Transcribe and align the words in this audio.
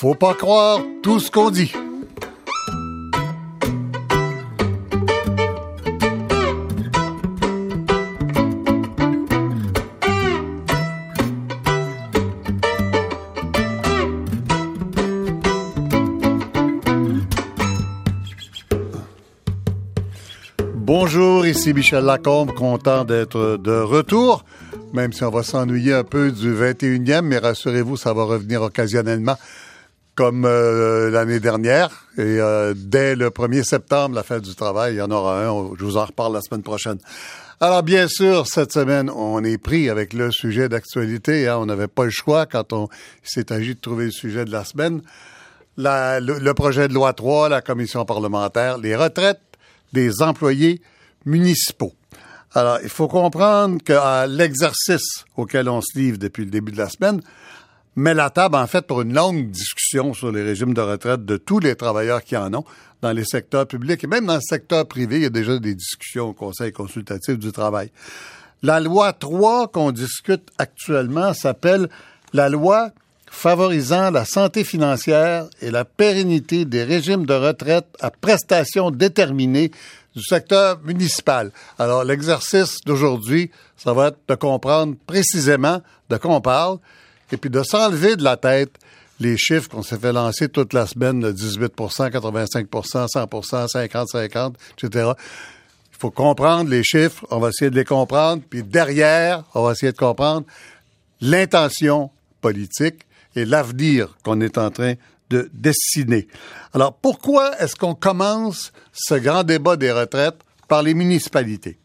Faut 0.00 0.14
pas 0.14 0.32
croire 0.32 0.80
tout 1.02 1.20
ce 1.20 1.30
qu'on 1.30 1.50
dit. 1.50 1.70
Bonjour, 20.74 21.44
ici 21.44 21.74
Michel 21.74 22.06
Lacombe, 22.06 22.52
content 22.54 23.04
d'être 23.04 23.58
de 23.58 23.78
retour, 23.82 24.44
même 24.94 25.12
si 25.12 25.24
on 25.24 25.30
va 25.30 25.42
s'ennuyer 25.42 25.92
un 25.92 26.04
peu 26.04 26.32
du 26.32 26.54
21e, 26.54 27.20
mais 27.20 27.36
rassurez-vous, 27.36 27.98
ça 27.98 28.14
va 28.14 28.24
revenir 28.24 28.62
occasionnellement 28.62 29.36
comme 30.14 30.44
euh, 30.44 31.10
l'année 31.10 31.40
dernière. 31.40 32.06
Et 32.18 32.40
euh, 32.40 32.74
dès 32.76 33.16
le 33.16 33.30
1er 33.30 33.62
septembre, 33.62 34.14
la 34.14 34.22
fête 34.22 34.42
du 34.42 34.54
travail, 34.54 34.94
il 34.94 34.96
y 34.98 35.02
en 35.02 35.10
aura 35.10 35.44
un. 35.44 35.70
Je 35.78 35.84
vous 35.84 35.96
en 35.96 36.04
reparle 36.04 36.34
la 36.34 36.42
semaine 36.42 36.62
prochaine. 36.62 36.98
Alors, 37.60 37.82
bien 37.82 38.08
sûr, 38.08 38.46
cette 38.46 38.72
semaine, 38.72 39.10
on 39.10 39.44
est 39.44 39.58
pris 39.58 39.90
avec 39.90 40.12
le 40.12 40.30
sujet 40.30 40.68
d'actualité. 40.68 41.46
Hein. 41.48 41.58
On 41.58 41.66
n'avait 41.66 41.88
pas 41.88 42.04
le 42.04 42.10
choix 42.10 42.46
quand 42.46 42.72
on 42.72 42.88
s'est 43.22 43.52
agi 43.52 43.74
de 43.74 43.80
trouver 43.80 44.06
le 44.06 44.10
sujet 44.10 44.44
de 44.44 44.50
la 44.50 44.64
semaine. 44.64 45.02
Le, 45.76 46.38
le 46.38 46.54
projet 46.54 46.88
de 46.88 46.94
loi 46.94 47.12
3, 47.12 47.48
la 47.48 47.60
commission 47.60 48.04
parlementaire, 48.04 48.78
les 48.78 48.96
retraites 48.96 49.40
des 49.92 50.22
employés 50.22 50.80
municipaux. 51.26 51.92
Alors, 52.52 52.78
il 52.82 52.88
faut 52.88 53.08
comprendre 53.08 53.78
que 53.84 54.26
l'exercice 54.26 55.24
auquel 55.36 55.68
on 55.68 55.80
se 55.80 55.96
livre 55.96 56.18
depuis 56.18 56.44
le 56.44 56.50
début 56.50 56.72
de 56.72 56.78
la 56.78 56.88
semaine 56.88 57.20
met 58.00 58.14
la 58.14 58.30
table, 58.30 58.56
en 58.56 58.66
fait, 58.66 58.86
pour 58.86 59.02
une 59.02 59.14
longue 59.14 59.50
discussion 59.50 60.14
sur 60.14 60.32
les 60.32 60.42
régimes 60.42 60.74
de 60.74 60.80
retraite 60.80 61.24
de 61.24 61.36
tous 61.36 61.60
les 61.60 61.76
travailleurs 61.76 62.24
qui 62.24 62.36
en 62.36 62.52
ont 62.54 62.64
dans 63.02 63.12
les 63.12 63.24
secteurs 63.24 63.66
publics 63.66 64.02
et 64.02 64.06
même 64.06 64.26
dans 64.26 64.36
le 64.36 64.40
secteur 64.40 64.86
privé. 64.86 65.16
Il 65.16 65.22
y 65.22 65.26
a 65.26 65.30
déjà 65.30 65.58
des 65.58 65.74
discussions 65.74 66.30
au 66.30 66.32
Conseil 66.32 66.72
consultatif 66.72 67.38
du 67.38 67.52
travail. 67.52 67.90
La 68.62 68.80
loi 68.80 69.12
3 69.12 69.68
qu'on 69.68 69.92
discute 69.92 70.48
actuellement 70.58 71.32
s'appelle 71.34 71.88
la 72.32 72.48
loi 72.48 72.90
favorisant 73.30 74.10
la 74.10 74.24
santé 74.24 74.64
financière 74.64 75.46
et 75.62 75.70
la 75.70 75.84
pérennité 75.84 76.64
des 76.64 76.84
régimes 76.84 77.26
de 77.26 77.34
retraite 77.34 77.86
à 78.00 78.10
prestations 78.10 78.90
déterminées 78.90 79.70
du 80.16 80.22
secteur 80.22 80.80
municipal. 80.82 81.52
Alors, 81.78 82.04
l'exercice 82.04 82.78
d'aujourd'hui, 82.84 83.50
ça 83.76 83.92
va 83.92 84.08
être 84.08 84.18
de 84.26 84.34
comprendre 84.34 84.96
précisément 85.06 85.80
de 86.08 86.16
quoi 86.16 86.34
on 86.34 86.40
parle 86.40 86.78
et 87.32 87.36
puis 87.36 87.50
de 87.50 87.62
s'enlever 87.62 88.16
de 88.16 88.24
la 88.24 88.36
tête 88.36 88.72
les 89.20 89.36
chiffres 89.36 89.68
qu'on 89.68 89.82
s'est 89.82 89.98
fait 89.98 90.12
lancer 90.12 90.48
toute 90.48 90.72
la 90.72 90.86
semaine, 90.86 91.20
de 91.20 91.32
18% 91.32 91.68
85% 92.10 93.06
100 93.06 93.26
50% 93.26 93.66
50% 93.68 94.54
etc. 94.78 95.10
Il 95.92 95.98
faut 95.98 96.10
comprendre 96.10 96.70
les 96.70 96.82
chiffres, 96.82 97.26
on 97.30 97.38
va 97.38 97.50
essayer 97.50 97.70
de 97.70 97.76
les 97.76 97.84
comprendre, 97.84 98.42
puis 98.48 98.62
derrière, 98.62 99.44
on 99.54 99.62
va 99.62 99.72
essayer 99.72 99.92
de 99.92 99.98
comprendre 99.98 100.46
l'intention 101.20 102.10
politique 102.40 103.06
et 103.36 103.44
l'avenir 103.44 104.16
qu'on 104.24 104.40
est 104.40 104.56
en 104.56 104.70
train 104.70 104.94
de 105.28 105.50
dessiner. 105.52 106.26
Alors, 106.72 106.94
pourquoi 106.94 107.58
est-ce 107.60 107.76
qu'on 107.76 107.94
commence 107.94 108.72
ce 108.92 109.14
grand 109.14 109.44
débat 109.44 109.76
des 109.76 109.92
retraites 109.92 110.38
par 110.66 110.82
les 110.82 110.94
municipalités? 110.94 111.78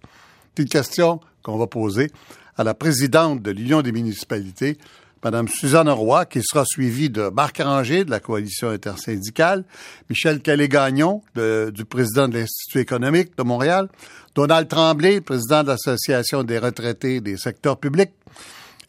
C'est 0.55 0.63
une 0.63 0.69
question 0.69 1.19
qu'on 1.43 1.57
va 1.57 1.67
poser 1.67 2.11
à 2.57 2.63
la 2.63 2.73
présidente 2.73 3.41
de 3.41 3.51
l'Union 3.51 3.81
des 3.81 3.91
municipalités, 3.91 4.77
Mme 5.25 5.47
Suzanne 5.47 5.89
Roy, 5.89 6.25
qui 6.25 6.39
sera 6.43 6.65
suivie 6.65 7.09
de 7.09 7.29
Marc 7.29 7.57
Ranger 7.57 8.05
de 8.05 8.11
la 8.11 8.19
coalition 8.19 8.69
intersyndicale, 8.69 9.63
Michel 10.07 10.39
Calais-Gagnon, 10.39 11.23
du 11.35 11.83
président 11.83 12.27
de 12.27 12.37
l'Institut 12.37 12.77
économique 12.77 13.35
de 13.35 13.41
Montréal, 13.41 13.89
Donald 14.35 14.67
Tremblay, 14.67 15.21
président 15.21 15.63
de 15.63 15.69
l'Association 15.69 16.43
des 16.43 16.59
retraités 16.59 17.21
des 17.21 17.37
secteurs 17.37 17.77
publics, 17.77 18.11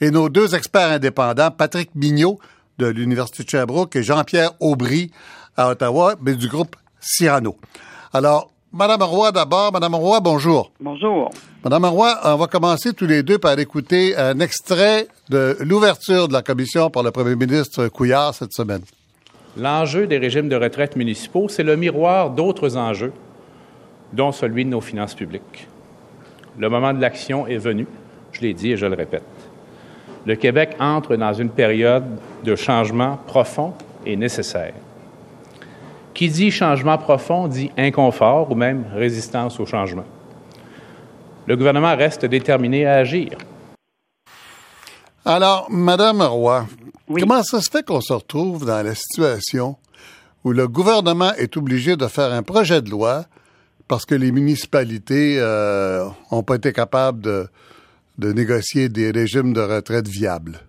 et 0.02 0.10
nos 0.10 0.28
deux 0.28 0.54
experts 0.54 0.90
indépendants, 0.90 1.50
Patrick 1.50 1.94
Mignot 1.94 2.38
de 2.76 2.84
l'Université 2.84 3.42
de 3.44 3.48
Sherbrooke 3.48 3.96
et 3.96 4.02
Jean-Pierre 4.02 4.50
Aubry 4.60 5.10
à 5.56 5.70
Ottawa, 5.70 6.16
mais 6.20 6.34
du 6.34 6.48
groupe 6.48 6.76
Cyrano. 7.00 7.56
Alors, 8.12 8.52
Madame 8.76 9.02
Roy 9.02 9.32
d'abord. 9.32 9.72
Madame 9.72 9.94
Roy, 9.94 10.20
bonjour. 10.20 10.70
Bonjour. 10.80 11.30
Madame 11.64 11.86
Roy, 11.86 12.14
on 12.24 12.36
va 12.36 12.46
commencer 12.46 12.92
tous 12.92 13.06
les 13.06 13.22
deux 13.22 13.38
par 13.38 13.58
écouter 13.58 14.16
un 14.16 14.38
extrait 14.40 15.08
de 15.30 15.56
l'ouverture 15.60 16.28
de 16.28 16.32
la 16.32 16.42
commission 16.42 16.90
par 16.90 17.02
le 17.02 17.10
premier 17.10 17.36
ministre 17.36 17.88
Couillard 17.88 18.34
cette 18.34 18.52
semaine. 18.52 18.82
L'enjeu 19.56 20.06
des 20.06 20.18
régimes 20.18 20.48
de 20.48 20.56
retraite 20.56 20.96
municipaux, 20.96 21.48
c'est 21.48 21.62
le 21.62 21.76
miroir 21.76 22.30
d'autres 22.30 22.76
enjeux, 22.76 23.12
dont 24.12 24.32
celui 24.32 24.64
de 24.64 24.70
nos 24.70 24.82
finances 24.82 25.14
publiques. 25.14 25.66
Le 26.58 26.68
moment 26.68 26.92
de 26.92 27.00
l'action 27.00 27.46
est 27.46 27.56
venu, 27.56 27.86
je 28.32 28.42
l'ai 28.42 28.52
dit 28.52 28.72
et 28.72 28.76
je 28.76 28.86
le 28.86 28.94
répète 28.94 29.22
le 30.26 30.34
Québec 30.34 30.76
entre 30.80 31.16
dans 31.16 31.32
une 31.32 31.50
période 31.50 32.04
de 32.44 32.56
changement 32.56 33.18
profond 33.26 33.72
et 34.04 34.16
nécessaire. 34.16 34.74
Qui 36.16 36.30
dit 36.30 36.50
changement 36.50 36.96
profond 36.96 37.46
dit 37.46 37.70
inconfort 37.76 38.50
ou 38.50 38.54
même 38.54 38.86
résistance 38.94 39.60
au 39.60 39.66
changement. 39.66 40.06
Le 41.46 41.58
gouvernement 41.58 41.94
reste 41.94 42.24
déterminé 42.24 42.86
à 42.86 42.94
agir. 42.94 43.32
Alors, 45.26 45.66
Madame 45.70 46.22
Roy, 46.22 46.66
comment 47.06 47.42
ça 47.42 47.60
se 47.60 47.68
fait 47.70 47.84
qu'on 47.84 48.00
se 48.00 48.14
retrouve 48.14 48.64
dans 48.64 48.82
la 48.82 48.94
situation 48.94 49.76
où 50.42 50.52
le 50.52 50.66
gouvernement 50.66 51.34
est 51.34 51.54
obligé 51.58 51.96
de 51.96 52.06
faire 52.06 52.32
un 52.32 52.42
projet 52.42 52.80
de 52.80 52.88
loi 52.88 53.26
parce 53.86 54.06
que 54.06 54.14
les 54.14 54.32
municipalités 54.32 55.36
n'ont 55.36 55.42
euh, 56.38 56.42
pas 56.46 56.54
été 56.54 56.72
capables 56.72 57.20
de, 57.20 57.46
de 58.16 58.32
négocier 58.32 58.88
des 58.88 59.10
régimes 59.10 59.52
de 59.52 59.60
retraite 59.60 60.08
viables? 60.08 60.60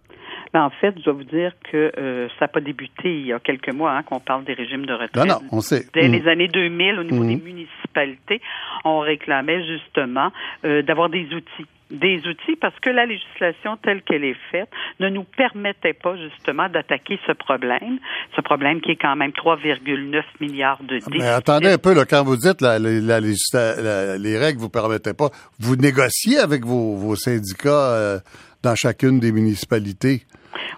Ben, 0.54 0.64
en 0.64 0.70
fait, 0.70 0.94
je 0.98 1.04
dois 1.04 1.14
vous 1.14 1.24
dire 1.24 1.52
que 1.72 1.92
euh, 1.98 2.28
ça 2.40 2.46
n'a 2.46 2.48
pas 2.48 2.62
débuté 2.62 3.20
il 3.20 3.28
y 3.28 3.34
a 3.34 3.40
quelques 3.40 3.74
mois 3.74 3.92
hein, 3.92 4.04
qu'on 4.04 4.20
parle 4.20 4.44
des 4.46 4.54
régimes 4.54 4.86
de 4.86 4.94
retraite. 4.94 5.16
Non, 5.16 5.26
non, 5.26 5.40
on 5.52 5.62
sait. 5.62 5.86
Dès 5.94 6.08
les 6.08 6.28
années 6.28 6.48
2000, 6.48 7.00
au 7.00 7.04
niveau 7.04 7.24
des 7.24 7.36
municipalités, 7.36 8.42
on 8.86 9.00
réclamait 9.00 9.66
justement 9.66 10.32
euh, 10.66 10.82
d'avoir 10.82 11.10
des 11.10 11.26
outils 11.34 11.66
des 11.92 12.18
outils 12.28 12.56
parce 12.60 12.78
que 12.80 12.90
la 12.90 13.06
législation 13.06 13.78
telle 13.78 14.02
qu'elle 14.02 14.24
est 14.24 14.36
faite 14.52 14.70
ne 15.00 15.10
nous 15.10 15.24
permettait 15.24 15.94
pas 15.94 16.16
justement 16.18 16.68
d'attaquer 16.70 17.20
ce 17.26 17.32
problème, 17.32 18.00
ce 18.36 18.42
problème 18.42 18.82
qui 18.82 18.92
est 18.92 18.98
quand 18.98 19.16
même 19.16 19.32
3,9 19.32 20.24
milliards 20.42 20.82
de 20.84 20.96
déficit. 20.96 21.14
Mais 21.18 21.28
attendez 21.28 21.70
un 21.70 21.78
peu, 21.78 21.94
là, 21.94 22.06
quand 22.06 22.24
vous 22.24 22.36
dites 22.36 22.62
la, 22.62 22.78
la, 22.80 23.20
la, 23.22 24.18
les 24.18 24.38
règles 24.38 24.60
vous 24.60 24.70
permettaient 24.70 25.14
pas, 25.14 25.30
vous 25.60 25.76
négociez 25.76 26.40
avec 26.40 26.66
vos, 26.66 26.96
vos 26.96 27.16
syndicats 27.16 27.70
euh, 27.94 28.20
dans 28.64 28.76
chacune 28.76 29.20
des 29.20 29.32
municipalités? 29.32 30.24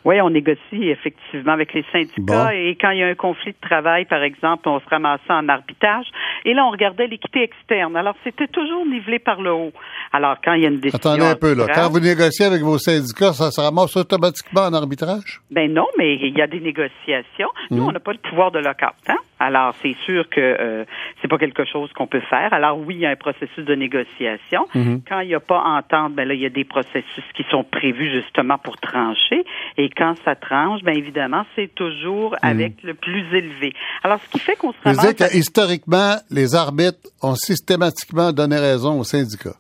Oui, 0.05 0.19
on 0.21 0.29
négocie 0.29 0.89
effectivement 0.89 1.53
avec 1.53 1.73
les 1.73 1.83
syndicats 1.91 2.53
et 2.53 2.77
quand 2.79 2.91
il 2.91 2.99
y 2.99 3.03
a 3.03 3.07
un 3.07 3.15
conflit 3.15 3.51
de 3.51 3.67
travail, 3.67 4.05
par 4.05 4.23
exemple, 4.23 4.67
on 4.67 4.79
se 4.79 4.85
ramassait 4.89 5.31
en 5.31 5.47
arbitrage 5.49 6.07
et 6.45 6.53
là, 6.53 6.65
on 6.65 6.71
regardait 6.71 7.07
l'équité 7.07 7.43
externe. 7.43 7.95
Alors, 7.95 8.15
c'était 8.23 8.47
toujours 8.47 8.85
nivelé 8.85 9.19
par 9.19 9.41
le 9.41 9.51
haut. 9.51 9.73
Alors, 10.13 10.37
quand 10.43 10.53
il 10.53 10.63
y 10.63 10.65
a 10.65 10.69
une 10.69 10.79
décision... 10.79 11.11
Attendez 11.11 11.25
un 11.25 11.35
peu, 11.35 11.53
là. 11.53 11.67
Quand 11.73 11.89
vous 11.89 11.99
négociez 11.99 12.45
avec 12.45 12.61
vos 12.61 12.77
syndicats, 12.77 13.33
ça 13.33 13.51
se 13.51 13.61
ramasse 13.61 13.95
automatiquement 13.97 14.61
en 14.61 14.73
arbitrage? 14.73 15.41
Ben 15.51 15.71
non, 15.71 15.87
mais 15.97 16.15
il 16.15 16.37
y 16.37 16.41
a 16.41 16.47
des 16.47 16.59
négociations. 16.59 17.49
Nous, 17.71 17.83
hmm. 17.83 17.87
on 17.87 17.91
n'a 17.91 17.99
pas 17.99 18.13
le 18.13 18.19
pouvoir 18.19 18.51
de 18.51 18.59
lockout, 18.59 18.95
hein? 19.07 19.17
Alors, 19.39 19.73
c'est 19.81 19.95
sûr 20.05 20.27
que 20.29 20.39
euh, 20.39 20.85
c'est 21.21 21.27
pas 21.27 21.37
quelque 21.37 21.65
chose 21.65 21.91
qu'on 21.93 22.07
peut 22.07 22.21
faire. 22.29 22.53
Alors, 22.53 22.77
oui, 22.77 22.95
il 22.95 23.01
y 23.01 23.05
a 23.05 23.09
un 23.09 23.15
processus 23.15 23.63
de 23.65 23.73
négociation. 23.73 24.67
Hmm. 24.75 24.97
Quand 25.07 25.21
il 25.21 25.29
n'y 25.29 25.35
a 25.35 25.39
pas 25.39 25.61
entente, 25.61 26.13
ben 26.13 26.27
là, 26.27 26.33
il 26.33 26.41
y 26.41 26.45
a 26.45 26.49
des 26.49 26.65
processus 26.65 27.23
qui 27.35 27.45
sont 27.49 27.63
prévus 27.63 28.11
justement 28.11 28.57
pour 28.57 28.77
trancher. 28.77 29.45
Et 29.77 29.89
quand 29.89 30.15
ça 30.25 30.35
tranche, 30.35 30.81
bien 30.83 30.93
évidemment, 30.93 31.45
c'est 31.55 31.73
toujours 31.73 32.33
hmm. 32.33 32.47
avec 32.47 32.83
le 32.83 32.93
plus 32.93 33.25
élevé. 33.33 33.73
Alors, 34.03 34.19
ce 34.21 34.29
qui 34.29 34.39
fait 34.39 34.55
qu'on 34.55 34.73
se 34.73 34.77
ramasse... 34.83 35.05
Vous 35.05 35.13
que, 35.13 35.37
historiquement, 35.37 36.15
les 36.29 36.55
arbitres 36.55 37.09
ont 37.21 37.35
systématiquement 37.35 38.31
donné 38.33 38.57
raison 38.57 38.99
aux 38.99 39.03
syndicats. 39.05 39.55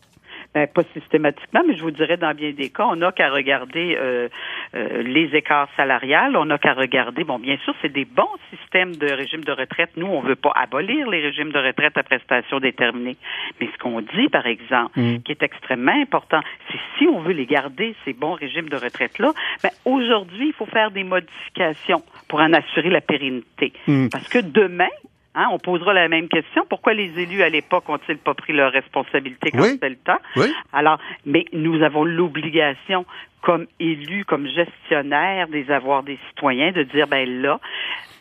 Ben, 0.55 0.65
pas 0.65 0.81
systématiquement, 0.93 1.61
mais 1.67 1.75
je 1.75 1.83
vous 1.83 1.91
dirais 1.91 2.17
dans 2.17 2.33
bien 2.33 2.51
des 2.53 2.69
cas, 2.71 2.87
on 2.87 2.95
n'a 2.95 3.11
qu'à 3.11 3.29
regarder 3.29 3.95
euh, 3.99 4.29
euh, 4.73 5.03
les 5.03 5.35
écarts 5.35 5.69
salariales, 5.77 6.35
on 6.35 6.45
n'a 6.45 6.57
qu'à 6.57 6.73
regarder, 6.73 7.23
bon, 7.23 7.37
bien 7.37 7.55
sûr, 7.63 7.75
c'est 7.83 7.93
des 7.93 8.05
bons 8.05 8.25
systèmes 8.49 8.95
de 8.95 9.11
régime 9.11 9.43
de 9.43 9.51
retraite. 9.51 9.91
Nous, 9.95 10.07
on 10.07 10.21
veut 10.21 10.35
pas 10.35 10.51
abolir 10.55 11.07
les 11.07 11.21
régimes 11.21 11.51
de 11.51 11.59
retraite 11.59 11.95
à 11.99 12.01
prestations 12.01 12.59
déterminées. 12.59 13.17
Mais 13.61 13.69
ce 13.71 13.77
qu'on 13.77 14.01
dit, 14.01 14.27
par 14.31 14.47
exemple, 14.47 14.99
mm. 14.99 15.21
qui 15.21 15.33
est 15.33 15.43
extrêmement 15.43 16.01
important, 16.01 16.39
c'est 16.71 16.79
si 16.97 17.07
on 17.07 17.19
veut 17.19 17.33
les 17.33 17.45
garder, 17.45 17.95
ces 18.03 18.13
bons 18.13 18.33
régimes 18.33 18.69
de 18.69 18.75
retraite-là, 18.75 19.33
ben, 19.61 19.69
aujourd'hui, 19.85 20.47
il 20.47 20.53
faut 20.53 20.65
faire 20.65 20.89
des 20.89 21.03
modifications 21.03 22.01
pour 22.27 22.39
en 22.39 22.53
assurer 22.53 22.89
la 22.89 23.01
pérennité. 23.01 23.71
Mm. 23.85 24.07
Parce 24.09 24.27
que 24.27 24.39
demain, 24.39 24.89
Hein, 25.35 25.47
on 25.51 25.59
posera 25.59 25.93
la 25.93 26.07
même 26.07 26.27
question. 26.27 26.65
Pourquoi 26.67 26.93
les 26.93 27.19
élus 27.19 27.43
à 27.43 27.49
l'époque 27.49 27.87
ont-ils 27.87 28.17
pas 28.17 28.33
pris 28.33 28.51
leurs 28.51 28.71
responsabilités 28.71 29.51
quand 29.51 29.63
c'était 29.63 29.89
le 29.89 29.95
temps? 29.97 30.17
Oui. 30.35 30.51
Alors, 30.73 30.97
mais 31.25 31.45
nous 31.53 31.83
avons 31.83 32.03
l'obligation, 32.03 33.05
comme 33.41 33.67
élus, 33.79 34.25
comme 34.25 34.47
gestionnaires 34.47 35.47
des 35.47 35.69
avoirs 35.69 36.03
des 36.03 36.17
citoyens, 36.29 36.71
de 36.71 36.83
dire, 36.83 37.07
ben 37.07 37.41
là, 37.41 37.59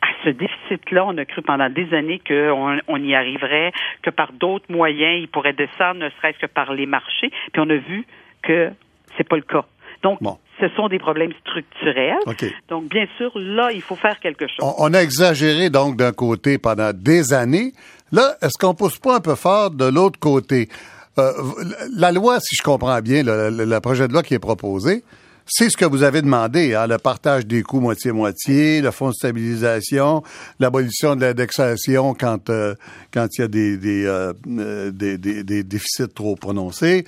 à 0.03 0.09
ce 0.23 0.29
déficit-là, 0.29 1.07
on 1.07 1.17
a 1.17 1.25
cru 1.25 1.43
pendant 1.43 1.71
des 1.71 1.93
années 1.95 2.21
qu'on 2.27 2.79
on 2.87 3.03
y 3.03 3.15
arriverait, 3.15 3.73
que 4.03 4.11
par 4.11 4.33
d'autres 4.33 4.71
moyens, 4.71 5.19
il 5.21 5.29
pourrait 5.29 5.55
descendre, 5.55 6.01
ne 6.01 6.11
serait-ce 6.11 6.39
que 6.39 6.47
par 6.47 6.73
les 6.75 6.87
marchés. 6.87 7.31
Puis 7.53 7.63
on 7.65 7.71
a 7.71 7.77
vu 7.77 8.05
que 8.43 8.71
c'est 9.17 9.27
pas 9.27 9.37
le 9.37 9.43
cas. 9.43 9.65
Donc, 10.03 10.21
ce 10.61 10.69
sont 10.77 10.89
des 10.89 10.99
problèmes 10.99 11.33
structurels. 11.41 12.19
Donc, 12.69 12.89
bien 12.89 13.07
sûr, 13.17 13.31
là, 13.35 13.71
il 13.73 13.83
faut 13.83 13.97
faire 13.97 14.19
quelque 14.21 14.47
chose. 14.47 14.75
On, 14.79 14.93
a 14.95 15.03
exagéré, 15.03 15.71
donc, 15.71 15.97
d'un 15.97 16.13
côté 16.13 16.59
pendant 16.59 16.93
des 16.93 17.33
années. 17.33 17.73
Là, 18.13 18.37
est-ce 18.41 18.59
qu'on 18.59 18.75
pousse 18.75 18.99
pas 18.99 19.17
un 19.17 19.21
peu 19.21 19.35
fort 19.35 19.71
de 19.71 19.85
l'autre 19.85 20.19
côté? 20.19 20.69
Euh, 21.19 21.33
la 21.97 22.13
loi, 22.13 22.39
si 22.41 22.55
je 22.57 22.63
comprends 22.63 23.01
bien, 23.01 23.23
le, 23.25 23.79
projet 23.81 24.09
de 24.09 24.13
loi 24.13 24.23
qui 24.23 24.35
est 24.35 24.39
proposé, 24.39 25.03
c'est 25.49 25.71
ce 25.71 25.77
que 25.77 25.85
vous 25.85 26.03
avez 26.03 26.21
demandé, 26.21 26.75
hein, 26.75 26.87
le 26.87 26.99
partage 26.99 27.47
des 27.47 27.63
coûts 27.63 27.81
moitié-moitié, 27.81 28.83
le 28.83 28.91
fonds 28.91 29.09
de 29.09 29.15
stabilisation, 29.15 30.23
l'abolition 30.61 31.17
de 31.17 31.23
l'indexation 31.23 32.15
quand 32.15 32.51
euh, 32.51 32.75
quand 33.13 33.27
il 33.37 33.41
y 33.41 33.45
a 33.45 33.49
des 33.49 33.77
des, 33.79 34.05
euh, 34.05 34.91
des, 34.93 35.63
déficits 35.65 36.09
trop 36.15 36.37
prononcés, 36.37 37.05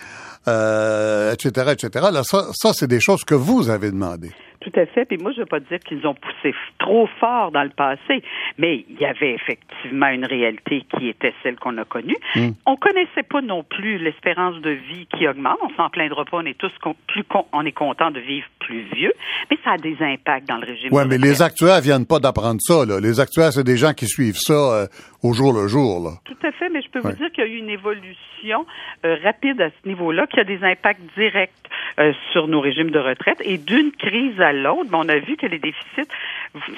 euh, 0.48 1.32
etc., 1.32 1.72
etc. 1.72 2.08
Là, 2.12 2.22
ça, 2.24 2.48
ça 2.54 2.72
c'est 2.72 2.88
des 2.88 3.00
choses 3.00 3.24
que 3.24 3.34
vous 3.34 3.68
avez 3.68 3.90
demandées. 3.90 4.32
Tout 4.70 4.80
à 4.80 4.86
fait. 4.86 5.04
Puis 5.04 5.18
moi, 5.18 5.32
je 5.32 5.38
ne 5.38 5.42
veux 5.42 5.48
pas 5.48 5.60
dire 5.60 5.78
qu'ils 5.80 6.06
ont 6.06 6.14
poussé 6.14 6.54
trop 6.78 7.08
fort 7.18 7.50
dans 7.50 7.62
le 7.62 7.70
passé, 7.70 8.22
mais 8.58 8.84
il 8.88 9.00
y 9.00 9.04
avait 9.04 9.34
effectivement 9.34 10.08
une 10.08 10.24
réalité 10.24 10.84
qui 10.96 11.08
était 11.08 11.34
celle 11.42 11.56
qu'on 11.56 11.76
a 11.78 11.84
connue. 11.84 12.16
On 12.36 12.40
hmm. 12.40 12.54
On 12.66 12.76
connaissait 12.76 13.24
pas 13.28 13.42
non 13.42 13.62
plus 13.62 13.98
l'espérance 13.98 14.56
de 14.60 14.70
vie 14.70 15.06
qui 15.16 15.26
augmente. 15.26 15.58
On 15.62 15.70
s'en 15.76 15.90
plaindra 15.90 16.24
pas. 16.24 16.38
On 16.38 16.46
est 16.46 16.56
tous 16.56 16.72
plus 17.06 17.24
on 17.52 17.64
est 17.64 17.72
content 17.72 18.10
de 18.10 18.20
vivre 18.20 18.46
plus 18.60 18.82
vieux, 18.94 19.12
mais 19.50 19.58
ça 19.64 19.72
a 19.72 19.78
des 19.78 19.96
impacts 20.00 20.48
dans 20.48 20.56
le 20.56 20.66
régime. 20.66 20.88
Oui, 20.92 21.02
mais 21.08 21.18
les 21.18 21.42
actuaires 21.42 21.80
viennent 21.80 22.06
pas 22.06 22.18
d'apprendre 22.18 22.60
ça. 22.60 22.84
Là. 22.86 23.00
Les 23.00 23.20
actuaires, 23.20 23.52
c'est 23.52 23.64
des 23.64 23.76
gens 23.76 23.92
qui 23.92 24.06
suivent 24.06 24.38
ça 24.38 24.52
euh, 24.52 24.86
au 25.22 25.32
jour 25.32 25.52
le 25.52 25.68
jour. 25.68 26.02
Là. 26.02 26.10
Tout 26.24 26.46
à 26.46 26.52
fait. 26.52 26.68
Mais 26.68 26.82
je 26.82 26.88
peux 26.90 27.00
vous 27.00 27.12
dire 27.12 27.30
qu'il 27.32 27.44
y 27.44 27.46
a 27.46 27.50
eu 27.50 27.56
une 27.56 27.70
évolution 27.70 28.66
euh, 29.04 29.16
rapide 29.22 29.60
à 29.60 29.70
ce 29.70 29.88
niveau-là, 29.88 30.26
qui 30.26 30.40
a 30.40 30.44
des 30.44 30.62
impacts 30.62 31.02
directs 31.16 31.50
euh, 31.98 32.12
sur 32.32 32.48
nos 32.48 32.60
régimes 32.60 32.90
de 32.90 32.98
retraite. 32.98 33.40
Et 33.44 33.58
d'une 33.58 33.92
crise 33.92 34.40
à 34.40 34.52
l'autre, 34.52 34.59
ben, 34.62 34.98
on 34.98 35.08
a 35.08 35.18
vu 35.18 35.36
que 35.36 35.46
les 35.46 35.58
déficits 35.58 36.10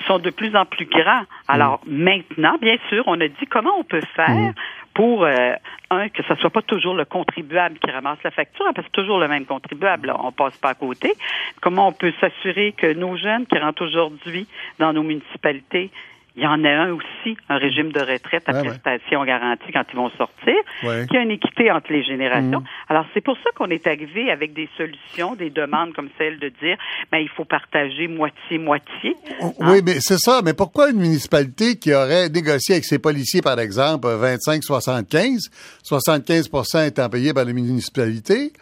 sont 0.07 0.19
de 0.19 0.31
plus 0.31 0.55
en 0.57 0.65
plus 0.65 0.87
grands. 0.87 1.25
Alors 1.49 1.81
mm. 1.87 2.03
maintenant, 2.03 2.59
bien 2.61 2.77
sûr, 2.89 3.05
on 3.07 3.21
a 3.21 3.29
dit 3.29 3.47
comment 3.51 3.79
on 3.79 3.85
peut 3.85 4.03
faire 4.15 4.31
mm. 4.31 4.55
pour 4.95 5.25
euh, 5.25 5.55
un 5.91 6.09
que 6.09 6.23
ce 6.23 6.35
soit 6.37 6.51
pas 6.51 6.63
toujours 6.63 6.95
le 6.95 7.05
contribuable 7.05 7.79
qui 7.79 7.91
ramasse 7.91 8.19
la 8.25 8.31
facture, 8.31 8.67
parce 8.75 8.87
que 8.87 8.93
c'est 8.95 9.03
toujours 9.03 9.19
le 9.19 9.29
même 9.29 9.45
contribuable, 9.45 10.09
là, 10.09 10.17
on 10.23 10.33
passe 10.33 10.57
pas 10.57 10.71
à 10.71 10.75
côté. 10.75 11.15
Comment 11.61 11.89
on 11.89 11.93
peut 11.93 12.13
s'assurer 12.21 12.73
que 12.73 12.93
nos 12.93 13.17
jeunes 13.17 13.47
qui 13.47 13.59
rentrent 13.59 13.85
aujourd'hui 13.85 14.47
dans 14.79 14.93
nos 14.93 15.03
municipalités 15.03 15.91
il 16.35 16.43
y 16.43 16.47
en 16.47 16.65
a 16.65 16.71
un 16.71 16.93
aussi, 16.93 17.37
un 17.51 17.59
régime 17.59 17.93
de 17.93 18.01
retraite 18.01 18.45
à 18.47 18.55
prestation 18.55 19.23
garantie 19.25 19.71
quand 19.73 19.85
ils 19.93 19.97
vont 19.97 20.11
sortir, 20.17 20.55
qui 20.81 21.17
a 21.17 21.21
une 21.21 21.31
équité 21.31 21.71
entre 21.71 21.93
les 21.93 22.03
générations. 22.03 22.61
Mm. 22.61 22.67
Alors, 22.89 23.05
c'est 23.13 23.21
pour 23.21 23.37
ça 23.37 23.51
qu'on 23.55 23.69
est 23.69 23.87
arrivé 23.87 24.31
avec 24.31 24.55
des 24.55 24.69
solutions, 24.77 25.35
des 25.35 25.51
demandes 25.51 25.93
comme 25.93 26.09
celle 26.17 26.39
de 26.39 26.49
dire, 26.49 26.79
ben, 27.11 27.19
il 27.19 27.29
faut 27.29 27.45
partager 27.45 28.09
moitié-moitié. 28.09 29.15
Oh, 29.41 29.53
oui, 29.61 29.79
hein? 29.79 29.83
mais 29.85 30.01
c'est 30.01 30.19
ça. 30.19 30.41
Mais 30.43 30.55
pourquoi 30.55 30.91
une 30.91 31.01
municipalité 31.01 31.77
qui 31.77 31.93
aurait 31.93 32.31
négocié 32.31 32.77
avec 32.77 32.87
ses 32.87 32.99
policiers, 32.99 33.43
par 33.43 33.61
exemple, 33.61 34.09
25-75, 34.09 35.51
75 35.83 36.49
étant 36.87 37.11
payé 37.11 37.35
par 37.35 37.45
la 37.45 37.53
municipalité, 37.53 38.53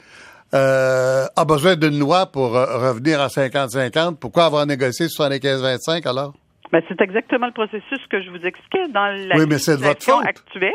euh, 0.55 1.27
a 1.37 1.45
besoin 1.45 1.77
d'une 1.77 2.01
loi 2.01 2.27
pour 2.27 2.57
euh, 2.57 2.91
revenir 2.91 3.21
à 3.21 3.29
50-50? 3.29 4.17
Pourquoi 4.17 4.47
avoir 4.47 4.67
négocié 4.67 5.07
75-25 5.07 6.09
alors? 6.09 6.35
Ben, 6.73 6.83
c'est 6.89 7.01
exactement 7.01 7.47
le 7.47 7.53
processus 7.53 7.99
que 8.09 8.23
je 8.23 8.31
vous 8.31 8.45
expliquais 8.47 8.89
dans 8.89 9.11
la 9.29 9.37
oui, 9.37 9.59
situation 9.59 10.19
actuelle. 10.21 10.71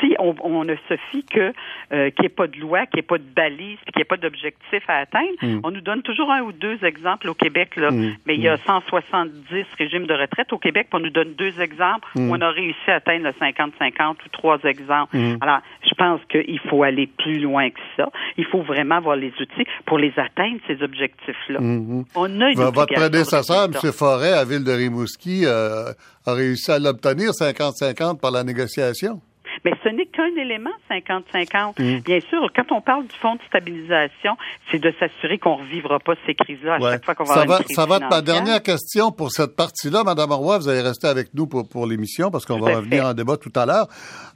Si 0.00 0.14
on, 0.20 0.34
on, 0.42 0.64
ne 0.64 0.76
se 0.88 0.94
fie 1.10 1.24
que 1.24 1.52
euh, 1.92 2.10
qu'il 2.10 2.20
n'y 2.20 2.26
ait 2.26 2.28
pas 2.28 2.46
de 2.46 2.56
loi, 2.58 2.86
qu'il 2.86 2.98
n'y 2.98 3.00
ait 3.00 3.02
pas 3.02 3.18
de 3.18 3.24
balise, 3.34 3.78
qu'il 3.86 3.96
n'y 3.96 4.02
ait 4.02 4.04
pas 4.04 4.16
d'objectif 4.16 4.82
à 4.86 4.98
atteindre, 4.98 5.34
mm. 5.42 5.60
on 5.64 5.70
nous 5.72 5.80
donne 5.80 6.02
toujours 6.02 6.30
un 6.30 6.42
ou 6.42 6.52
deux 6.52 6.78
exemples 6.84 7.28
au 7.28 7.34
Québec. 7.34 7.74
Là, 7.76 7.90
mm. 7.90 8.16
Mais 8.26 8.36
il 8.36 8.42
y 8.42 8.48
a 8.48 8.58
170 8.58 9.32
mm. 9.50 9.64
régimes 9.76 10.06
de 10.06 10.14
retraite 10.14 10.52
au 10.52 10.58
Québec, 10.58 10.86
on 10.92 11.00
nous 11.00 11.10
donne 11.10 11.34
deux 11.34 11.60
exemples 11.60 12.08
où 12.14 12.20
on 12.20 12.40
a 12.40 12.50
réussi 12.50 12.88
à 12.88 12.96
atteindre 12.96 13.24
le 13.24 13.30
50-50 13.30 14.12
ou 14.12 14.28
trois 14.30 14.58
exemples. 14.64 15.16
Alors, 15.40 15.60
je 15.82 15.94
pense 15.94 16.20
qu'il 16.30 16.60
faut 16.68 16.84
aller 16.84 17.08
plus 17.08 17.40
loin 17.40 17.70
que 17.70 17.80
ça. 17.96 18.08
Il 18.36 18.44
faut 18.44 18.62
vraiment 18.62 18.96
avoir 18.96 19.16
les 19.16 19.32
outils 19.40 19.66
pour 19.86 19.98
les 19.98 20.12
atteindre, 20.16 20.58
ces 20.66 20.80
objectifs-là. 20.82 21.58
Mm-hmm. 21.58 22.04
On 22.14 22.40
a 22.40 22.50
une 22.50 22.56
Votre 22.56 22.86
prédécesseur, 22.86 23.64
M. 23.64 23.92
Forêt, 23.92 24.32
à 24.32 24.44
Ville 24.44 24.64
de 24.64 24.72
Rimouski, 24.72 25.07
qui 25.16 25.46
euh, 25.46 25.92
a 26.26 26.32
réussi 26.32 26.70
à 26.70 26.78
l'obtenir 26.78 27.30
50-50 27.30 28.18
par 28.18 28.30
la 28.30 28.44
négociation. 28.44 29.20
Mais 29.64 29.72
ce 29.82 29.88
n'est 29.88 30.06
qu'un 30.06 30.34
élément 30.40 30.70
50-50. 30.90 31.82
Mm. 31.82 32.00
Bien 32.00 32.20
sûr, 32.28 32.48
quand 32.54 32.70
on 32.72 32.80
parle 32.80 33.06
du 33.06 33.14
fonds 33.16 33.34
de 33.34 33.40
stabilisation, 33.48 34.36
c'est 34.70 34.78
de 34.78 34.92
s'assurer 34.98 35.38
qu'on 35.38 35.58
ne 35.58 35.62
revivra 35.62 35.98
pas 35.98 36.14
ces 36.26 36.34
crises-là 36.34 36.74
à 36.74 36.80
chaque 36.80 37.04
fois 37.04 37.14
qu'on 37.14 37.24
va 37.24 37.34
ça 37.34 37.40
avoir 37.42 37.58
une 37.60 37.64
crise 37.64 37.76
Ça 37.76 37.86
va 37.86 37.96
être 37.96 38.10
ma 38.10 38.22
dernière 38.22 38.62
question 38.62 39.10
pour 39.10 39.30
cette 39.30 39.56
partie-là. 39.56 40.04
Madame 40.04 40.32
Roy, 40.32 40.58
vous 40.58 40.68
allez 40.68 40.82
rester 40.82 41.08
avec 41.08 41.34
nous 41.34 41.46
pour, 41.46 41.68
pour 41.68 41.86
l'émission 41.86 42.30
parce 42.30 42.44
qu'on 42.44 42.60
va 42.60 42.76
revenir 42.76 43.04
en 43.04 43.14
débat 43.14 43.36
tout 43.36 43.52
à 43.56 43.66
l'heure. 43.66 43.88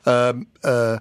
Euh, 0.07 0.33
euh, 0.65 0.97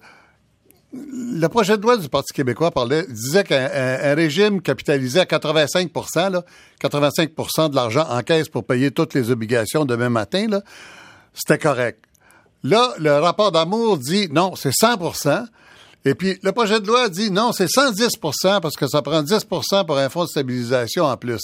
le 0.93 1.47
projet 1.47 1.77
de 1.77 1.81
loi 1.81 1.97
du 1.97 2.09
Parti 2.09 2.33
québécois 2.33 2.71
parlait, 2.71 3.05
disait 3.07 3.43
qu'un 3.43 4.13
régime 4.13 4.61
capitalisé 4.61 5.19
à 5.21 5.25
85 5.25 5.89
là, 6.31 6.43
85% 6.81 7.69
de 7.69 7.75
l'argent 7.75 8.05
en 8.09 8.21
caisse 8.21 8.49
pour 8.49 8.65
payer 8.65 8.91
toutes 8.91 9.13
les 9.13 9.31
obligations 9.31 9.85
demain 9.85 10.09
matin, 10.09 10.47
c'était 11.33 11.57
correct. 11.57 12.03
Là, 12.63 12.93
le 12.99 13.13
rapport 13.13 13.51
d'amour 13.51 13.97
dit 13.97 14.27
non, 14.31 14.55
c'est 14.55 14.71
100% 14.71 15.45
et 16.03 16.15
puis, 16.15 16.39
le 16.41 16.51
projet 16.51 16.79
de 16.79 16.87
loi 16.87 17.09
dit 17.09 17.29
non, 17.31 17.51
c'est 17.51 17.65
110% 17.65 18.59
parce 18.59 18.75
que 18.75 18.87
ça 18.87 19.01
prend 19.01 19.21
10% 19.21 19.85
pour 19.85 19.97
un 19.97 20.09
fonds 20.09 20.23
de 20.23 20.29
stabilisation 20.29 21.05
en 21.05 21.15
plus. 21.15 21.41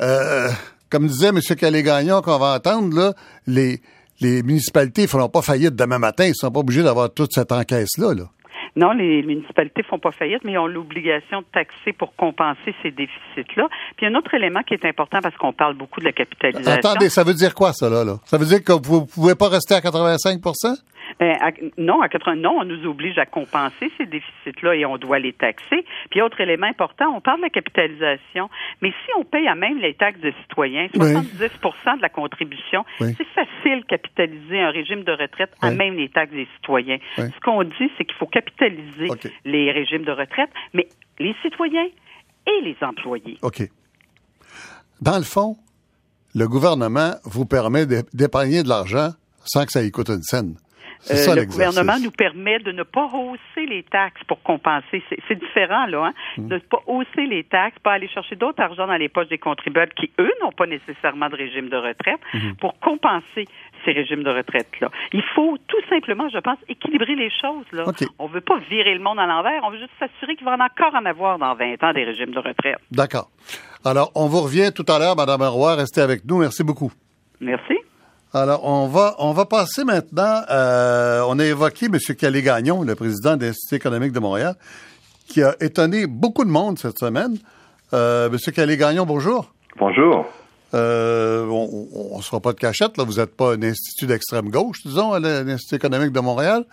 Euh, 0.00 0.50
comme 0.90 1.06
disait 1.06 1.28
M. 1.28 1.40
Calais-Gagnon 1.40 2.20
qu'on 2.20 2.38
va 2.38 2.56
entendre, 2.56 2.96
là, 2.96 3.14
les, 3.46 3.80
les 4.20 4.42
municipalités 4.42 5.02
ne 5.02 5.06
feront 5.06 5.28
pas 5.28 5.42
faillite 5.42 5.76
demain 5.76 5.98
matin. 5.98 6.24
Ils 6.24 6.30
ne 6.30 6.34
sont 6.34 6.50
pas 6.50 6.60
obligés 6.60 6.82
d'avoir 6.82 7.12
toute 7.12 7.32
cette 7.32 7.52
encaisse-là. 7.52 8.14
Là. 8.14 8.24
Non, 8.76 8.92
les 8.92 9.22
municipalités 9.22 9.82
font 9.82 9.98
pas 9.98 10.12
faillite, 10.12 10.44
mais 10.44 10.52
ils 10.52 10.58
ont 10.58 10.66
l'obligation 10.66 11.40
de 11.40 11.46
taxer 11.50 11.94
pour 11.94 12.14
compenser 12.14 12.74
ces 12.82 12.90
déficits-là. 12.90 13.68
Puis 13.96 14.04
un 14.06 14.14
autre 14.14 14.34
élément 14.34 14.62
qui 14.62 14.74
est 14.74 14.84
important 14.84 15.20
parce 15.22 15.34
qu'on 15.36 15.54
parle 15.54 15.74
beaucoup 15.74 16.00
de 16.00 16.04
la 16.04 16.12
capitalisation. 16.12 16.72
Attendez, 16.72 17.08
ça 17.08 17.24
veut 17.24 17.32
dire 17.32 17.54
quoi 17.54 17.72
ça 17.72 17.88
là, 17.88 18.04
là? 18.04 18.18
Ça 18.26 18.36
veut 18.36 18.44
dire 18.44 18.62
que 18.62 18.72
vous 18.72 19.06
pouvez 19.06 19.34
pas 19.34 19.48
rester 19.48 19.74
à 19.74 19.80
85 19.80 20.40
ben, 21.18 21.36
non, 21.78 22.00
à 22.00 22.08
80, 22.08 22.36
non, 22.36 22.58
on 22.60 22.64
nous 22.64 22.86
oblige 22.86 23.18
à 23.18 23.26
compenser 23.26 23.90
ces 23.98 24.06
déficits-là 24.06 24.74
et 24.74 24.86
on 24.86 24.98
doit 24.98 25.18
les 25.18 25.32
taxer. 25.32 25.84
Puis 26.10 26.22
autre 26.22 26.40
élément 26.40 26.66
important, 26.66 27.06
on 27.14 27.20
parle 27.20 27.38
de 27.38 27.44
la 27.44 27.50
capitalisation, 27.50 28.48
mais 28.82 28.90
si 28.90 29.10
on 29.18 29.24
paye 29.24 29.46
à 29.48 29.54
même 29.54 29.78
les 29.78 29.94
taxes 29.94 30.20
de 30.20 30.32
citoyens, 30.42 30.86
70% 30.94 31.96
de 31.96 32.02
la 32.02 32.08
contribution, 32.08 32.84
c'est 32.98 33.26
facile 33.34 33.84
capitaliser 33.88 34.60
un 34.60 34.70
régime 34.70 35.04
de 35.04 35.12
retraite 35.12 35.52
à 35.62 35.70
même 35.70 35.94
les 35.94 36.08
taxes 36.08 36.32
des 36.32 36.48
citoyens. 36.56 36.98
Ce 37.16 37.40
qu'on 37.42 37.62
dit, 37.62 37.90
c'est 37.96 38.04
qu'il 38.04 38.16
faut 38.16 38.26
capitaliser 38.26 39.08
les 39.44 39.72
régimes 39.72 40.04
de 40.04 40.12
retraite, 40.12 40.50
mais 40.74 40.88
les 41.18 41.34
citoyens 41.42 41.88
et 42.46 42.60
les 42.62 42.76
employés. 42.82 43.38
OK. 43.42 43.62
Dans 45.00 45.18
le 45.18 45.24
fond, 45.24 45.56
le 46.34 46.48
gouvernement 46.48 47.14
vous 47.24 47.46
permet 47.46 47.86
d'épargner 47.86 48.62
de 48.62 48.68
l'argent 48.68 49.10
sans 49.44 49.64
que 49.64 49.72
ça 49.72 49.82
y 49.82 49.90
coûte 49.90 50.10
une 50.10 50.22
scène. 50.22 50.56
Euh, 51.10 51.34
le 51.34 51.44
gouvernement 51.44 51.98
nous 52.02 52.10
permet 52.10 52.58
de 52.58 52.72
ne 52.72 52.82
pas 52.82 53.06
hausser 53.12 53.66
les 53.66 53.82
taxes 53.84 54.22
pour 54.26 54.42
compenser. 54.42 55.02
C'est 55.28 55.38
différent, 55.38 55.86
là, 55.86 56.06
hein? 56.06 56.12
Mm. 56.36 56.48
de 56.48 56.54
ne 56.54 56.60
pas 56.60 56.82
hausser 56.86 57.26
les 57.26 57.44
taxes, 57.44 57.78
pas 57.82 57.92
aller 57.92 58.08
chercher 58.08 58.36
d'autres 58.36 58.62
argent 58.62 58.86
dans 58.86 58.96
les 58.96 59.08
poches 59.08 59.28
des 59.28 59.38
contribuables 59.38 59.92
qui, 59.92 60.10
eux, 60.18 60.32
n'ont 60.42 60.52
pas 60.52 60.66
nécessairement 60.66 61.28
de 61.28 61.36
régime 61.36 61.68
de 61.68 61.76
retraite 61.76 62.20
mm-hmm. 62.34 62.56
pour 62.56 62.78
compenser 62.80 63.44
ces 63.84 63.92
régimes 63.92 64.22
de 64.22 64.30
retraite-là. 64.30 64.90
Il 65.12 65.22
faut 65.34 65.56
tout 65.68 65.88
simplement, 65.88 66.28
je 66.28 66.38
pense, 66.38 66.58
équilibrer 66.68 67.14
les 67.14 67.30
choses. 67.30 67.66
Là. 67.72 67.84
On 68.18 68.28
ne 68.28 68.32
veut 68.32 68.40
pas 68.40 68.58
virer 68.70 68.94
le 68.94 69.00
monde 69.00 69.18
à 69.18 69.26
l'envers, 69.26 69.62
on 69.64 69.70
veut 69.70 69.78
juste 69.78 69.92
s'assurer 69.98 70.36
qu'il 70.36 70.44
va 70.44 70.54
encore 70.54 70.94
en 70.94 71.04
avoir 71.06 71.38
dans 71.38 71.54
20 71.54 71.82
ans 71.82 71.92
des 71.92 72.04
régimes 72.04 72.32
de 72.32 72.38
retraite. 72.38 72.78
D'accord. 72.90 73.30
Alors, 73.84 74.10
on 74.14 74.26
vous 74.26 74.40
revient 74.40 74.72
tout 74.74 74.86
à 74.88 74.98
l'heure, 74.98 75.16
Mme 75.16 75.42
Roy. 75.42 75.76
Restez 75.76 76.00
avec 76.00 76.24
nous. 76.24 76.38
Merci 76.38 76.64
beaucoup. 76.64 76.90
Merci. 77.40 77.74
Alors, 78.38 78.66
on 78.66 78.86
va, 78.86 79.14
on 79.18 79.32
va 79.32 79.46
passer 79.46 79.82
maintenant. 79.82 80.42
Euh, 80.50 81.22
on 81.26 81.38
a 81.38 81.44
évoqué 81.46 81.86
M. 81.86 81.96
Calais-Gagnon, 81.98 82.82
le 82.82 82.94
président 82.94 83.34
de 83.34 83.46
l'Institut 83.46 83.76
économique 83.76 84.12
de 84.12 84.20
Montréal, 84.20 84.56
qui 85.26 85.42
a 85.42 85.56
étonné 85.58 86.06
beaucoup 86.06 86.44
de 86.44 86.50
monde 86.50 86.78
cette 86.78 86.98
semaine. 86.98 87.38
Euh, 87.94 88.28
M. 88.28 88.36
Calais-Gagnon, 88.52 89.06
bonjour. 89.06 89.54
Bonjour. 89.78 90.26
Euh, 90.74 91.46
on 91.46 92.18
ne 92.18 92.22
sera 92.22 92.40
pas 92.40 92.52
de 92.52 92.58
cachette, 92.58 92.98
là. 92.98 93.04
Vous 93.04 93.14
n'êtes 93.14 93.34
pas 93.34 93.54
un 93.54 93.62
institut 93.62 94.06
d'extrême 94.06 94.50
gauche, 94.50 94.82
disons, 94.84 95.14
à 95.14 95.18
l'Institut 95.18 95.76
économique 95.76 96.12
de 96.12 96.20
Montréal. 96.20 96.66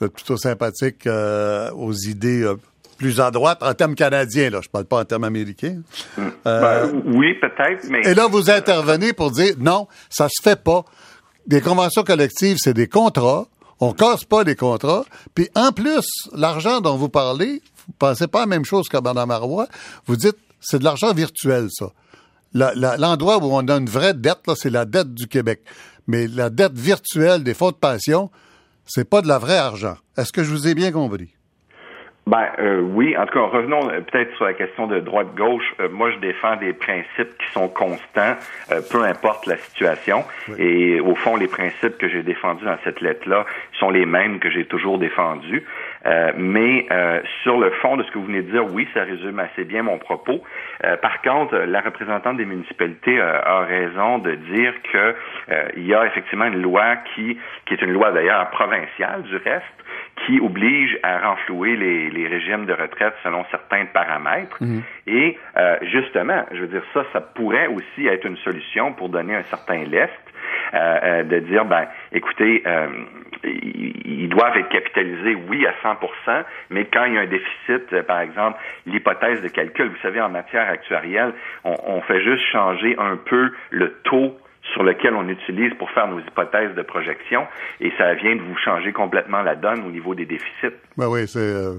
Vous 0.00 0.06
êtes 0.06 0.12
plutôt 0.12 0.36
sympathique 0.36 1.06
aux 1.06 1.92
idées 1.92 2.52
plus 2.96 3.20
à 3.20 3.30
droite, 3.30 3.62
en 3.62 3.74
termes 3.74 3.94
canadiens, 3.94 4.50
là. 4.50 4.60
Je 4.62 4.68
parle 4.68 4.84
pas 4.84 5.00
en 5.00 5.04
termes 5.04 5.24
américains. 5.24 5.82
Hmm. 6.16 6.28
Ben, 6.44 7.02
oui, 7.06 7.34
peut-être, 7.40 7.88
mais... 7.90 8.00
Et 8.04 8.14
là, 8.14 8.26
vous 8.26 8.50
intervenez 8.50 9.12
pour 9.12 9.30
dire, 9.30 9.54
non, 9.58 9.86
ça 10.08 10.28
se 10.28 10.42
fait 10.42 10.62
pas. 10.62 10.84
Des 11.46 11.60
conventions 11.60 12.02
collectives, 12.02 12.56
c'est 12.60 12.74
des 12.74 12.88
contrats. 12.88 13.46
On 13.78 13.92
casse 13.92 14.24
pas 14.24 14.42
les 14.42 14.56
contrats. 14.56 15.04
Puis 15.34 15.48
en 15.54 15.70
plus, 15.72 16.06
l'argent 16.34 16.80
dont 16.80 16.96
vous 16.96 17.08
parlez, 17.08 17.62
vous 17.86 17.94
pensez 17.98 18.26
pas 18.26 18.40
la 18.40 18.46
même 18.46 18.64
chose 18.64 18.88
que 18.88 18.96
Mme 18.96 19.28
Marois. 19.28 19.68
Vous 20.06 20.16
dites, 20.16 20.36
c'est 20.60 20.78
de 20.78 20.84
l'argent 20.84 21.12
virtuel, 21.12 21.68
ça. 21.70 21.92
L'endroit 22.54 23.36
où 23.38 23.52
on 23.52 23.68
a 23.68 23.76
une 23.76 23.88
vraie 23.88 24.14
dette, 24.14 24.38
c'est 24.56 24.70
la 24.70 24.86
dette 24.86 25.12
du 25.12 25.28
Québec. 25.28 25.62
Mais 26.06 26.26
la 26.26 26.48
dette 26.50 26.76
virtuelle 26.78 27.44
des 27.44 27.52
fonds 27.52 27.70
de 27.70 27.76
pension, 27.76 28.30
c'est 28.86 29.08
pas 29.08 29.20
de 29.20 29.28
la 29.28 29.38
vraie 29.38 29.58
argent. 29.58 29.96
Est-ce 30.16 30.32
que 30.32 30.42
je 30.42 30.50
vous 30.50 30.66
ai 30.66 30.74
bien 30.74 30.90
compris? 30.90 31.35
Ben 32.28 32.48
euh, 32.58 32.80
oui, 32.80 33.16
en 33.16 33.24
tout 33.24 33.34
cas, 33.34 33.46
revenons 33.46 33.88
euh, 33.88 34.00
peut-être 34.00 34.34
sur 34.34 34.46
la 34.46 34.54
question 34.54 34.88
de 34.88 34.98
droite-gauche. 34.98 35.76
Euh, 35.78 35.88
moi, 35.92 36.10
je 36.10 36.16
défends 36.18 36.56
des 36.56 36.72
principes 36.72 37.38
qui 37.38 37.52
sont 37.52 37.68
constants, 37.68 38.34
peu 38.90 39.04
importe 39.04 39.46
la 39.46 39.56
situation. 39.58 40.24
Et 40.58 40.98
au 40.98 41.14
fond, 41.14 41.36
les 41.36 41.46
principes 41.46 41.98
que 41.98 42.08
j'ai 42.08 42.24
défendus 42.24 42.64
dans 42.64 42.78
cette 42.82 43.00
lettre-là 43.00 43.46
sont 43.78 43.90
les 43.90 44.06
mêmes 44.06 44.40
que 44.40 44.50
j'ai 44.50 44.64
toujours 44.64 44.98
défendus. 44.98 45.62
mais 46.36 46.86
sur 47.42 47.58
le 47.58 47.70
fond 47.82 47.96
de 47.96 48.02
ce 48.02 48.10
que 48.10 48.18
vous 48.18 48.26
venez 48.26 48.42
de 48.42 48.50
dire, 48.50 48.64
oui, 48.72 48.88
ça 48.94 49.02
résume 49.02 49.38
assez 49.38 49.64
bien 49.64 49.82
mon 49.82 49.98
propos. 49.98 50.42
par 51.02 51.22
contre, 51.22 51.56
la 51.56 51.80
représentante 51.80 52.36
des 52.36 52.44
municipalités 52.44 53.20
a 53.20 53.60
raison 53.60 54.18
de 54.18 54.34
dire 54.34 54.72
que 54.92 55.14
il 55.76 55.86
y 55.86 55.94
a 55.94 56.06
effectivement 56.06 56.46
une 56.46 56.62
loi 56.62 56.96
qui, 57.14 57.38
qui 57.66 57.74
est 57.74 57.82
une 57.82 57.92
loi 57.92 58.10
d'ailleurs 58.12 58.50
provinciale 58.50 59.22
du 59.22 59.36
reste, 59.36 59.76
qui 60.24 60.40
oblige 60.40 60.98
à 61.02 61.18
renflouer 61.18 61.76
les, 61.76 62.10
les 62.10 62.26
régimes 62.26 62.64
de 62.66 62.72
retraite 62.72 63.14
selon 63.22 63.44
certains 63.50 63.84
paramètres. 63.86 64.56
Mhm. 64.60 64.82
Et 65.06 65.38
euh, 65.56 65.76
justement, 65.82 66.44
je 66.52 66.60
veux 66.60 66.68
dire, 66.68 66.82
ça, 66.94 67.04
ça 67.12 67.20
pourrait 67.20 67.66
aussi 67.66 68.06
être 68.06 68.24
une 68.24 68.38
solution 68.38 68.92
pour 68.92 69.08
donner 69.08 69.34
un 69.34 69.42
certain 69.44 69.84
lest. 69.84 70.12
Euh, 70.74 70.98
euh 71.02 71.22
de 71.24 71.38
dire, 71.40 71.64
ben, 71.64 71.86
écoutez, 72.12 72.62
euh, 72.66 72.88
ils 73.44 74.28
doivent 74.28 74.56
être 74.56 74.68
capitalisés, 74.68 75.36
oui, 75.48 75.66
à 75.66 75.74
100 75.82 75.96
mais 76.70 76.86
quand 76.86 77.04
il 77.04 77.14
y 77.14 77.18
a 77.18 77.22
un 77.22 77.26
déficit, 77.26 77.92
euh, 77.92 78.02
par 78.02 78.20
exemple, 78.20 78.58
l'hypothèse 78.86 79.42
de 79.42 79.48
calcul, 79.48 79.88
vous 79.88 80.00
savez, 80.02 80.20
en 80.20 80.28
matière 80.28 80.68
actuarielle, 80.68 81.32
on, 81.64 81.74
on 81.86 82.00
fait 82.02 82.22
juste 82.22 82.44
changer 82.50 82.96
un 82.98 83.16
peu 83.16 83.52
le 83.70 83.92
taux 84.04 84.36
sur 84.72 84.82
lequel 84.82 85.14
on 85.14 85.28
utilise 85.28 85.72
pour 85.74 85.90
faire 85.90 86.08
nos 86.08 86.20
hypothèses 86.20 86.74
de 86.74 86.82
projection 86.82 87.46
et 87.80 87.92
ça 87.98 88.14
vient 88.14 88.36
de 88.36 88.42
vous 88.42 88.56
changer 88.56 88.92
complètement 88.92 89.42
la 89.42 89.54
donne 89.54 89.84
au 89.84 89.90
niveau 89.90 90.14
des 90.14 90.26
déficits. 90.26 90.76
Ben 90.96 91.08
oui, 91.08 91.26
c'est 91.26 91.38
euh, 91.38 91.78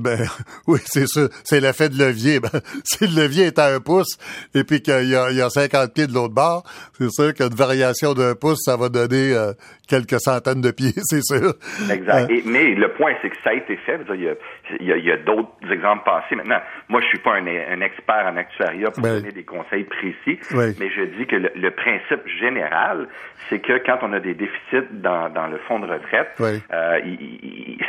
ben 0.00 0.18
oui, 0.66 0.80
c'est 0.84 1.06
ça. 1.06 1.28
C'est 1.44 1.60
l'effet 1.60 1.88
de 1.88 1.98
levier. 1.98 2.40
Ben, 2.44 2.60
si 2.84 3.06
le 3.06 3.22
levier 3.22 3.46
est 3.46 3.58
à 3.58 3.74
un 3.74 3.80
pouce 3.80 4.18
et 4.54 4.64
puis 4.64 4.82
qu'il 4.82 5.08
y 5.08 5.16
a, 5.16 5.30
il 5.30 5.36
y 5.36 5.40
a 5.40 5.48
50 5.48 5.94
pieds 5.94 6.06
de 6.06 6.12
l'autre 6.12 6.34
bord, 6.34 6.62
c'est 6.98 7.10
sûr 7.10 7.32
qu'une 7.32 7.54
variation 7.54 8.12
d'un 8.12 8.34
pouce, 8.34 8.58
ça 8.64 8.76
va 8.76 8.90
donner 8.90 9.32
euh, 9.32 9.52
quelques 9.88 10.20
centaines 10.20 10.60
de 10.60 10.70
pieds, 10.70 10.92
c'est 10.96 11.22
sûr. 11.22 11.54
Exact. 11.90 12.30
Euh, 12.30 12.40
mais 12.46 12.74
le 12.74 12.92
point, 12.92 13.12
c'est 13.22 13.30
que 13.30 13.36
ça 13.42 13.50
a 13.50 13.54
été 13.54 13.76
fait. 13.76 14.00
Il 14.14 14.22
y 14.22 14.28
a, 14.28 14.34
il 14.80 15.04
y 15.04 15.12
a, 15.12 15.16
d'autres 15.16 15.50
exemples 15.70 16.04
passés. 16.04 16.34
Maintenant, 16.34 16.60
moi, 16.88 17.00
je 17.00 17.06
suis 17.06 17.18
pas 17.18 17.34
un, 17.34 17.80
expert 17.80 18.26
en 18.26 18.36
actuariat 18.36 18.90
pour 18.90 19.02
ben 19.02 19.20
donner 19.20 19.32
des 19.32 19.44
conseils 19.44 19.84
précis, 19.84 20.38
mais 20.52 20.90
je 20.90 21.02
dis 21.16 21.26
que 21.26 21.36
le, 21.36 21.70
principe 21.70 22.26
général, 22.40 23.08
c'est 23.48 23.58
que 23.58 23.78
quand 23.84 23.98
on 24.02 24.12
a 24.12 24.20
des 24.20 24.34
déficits 24.34 24.88
dans, 24.92 25.28
dans 25.28 25.48
le 25.48 25.58
fonds 25.66 25.80
de 25.80 25.86
retraite, 25.86 26.30
euh, 26.40 27.00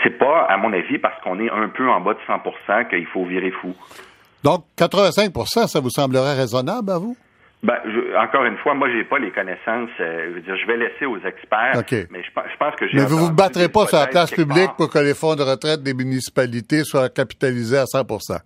c'est 0.03 0.17
pas, 0.17 0.45
à 0.49 0.57
mon 0.57 0.73
avis, 0.73 0.97
parce 0.97 1.19
qu'on 1.21 1.39
est 1.39 1.49
un 1.49 1.69
peu 1.69 1.87
en 1.89 1.94
bas 2.01 2.13
de 2.13 2.19
100 2.27 2.85
qu'il 2.89 3.05
faut 3.07 3.25
virer 3.25 3.51
fou. 3.51 3.73
Donc, 4.43 4.65
85% 4.77 5.67
ça 5.67 5.79
vous 5.79 5.89
semblerait 5.89 6.35
raisonnable 6.35 6.91
à 6.91 6.97
vous? 6.97 7.17
Ben, 7.63 7.79
encore 8.19 8.45
une 8.45 8.57
fois, 8.57 8.75
moi, 8.75 8.87
j'ai 8.91 9.03
pas 9.03 9.17
les 9.17 9.31
connaissances. 9.31 9.89
Euh, 9.99 10.27
je 10.29 10.33
veux 10.35 10.41
dire, 10.41 10.55
je 10.55 10.67
vais 10.67 10.77
laisser 10.77 11.05
aux 11.05 11.17
experts. 11.17 11.81
Mais 12.11 12.21
je, 12.21 12.57
pense 12.59 12.75
que 12.75 12.87
j'ai. 12.87 12.97
Mais 12.97 13.05
vous 13.05 13.17
vous 13.17 13.31
battrez 13.31 13.69
pas 13.69 13.87
sur 13.87 13.97
la 13.97 14.05
place 14.05 14.31
publique 14.31 14.71
pour 14.77 14.91
que 14.91 14.99
les 14.99 15.15
fonds 15.15 15.35
de 15.35 15.41
retraite 15.41 15.81
des 15.81 15.95
municipalités 15.95 16.83
soient 16.83 17.09
capitalisés 17.09 17.77
à 17.77 17.85
100% 17.85 18.37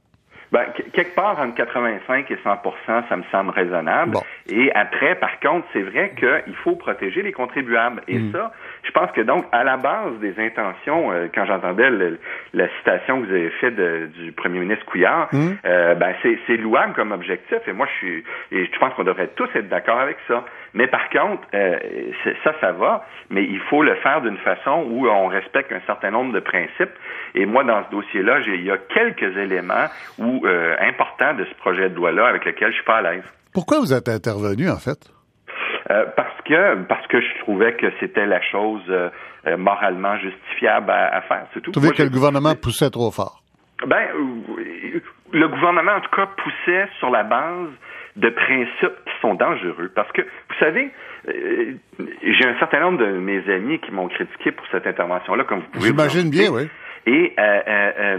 ben, 0.51 0.65
quelque 0.93 1.15
part 1.15 1.39
entre 1.39 1.55
85 1.55 2.31
et 2.31 2.35
100% 2.35 3.07
ça 3.07 3.15
me 3.15 3.23
semble 3.31 3.51
raisonnable. 3.51 4.17
Et 4.47 4.71
après, 4.73 5.15
par 5.15 5.39
contre, 5.39 5.67
c'est 5.73 5.83
vrai 5.83 6.13
qu'il 6.17 6.55
faut 6.63 6.75
protéger 6.75 7.21
les 7.21 7.31
contribuables. 7.31 8.01
Et 8.07 8.17
mm. 8.17 8.31
ça, 8.31 8.51
je 8.83 8.91
pense 8.91 9.11
que 9.11 9.21
donc, 9.21 9.45
à 9.51 9.63
la 9.63 9.77
base 9.77 10.17
des 10.19 10.33
intentions, 10.39 11.11
euh, 11.11 11.27
quand 11.33 11.45
j'entendais 11.45 11.89
la 12.53 12.67
citation 12.77 13.21
que 13.21 13.27
vous 13.27 13.33
avez 13.33 13.49
faite 13.61 13.75
du 14.13 14.31
premier 14.31 14.59
ministre 14.59 14.85
Couillard, 14.85 15.29
mm. 15.31 15.49
euh, 15.65 15.95
ben 15.95 16.13
c'est 16.21 16.57
louable 16.57 16.93
comme 16.93 17.11
objectif. 17.11 17.59
Et 17.67 17.73
moi, 17.73 17.87
je 17.93 17.97
suis, 17.97 18.23
et 18.51 18.65
je 18.65 18.79
pense 18.79 18.93
qu'on 18.93 19.03
devrait 19.03 19.29
tous 19.35 19.49
être 19.55 19.69
d'accord 19.69 19.99
avec 19.99 20.17
ça. 20.27 20.43
Mais 20.73 20.87
par 20.87 21.09
contre, 21.09 21.43
euh, 21.53 21.77
ça, 22.43 22.53
ça 22.61 22.71
va, 22.71 23.05
mais 23.29 23.43
il 23.43 23.59
faut 23.69 23.83
le 23.83 23.95
faire 23.95 24.21
d'une 24.21 24.37
façon 24.37 24.85
où 24.89 25.07
on 25.07 25.27
respecte 25.27 25.71
un 25.71 25.81
certain 25.85 26.11
nombre 26.11 26.33
de 26.33 26.39
principes. 26.39 26.93
Et 27.35 27.45
moi, 27.45 27.63
dans 27.63 27.83
ce 27.85 27.91
dossier-là, 27.91 28.39
il 28.45 28.63
y 28.63 28.71
a 28.71 28.77
quelques 28.77 29.37
éléments 29.37 29.87
où, 30.17 30.45
euh, 30.45 30.75
importants 30.81 31.33
de 31.33 31.45
ce 31.45 31.55
projet 31.55 31.89
de 31.89 31.95
loi-là 31.95 32.27
avec 32.27 32.45
lequel 32.45 32.69
je 32.69 32.75
suis 32.75 32.85
pas 32.85 32.97
à 32.97 33.01
l'aise. 33.01 33.23
Pourquoi 33.53 33.79
vous 33.79 33.93
êtes 33.93 34.09
intervenu, 34.09 34.69
en 34.69 34.77
fait? 34.77 35.11
Euh, 35.91 36.05
parce 36.15 36.41
que 36.45 36.83
parce 36.83 37.07
que 37.07 37.19
je 37.19 37.39
trouvais 37.39 37.73
que 37.73 37.87
c'était 37.99 38.25
la 38.25 38.41
chose 38.41 38.83
euh, 38.89 39.09
moralement 39.57 40.17
justifiable 40.17 40.91
à, 40.91 41.21
faire. 41.21 41.45
C'est 41.53 41.61
tout. 41.61 41.71
Vous 41.73 41.79
trouvez 41.79 41.95
que 41.95 42.03
le 42.03 42.09
gouvernement 42.09 42.53
poussait 42.55 42.89
trop 42.89 43.11
fort? 43.11 43.41
Ben, 43.87 44.07
le 45.31 45.47
gouvernement, 45.47 45.93
en 45.93 46.01
tout 46.01 46.15
cas, 46.15 46.27
poussait 46.37 46.87
sur 46.99 47.09
la 47.09 47.23
base 47.23 47.69
de 48.15 48.29
principes 48.29 48.97
qui 49.05 49.21
sont 49.21 49.35
dangereux. 49.35 49.91
Parce 49.95 50.11
que, 50.11 50.21
vous 50.21 50.55
savez, 50.59 50.91
euh, 51.27 51.73
j'ai 51.97 52.45
un 52.45 52.59
certain 52.59 52.81
nombre 52.81 52.97
de 52.99 53.11
mes 53.11 53.41
amis 53.51 53.79
qui 53.79 53.91
m'ont 53.91 54.07
critiqué 54.07 54.51
pour 54.51 54.65
cette 54.71 54.87
intervention-là, 54.87 55.43
comme 55.45 55.59
vous 55.59 55.67
pouvez 55.71 55.87
J'imagine 55.87 56.29
bien, 56.29 56.51
oui. 56.51 56.67
Et 57.05 57.33
euh, 57.39 57.61
euh, 57.67 58.17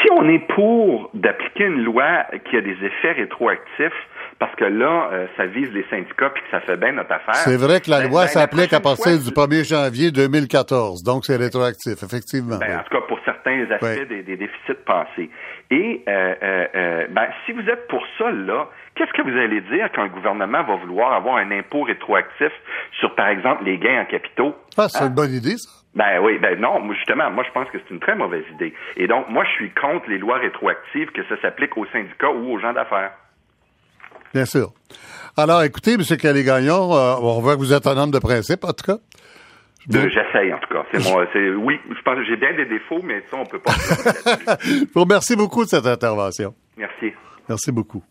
si 0.00 0.10
on 0.12 0.28
est 0.28 0.46
pour 0.54 1.10
d'appliquer 1.14 1.64
une 1.64 1.84
loi 1.84 2.24
qui 2.48 2.56
a 2.56 2.60
des 2.60 2.76
effets 2.82 3.12
rétroactifs, 3.12 3.92
parce 4.40 4.54
que 4.56 4.64
là, 4.64 5.10
ça 5.36 5.46
vise 5.46 5.70
les 5.72 5.84
syndicats 5.90 6.30
puis 6.30 6.42
que 6.42 6.50
ça 6.50 6.60
fait 6.60 6.76
bien 6.76 6.92
notre 6.92 7.12
affaire. 7.12 7.34
C'est 7.34 7.56
vrai 7.56 7.80
que 7.80 7.90
la 7.90 8.00
ben, 8.00 8.08
loi 8.08 8.22
ben, 8.22 8.28
s'applique 8.28 8.72
à 8.72 8.80
partir 8.80 9.18
du 9.18 9.30
1er 9.30 9.68
janvier 9.68 10.10
2014, 10.10 11.04
donc 11.04 11.24
c'est 11.24 11.36
rétroactif, 11.36 12.02
effectivement. 12.02 12.58
Ben, 12.58 12.78
en 12.78 12.82
tout 12.82 12.98
cas, 12.98 13.06
pour 13.06 13.18
certains 13.24 13.70
aspects 13.70 14.08
des, 14.08 14.22
des, 14.22 14.36
déficits 14.36 14.80
passés. 14.84 15.30
Et 15.70 16.02
euh, 16.08 16.34
euh, 16.42 16.66
euh, 16.74 17.06
ben, 17.10 17.28
si 17.44 17.52
vous 17.52 17.68
êtes 17.68 17.86
pour 17.88 18.02
ça, 18.18 18.30
là, 18.30 18.68
qu'est-ce 18.94 19.12
que 19.12 19.22
vous 19.22 19.36
allez 19.36 19.60
dire 19.60 19.88
quand 19.94 20.04
le 20.04 20.10
gouvernement 20.10 20.62
va 20.62 20.76
vouloir 20.76 21.12
avoir 21.12 21.36
un 21.36 21.50
impôt 21.50 21.82
rétroactif 21.82 22.52
sur, 22.98 23.14
par 23.14 23.28
exemple, 23.28 23.64
les 23.64 23.78
gains 23.78 24.02
en 24.02 24.04
capitaux? 24.06 24.54
Ah, 24.76 24.88
c'est 24.88 25.04
une 25.04 25.14
bonne 25.14 25.32
idée, 25.32 25.56
ça. 25.56 25.70
Ben 25.92 26.20
oui, 26.22 26.38
ben 26.38 26.58
non, 26.60 26.80
justement, 26.94 27.32
moi 27.32 27.42
je 27.44 27.50
pense 27.50 27.68
que 27.70 27.78
c'est 27.78 27.92
une 27.92 27.98
très 27.98 28.14
mauvaise 28.14 28.44
idée. 28.54 28.72
Et 28.96 29.08
donc, 29.08 29.28
moi 29.28 29.44
je 29.44 29.50
suis 29.50 29.70
contre 29.70 30.08
les 30.08 30.18
lois 30.18 30.38
rétroactives 30.38 31.10
que 31.10 31.24
ça 31.24 31.40
s'applique 31.42 31.76
aux 31.76 31.86
syndicats 31.86 32.30
ou 32.30 32.52
aux 32.52 32.60
gens 32.60 32.72
d'affaires. 32.72 33.10
Bien 34.34 34.44
sûr. 34.44 34.72
Alors, 35.36 35.62
écoutez, 35.62 35.94
M. 35.94 36.02
Calais-Gagnon, 36.02 36.90
on 36.92 37.40
voit 37.40 37.54
que 37.54 37.60
vous 37.60 37.72
êtes 37.72 37.86
un 37.86 37.96
homme 37.96 38.10
de 38.10 38.18
principe, 38.18 38.64
en 38.64 38.72
tout 38.72 38.84
cas. 38.84 38.98
J'essaye, 39.88 40.52
en 40.52 40.58
tout 40.58 40.72
cas. 40.72 40.84
C'est 40.92 41.02
moi. 41.02 41.26
C'est, 41.32 41.50
oui, 41.50 41.78
je 41.88 42.02
pense 42.02 42.16
que 42.16 42.24
j'ai 42.24 42.36
bien 42.36 42.54
des 42.54 42.66
défauts, 42.66 43.00
mais 43.02 43.22
ça, 43.30 43.36
on 43.38 43.46
peut 43.46 43.58
pas. 43.58 43.72
je 44.64 44.84
vous 44.94 45.00
remercie 45.00 45.36
beaucoup 45.36 45.64
de 45.64 45.70
cette 45.70 45.86
intervention. 45.86 46.54
Merci. 46.76 47.12
Merci 47.48 47.72
beaucoup. 47.72 48.02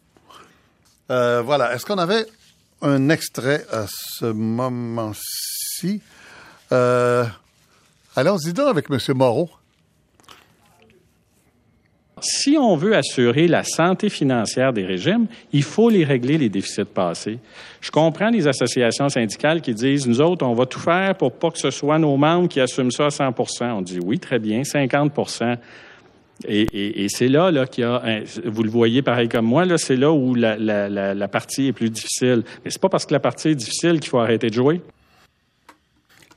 Euh, 1.12 1.42
voilà. 1.44 1.74
Est-ce 1.74 1.86
qu'on 1.86 1.98
avait 1.98 2.26
un 2.82 3.10
extrait 3.10 3.62
à 3.72 3.86
ce 3.88 4.26
moment-ci? 4.26 6.02
Euh, 6.72 7.24
allons-y 8.16 8.54
donc 8.54 8.68
avec 8.68 8.90
M. 8.90 8.98
Moreau. 9.16 9.50
Si 12.22 12.58
on 12.58 12.76
veut 12.76 12.96
assurer 12.96 13.48
la 13.48 13.64
santé 13.64 14.10
financière 14.10 14.74
des 14.74 14.86
régimes, 14.86 15.28
il 15.54 15.64
faut 15.64 15.90
les 15.90 16.04
régler, 16.04 16.38
les 16.38 16.50
déficits 16.50 16.86
passés. 16.86 17.40
Je 17.82 17.92
comprends 17.92 18.30
les 18.30 18.48
associations 18.48 19.10
syndicales 19.10 19.62
qui 19.62 19.74
disent, 19.74 20.08
nous 20.08 20.22
autres, 20.22 20.46
on 20.46 20.54
va 20.54 20.66
tout 20.66 20.80
faire 20.80 21.16
pour 21.16 21.32
pas 21.32 21.52
que 21.52 21.58
ce 21.58 21.72
soit 21.72 22.00
nos 22.00 22.18
membres 22.18 22.48
qui 22.48 22.60
assument 22.60 22.92
ça 22.92 23.06
à 23.06 23.10
100% 23.10 23.72
On 23.72 23.82
dit, 23.82 24.00
oui, 24.04 24.20
très 24.20 24.40
bien, 24.40 24.64
50 24.64 25.12
et, 26.48 27.04
et, 27.04 27.10
c'est 27.10 27.28
là, 27.28 27.52
là 27.52 27.66
qu'il 27.66 27.84
y 27.84 27.88
a, 27.88 28.02
vous 28.46 28.64
le 28.64 28.70
voyez 28.70 29.02
pareil 29.02 29.28
comme 29.28 29.46
moi, 29.46 29.66
là, 29.66 29.78
c'est 29.78 29.98
là 29.98 30.12
où 30.12 30.36
la, 30.36 30.56
la, 30.58 30.88
la 31.14 31.28
partie 31.28 31.68
est 31.68 31.74
plus 31.74 31.90
difficile. 31.90 32.44
Mais 32.64 32.72
c'est 32.72 32.82
pas 32.82 32.88
parce 32.88 33.06
que 33.06 33.14
la 33.14 33.20
partie 33.20 33.50
est 33.50 33.56
difficile 33.56 34.00
qu'il 34.00 34.10
faut 34.10 34.20
arrêter 34.20 34.50
de 34.50 34.54
jouer. 34.54 34.82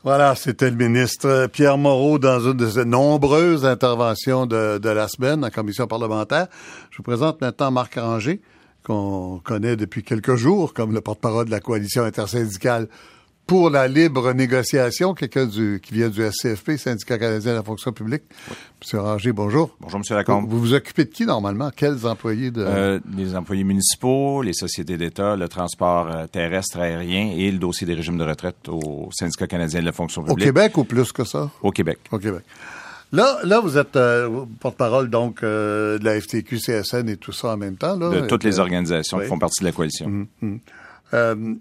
Voilà, 0.04 0.34
c'était 0.34 0.68
le 0.68 0.74
ministre 0.74 1.46
Pierre 1.46 1.78
Moreau 1.78 2.18
dans 2.18 2.40
une 2.40 2.56
de 2.56 2.68
ses 2.68 2.84
nombreuses 2.84 3.64
interventions 3.64 4.46
de, 4.46 4.88
la 4.88 5.06
semaine 5.06 5.44
en 5.44 5.50
commission 5.50 5.86
parlementaire. 5.86 6.48
Je 6.90 6.96
vous 6.96 7.04
présente 7.04 7.40
maintenant 7.40 7.70
Marc 7.70 7.94
Ranger, 7.94 8.40
qu'on 8.82 9.40
connaît 9.44 9.76
depuis 9.76 10.02
quelques 10.02 10.34
jours 10.34 10.74
comme 10.74 10.92
le 10.92 11.00
porte-parole 11.00 11.46
de 11.46 11.52
la 11.52 11.60
coalition 11.60 12.02
intersyndicale 12.02 12.88
pour 13.46 13.70
la 13.70 13.88
libre 13.88 14.32
négociation, 14.32 15.14
quelqu'un 15.14 15.46
du, 15.46 15.80
qui 15.82 15.94
vient 15.94 16.08
du 16.08 16.22
SCFP, 16.22 16.76
Syndicat 16.76 17.18
canadien 17.18 17.52
de 17.52 17.56
la 17.56 17.62
fonction 17.62 17.92
publique. 17.92 18.22
Monsieur 18.80 19.00
Ranger, 19.00 19.32
bonjour. 19.32 19.76
Bonjour, 19.80 19.98
Monsieur 19.98 20.14
Lacombe. 20.14 20.48
Vous 20.48 20.60
vous 20.60 20.74
occupez 20.74 21.04
de 21.04 21.10
qui 21.10 21.26
normalement? 21.26 21.70
Quels 21.74 22.06
employés 22.06 22.50
de... 22.50 22.64
Euh, 22.66 23.00
les 23.16 23.36
employés 23.36 23.64
municipaux, 23.64 24.42
les 24.42 24.52
sociétés 24.52 24.96
d'État, 24.96 25.36
le 25.36 25.48
transport 25.48 26.08
euh, 26.08 26.26
terrestre, 26.26 26.78
aérien 26.78 27.32
et 27.36 27.50
le 27.50 27.58
dossier 27.58 27.86
des 27.86 27.94
régimes 27.94 28.18
de 28.18 28.24
retraite 28.24 28.68
au 28.68 29.08
Syndicat 29.12 29.46
canadien 29.46 29.80
de 29.80 29.86
la 29.86 29.92
fonction 29.92 30.22
publique. 30.22 30.38
Au 30.38 30.44
Québec 30.44 30.78
ou 30.78 30.84
plus 30.84 31.12
que 31.12 31.24
ça? 31.24 31.50
Au 31.62 31.70
Québec. 31.70 31.98
Au 32.10 32.18
Québec. 32.18 32.42
Là, 33.12 33.40
là, 33.44 33.60
vous 33.60 33.76
êtes 33.76 33.96
euh, 33.96 34.46
porte-parole 34.58 35.10
donc 35.10 35.42
euh, 35.42 35.98
de 35.98 36.04
la 36.04 36.18
FTQ, 36.18 36.56
CSN 36.56 37.10
et 37.10 37.18
tout 37.18 37.32
ça 37.32 37.48
en 37.48 37.56
même 37.58 37.76
temps. 37.76 37.96
Là, 37.98 38.22
de 38.22 38.26
toutes 38.26 38.44
les 38.44 38.58
organisations 38.58 39.18
oui. 39.18 39.24
qui 39.24 39.28
font 39.28 39.38
partie 39.38 39.60
de 39.60 39.66
la 39.66 39.72
coalition. 39.72 40.06
hum, 40.06 40.26
hum. 41.12 41.58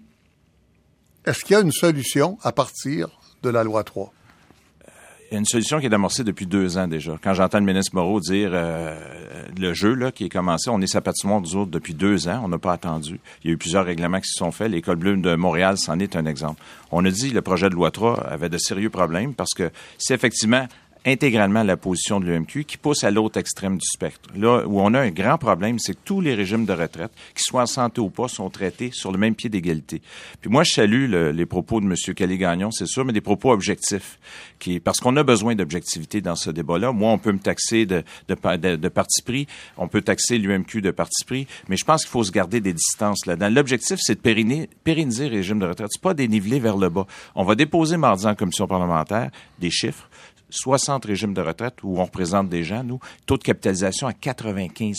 Euh, 1.26 1.30
Est-ce 1.30 1.44
qu'il 1.44 1.54
y 1.54 1.58
a 1.58 1.62
une 1.62 1.72
solution 1.72 2.38
à 2.42 2.52
partir 2.52 3.08
de 3.42 3.50
la 3.50 3.64
loi 3.64 3.84
3? 3.84 4.12
Il 5.30 5.34
y 5.34 5.36
a 5.36 5.38
une 5.38 5.46
solution 5.46 5.80
qui 5.80 5.86
est 5.86 5.94
amorcée 5.94 6.24
depuis 6.24 6.44
deux 6.44 6.76
ans 6.76 6.86
déjà. 6.86 7.18
Quand 7.22 7.32
j'entends 7.32 7.58
le 7.58 7.64
ministre 7.64 7.94
Moreau 7.94 8.20
dire 8.20 8.50
euh, 8.52 9.00
le 9.58 9.72
jeu 9.72 9.94
là, 9.94 10.12
qui 10.12 10.26
est 10.26 10.28
commencé, 10.28 10.68
on 10.68 10.78
est 10.82 10.86
sa 10.86 11.00
nous 11.00 11.56
autres 11.56 11.70
depuis 11.70 11.94
deux 11.94 12.28
ans, 12.28 12.42
on 12.44 12.48
n'a 12.48 12.58
pas 12.58 12.74
attendu. 12.74 13.18
Il 13.42 13.46
y 13.46 13.50
a 13.50 13.54
eu 13.54 13.56
plusieurs 13.56 13.86
règlements 13.86 14.20
qui 14.20 14.28
se 14.28 14.36
sont 14.36 14.52
faits. 14.52 14.70
L'école 14.70 14.96
bleue 14.96 15.16
de 15.16 15.34
Montréal, 15.34 15.78
c'en 15.78 15.98
est 16.00 16.16
un 16.16 16.26
exemple. 16.26 16.60
On 16.90 17.02
a 17.06 17.10
dit 17.10 17.30
que 17.30 17.34
le 17.36 17.40
projet 17.40 17.70
de 17.70 17.74
loi 17.74 17.90
3 17.90 18.26
avait 18.26 18.50
de 18.50 18.58
sérieux 18.58 18.90
problèmes 18.90 19.32
parce 19.32 19.54
que 19.54 19.70
c'est 19.96 20.12
effectivement 20.12 20.66
intégralement 21.04 21.62
la 21.62 21.76
position 21.76 22.20
de 22.20 22.26
l'UMQ 22.26 22.64
qui 22.64 22.76
pousse 22.76 23.02
à 23.04 23.10
l'autre 23.10 23.38
extrême 23.38 23.76
du 23.76 23.86
spectre. 23.86 24.30
Là 24.36 24.64
où 24.66 24.80
on 24.80 24.94
a 24.94 25.00
un 25.00 25.10
grand 25.10 25.36
problème, 25.38 25.78
c'est 25.78 25.94
que 25.94 26.00
tous 26.04 26.20
les 26.20 26.34
régimes 26.34 26.64
de 26.64 26.72
retraite, 26.72 27.10
qu'ils 27.34 27.42
soient 27.42 27.62
en 27.62 27.66
santé 27.66 28.00
ou 28.00 28.08
pas, 28.10 28.28
sont 28.28 28.50
traités 28.50 28.90
sur 28.92 29.10
le 29.10 29.18
même 29.18 29.34
pied 29.34 29.50
d'égalité. 29.50 30.00
Puis 30.40 30.50
moi, 30.50 30.62
je 30.64 30.72
salue 30.72 31.08
le- 31.10 31.32
les 31.32 31.46
propos 31.46 31.80
de 31.80 31.86
M. 31.86 31.94
Kelly-Gagnon, 32.14 32.70
c'est 32.70 32.86
sûr, 32.86 33.04
mais 33.04 33.12
des 33.12 33.20
propos 33.20 33.50
objectifs. 33.52 34.18
Qui, 34.58 34.78
parce 34.78 35.00
qu'on 35.00 35.16
a 35.16 35.24
besoin 35.24 35.56
d'objectivité 35.56 36.20
dans 36.20 36.36
ce 36.36 36.50
débat-là. 36.50 36.92
Moi, 36.92 37.10
on 37.10 37.18
peut 37.18 37.32
me 37.32 37.38
taxer 37.40 37.84
de, 37.84 38.04
de, 38.28 38.36
de- 38.56 38.76
de 38.76 38.88
parti 38.88 39.22
pris, 39.22 39.46
on 39.76 39.88
peut 39.88 40.02
taxer 40.02 40.38
l'UMQ 40.38 40.80
de 40.82 40.92
parti 40.92 41.24
pris, 41.24 41.46
mais 41.68 41.76
je 41.76 41.84
pense 41.84 42.02
qu'il 42.02 42.10
faut 42.10 42.22
se 42.22 42.30
garder 42.30 42.60
des 42.60 42.72
distances 42.72 43.26
là-dedans. 43.26 43.48
L'objectif, 43.50 43.98
c'est 44.00 44.14
de 44.14 44.68
pérenniser, 44.84 45.28
le 45.28 45.36
régime 45.36 45.58
de 45.58 45.66
retraite. 45.66 45.88
C'est 45.90 46.00
pas 46.02 46.14
des 46.14 46.28
niveler 46.28 46.60
vers 46.60 46.76
le 46.76 46.88
bas. 46.88 47.06
On 47.34 47.42
va 47.44 47.56
déposer 47.56 47.96
mardi 47.96 48.24
en 48.26 48.34
commission 48.36 48.68
parlementaire 48.68 49.30
des 49.58 49.70
chiffres 49.70 50.08
60 50.52 51.04
régimes 51.06 51.34
de 51.34 51.40
retraite 51.40 51.74
où 51.82 51.98
on 51.98 52.04
représente 52.04 52.48
des 52.48 52.62
gens, 52.62 52.84
nous, 52.84 53.00
taux 53.26 53.36
de 53.38 53.42
capitalisation 53.42 54.06
à 54.06 54.12
95% 54.12 54.94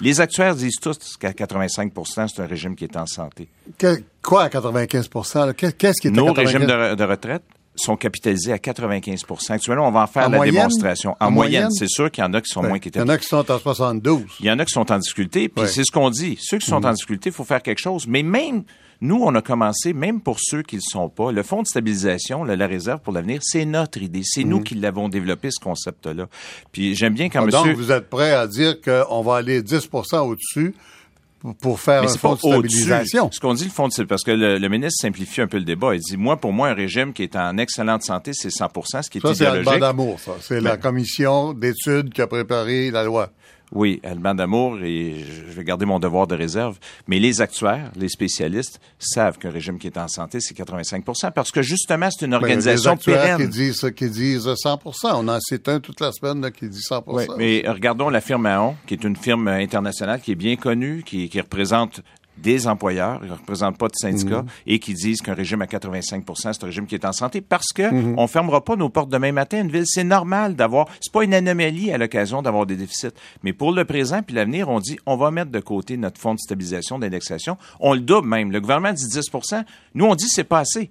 Les 0.00 0.20
actuaires 0.20 0.54
disent 0.54 0.78
tous 0.80 1.16
qu'à 1.18 1.32
85% 1.32 2.28
c'est 2.28 2.42
un 2.42 2.46
régime 2.46 2.76
qui 2.76 2.84
est 2.84 2.96
en 2.96 3.06
santé. 3.06 3.48
Que- 3.78 4.02
quoi 4.22 4.44
à 4.44 4.48
95 4.48 5.08
là? 5.34 5.52
Qu'est- 5.54 5.76
Qu'est-ce 5.76 6.00
qui 6.00 6.08
est 6.08 6.10
à 6.10 6.14
Nos 6.14 6.26
95 6.26 6.44
régimes 6.52 6.66
de, 6.68 6.72
re- 6.72 6.96
de 6.96 7.04
retraite 7.04 7.42
sont 7.76 7.96
capitalisés 7.96 8.52
à 8.52 8.58
95% 8.58 9.50
Actuellement, 9.52 9.88
on 9.88 9.90
va 9.90 10.02
en 10.02 10.06
faire 10.06 10.26
En 10.28 10.30
la 10.30 10.36
moyenne? 10.36 10.54
démonstration. 10.54 11.16
En, 11.18 11.26
En 11.26 11.30
moyenne, 11.32 11.62
moyenne? 11.64 11.70
c'est 11.72 11.88
sûr 11.88 12.08
qu'il 12.10 12.22
y 12.22 12.26
en 12.26 12.32
a 12.34 12.40
qui 12.40 12.48
sont 12.48 12.60
Ouais. 12.62 12.68
moins 12.68 12.78
Il 12.84 12.96
y 12.96 13.00
en 13.00 13.08
a 13.08 13.18
qui 13.18 13.26
sont 13.26 13.50
à 13.50 13.58
72. 13.58 14.22
Il 14.40 14.46
y 14.46 14.50
en 14.50 14.58
a 14.60 14.64
qui 14.64 14.72
sont 14.72 14.92
en 14.92 14.98
difficulté, 14.98 15.48
puis 15.48 15.62
Ouais. 15.64 15.68
c'est 15.68 15.82
ce 15.84 15.90
qu'on 15.90 16.10
dit. 16.10 16.38
Ceux 16.40 16.58
qui 16.58 16.66
sont 16.66 16.84
en 16.86 16.92
difficulté, 16.92 17.30
il 17.30 17.32
faut 17.32 17.42
faire 17.44 17.62
quelque 17.62 17.80
chose. 17.80 18.06
Mais 18.06 18.22
même, 18.22 18.62
nous, 19.04 19.20
on 19.22 19.34
a 19.34 19.42
commencé, 19.42 19.92
même 19.92 20.20
pour 20.20 20.38
ceux 20.40 20.62
qui 20.62 20.76
ne 20.76 20.80
le 20.80 20.84
sont 20.90 21.08
pas, 21.08 21.30
le 21.30 21.42
fonds 21.42 21.62
de 21.62 21.66
stabilisation, 21.66 22.42
la 22.42 22.66
réserve 22.66 23.00
pour 23.00 23.12
l'avenir, 23.12 23.40
c'est 23.42 23.64
notre 23.64 24.00
idée. 24.02 24.22
C'est 24.24 24.44
nous 24.44 24.60
qui 24.60 24.74
l'avons 24.74 25.08
développé, 25.08 25.50
ce 25.50 25.60
concept-là. 25.62 26.26
Puis 26.72 26.94
j'aime 26.94 27.12
bien 27.14 27.28
quand 27.28 27.40
Ah, 27.42 27.46
monsieur... 27.46 27.58
Donc, 27.72 27.76
vous 27.76 27.92
êtes 27.92 28.08
prêt 28.08 28.32
à 28.32 28.46
dire 28.46 28.80
qu'on 28.80 29.22
va 29.22 29.36
aller 29.36 29.62
10 29.62 29.88
au-dessus 30.14 30.74
pour- 31.60 31.78
faire 31.78 32.00
Mais 32.02 32.08
un 32.08 32.10
c'est 32.12 32.18
fonds 32.18 32.34
de 32.34 32.38
stabilisation? 32.38 33.30
Ce 33.30 33.38
qu'on 33.40 33.52
dit, 33.52 33.64
le 33.64 33.70
fonds 33.70 33.88
de 33.88 34.02
parce 34.04 34.22
que 34.22 34.30
le, 34.30 34.56
le 34.58 34.68
ministre 34.68 35.02
simplifie 35.02 35.42
un 35.42 35.46
peu 35.46 35.58
le 35.58 35.64
débat. 35.64 35.94
Il 35.94 36.00
dit, 36.00 36.16
moi, 36.16 36.38
pour 36.38 36.52
moi, 36.54 36.68
un 36.68 36.74
régime 36.74 37.12
qui 37.12 37.22
est 37.22 37.36
en 37.36 37.58
excellente 37.58 38.02
santé, 38.02 38.30
c'est 38.32 38.48
100% 38.48 39.02
ce 39.02 39.10
qui 39.10 39.18
est 39.18 39.20
Ça, 39.20 39.34
c'est 39.34 39.44
Alban 39.44 39.60
idéologique. 39.60 39.80
d'amour, 39.80 40.20
ça. 40.20 40.32
C'est 40.40 40.60
la 40.60 40.76
Ben- 40.76 40.82
commission 40.82 41.52
d'études 41.52 42.10
qui 42.12 42.22
a 42.22 42.26
préparé 42.26 42.90
la 42.90 43.04
loi. 43.04 43.30
Oui, 43.74 44.00
Alban 44.04 44.34
d'amour, 44.34 44.78
et 44.82 45.24
je 45.48 45.52
vais 45.52 45.64
garder 45.64 45.84
mon 45.84 45.98
devoir 45.98 46.26
de 46.26 46.34
réserve. 46.36 46.78
Mais 47.08 47.18
les 47.18 47.40
actuaires, 47.40 47.90
les 47.96 48.08
spécialistes, 48.08 48.80
savent 48.98 49.36
qu'un 49.38 49.50
régime 49.50 49.78
qui 49.78 49.88
est 49.88 49.98
en 49.98 50.08
santé, 50.08 50.38
c'est 50.40 50.56
85% 50.56 51.32
parce 51.32 51.50
que 51.50 51.60
justement, 51.60 52.08
c'est 52.10 52.24
une 52.26 52.30
Ben, 52.32 52.36
organisation 52.38 52.92
les 52.92 52.94
actuaires 52.96 53.22
pérenne. 53.36 53.42
qui 53.42 53.48
disent, 53.48 53.90
qui 53.96 54.08
disent 54.10 54.48
100 54.54 54.80
On 55.04 55.28
en 55.28 55.40
cite 55.40 55.68
un 55.68 55.80
toute 55.80 56.00
la 56.00 56.12
semaine 56.12 56.40
là, 56.40 56.50
qui 56.50 56.68
dit 56.68 56.80
100 56.80 57.02
Oui, 57.08 57.24
mais 57.36 57.64
regardons 57.66 58.08
la 58.08 58.20
firme 58.20 58.46
Aon, 58.46 58.76
qui 58.86 58.94
est 58.94 59.04
une 59.04 59.16
firme 59.16 59.48
internationale 59.48 60.20
qui 60.20 60.32
est 60.32 60.36
bien 60.36 60.56
connue, 60.56 61.02
qui, 61.04 61.28
qui 61.28 61.40
représente 61.40 62.00
des 62.36 62.66
employeurs, 62.66 63.20
qui 63.20 63.26
ne 63.28 63.32
représente 63.32 63.78
pas 63.78 63.86
de 63.88 63.94
syndicats, 63.94 64.42
Mhm. 64.42 64.48
et 64.66 64.78
qui 64.78 64.92
disent 64.94 65.20
qu'un 65.22 65.34
régime 65.34 65.62
à 65.62 65.66
85% 65.66 66.52
c'est 66.52 66.62
un 66.62 66.66
régime 66.66 66.86
qui 66.86 66.94
est 66.94 67.04
en 67.04 67.12
santé 67.12 67.40
parce 67.40 67.72
que 67.74 67.90
Mhm. 67.90 68.14
on 68.18 68.26
fermera 68.26 68.64
pas 68.64 68.76
nos 68.76 68.88
portes 68.88 69.08
demain 69.10 69.32
matin. 69.32 69.60
Une 69.62 69.70
ville, 69.70 69.84
c'est 69.86 70.04
normal 70.04 70.54
d'avoir, 70.56 70.88
c'est 71.00 71.12
pas 71.12 71.24
une 71.24 71.34
anomalie 71.34 71.92
à 71.92 71.98
l'occasion 71.98 72.42
d'avoir 72.42 72.66
des 72.66 72.76
déficits. 72.76 73.14
Mais 73.42 73.52
pour 73.52 73.72
le 73.72 73.84
présent 73.84 74.22
puis 74.22 74.34
l'avenir, 74.34 74.68
on 74.68 74.80
dit, 74.80 74.98
on 75.06 75.16
va 75.16 75.30
mettre 75.30 75.50
de 75.50 75.60
côté 75.60 75.96
notre 75.96 76.20
fonds 76.20 76.34
de 76.34 76.38
stabilisation, 76.40 76.98
d'indexation. 76.98 77.56
On 77.80 77.94
le 77.94 78.00
double 78.00 78.28
même. 78.28 78.50
Le 78.52 78.60
gouvernement 78.60 78.92
dit 78.92 79.06
10% 79.06 79.64
Nous, 79.94 80.04
on 80.04 80.14
dit, 80.14 80.28
c'est 80.28 80.44
pas 80.44 80.58
assez 80.60 80.90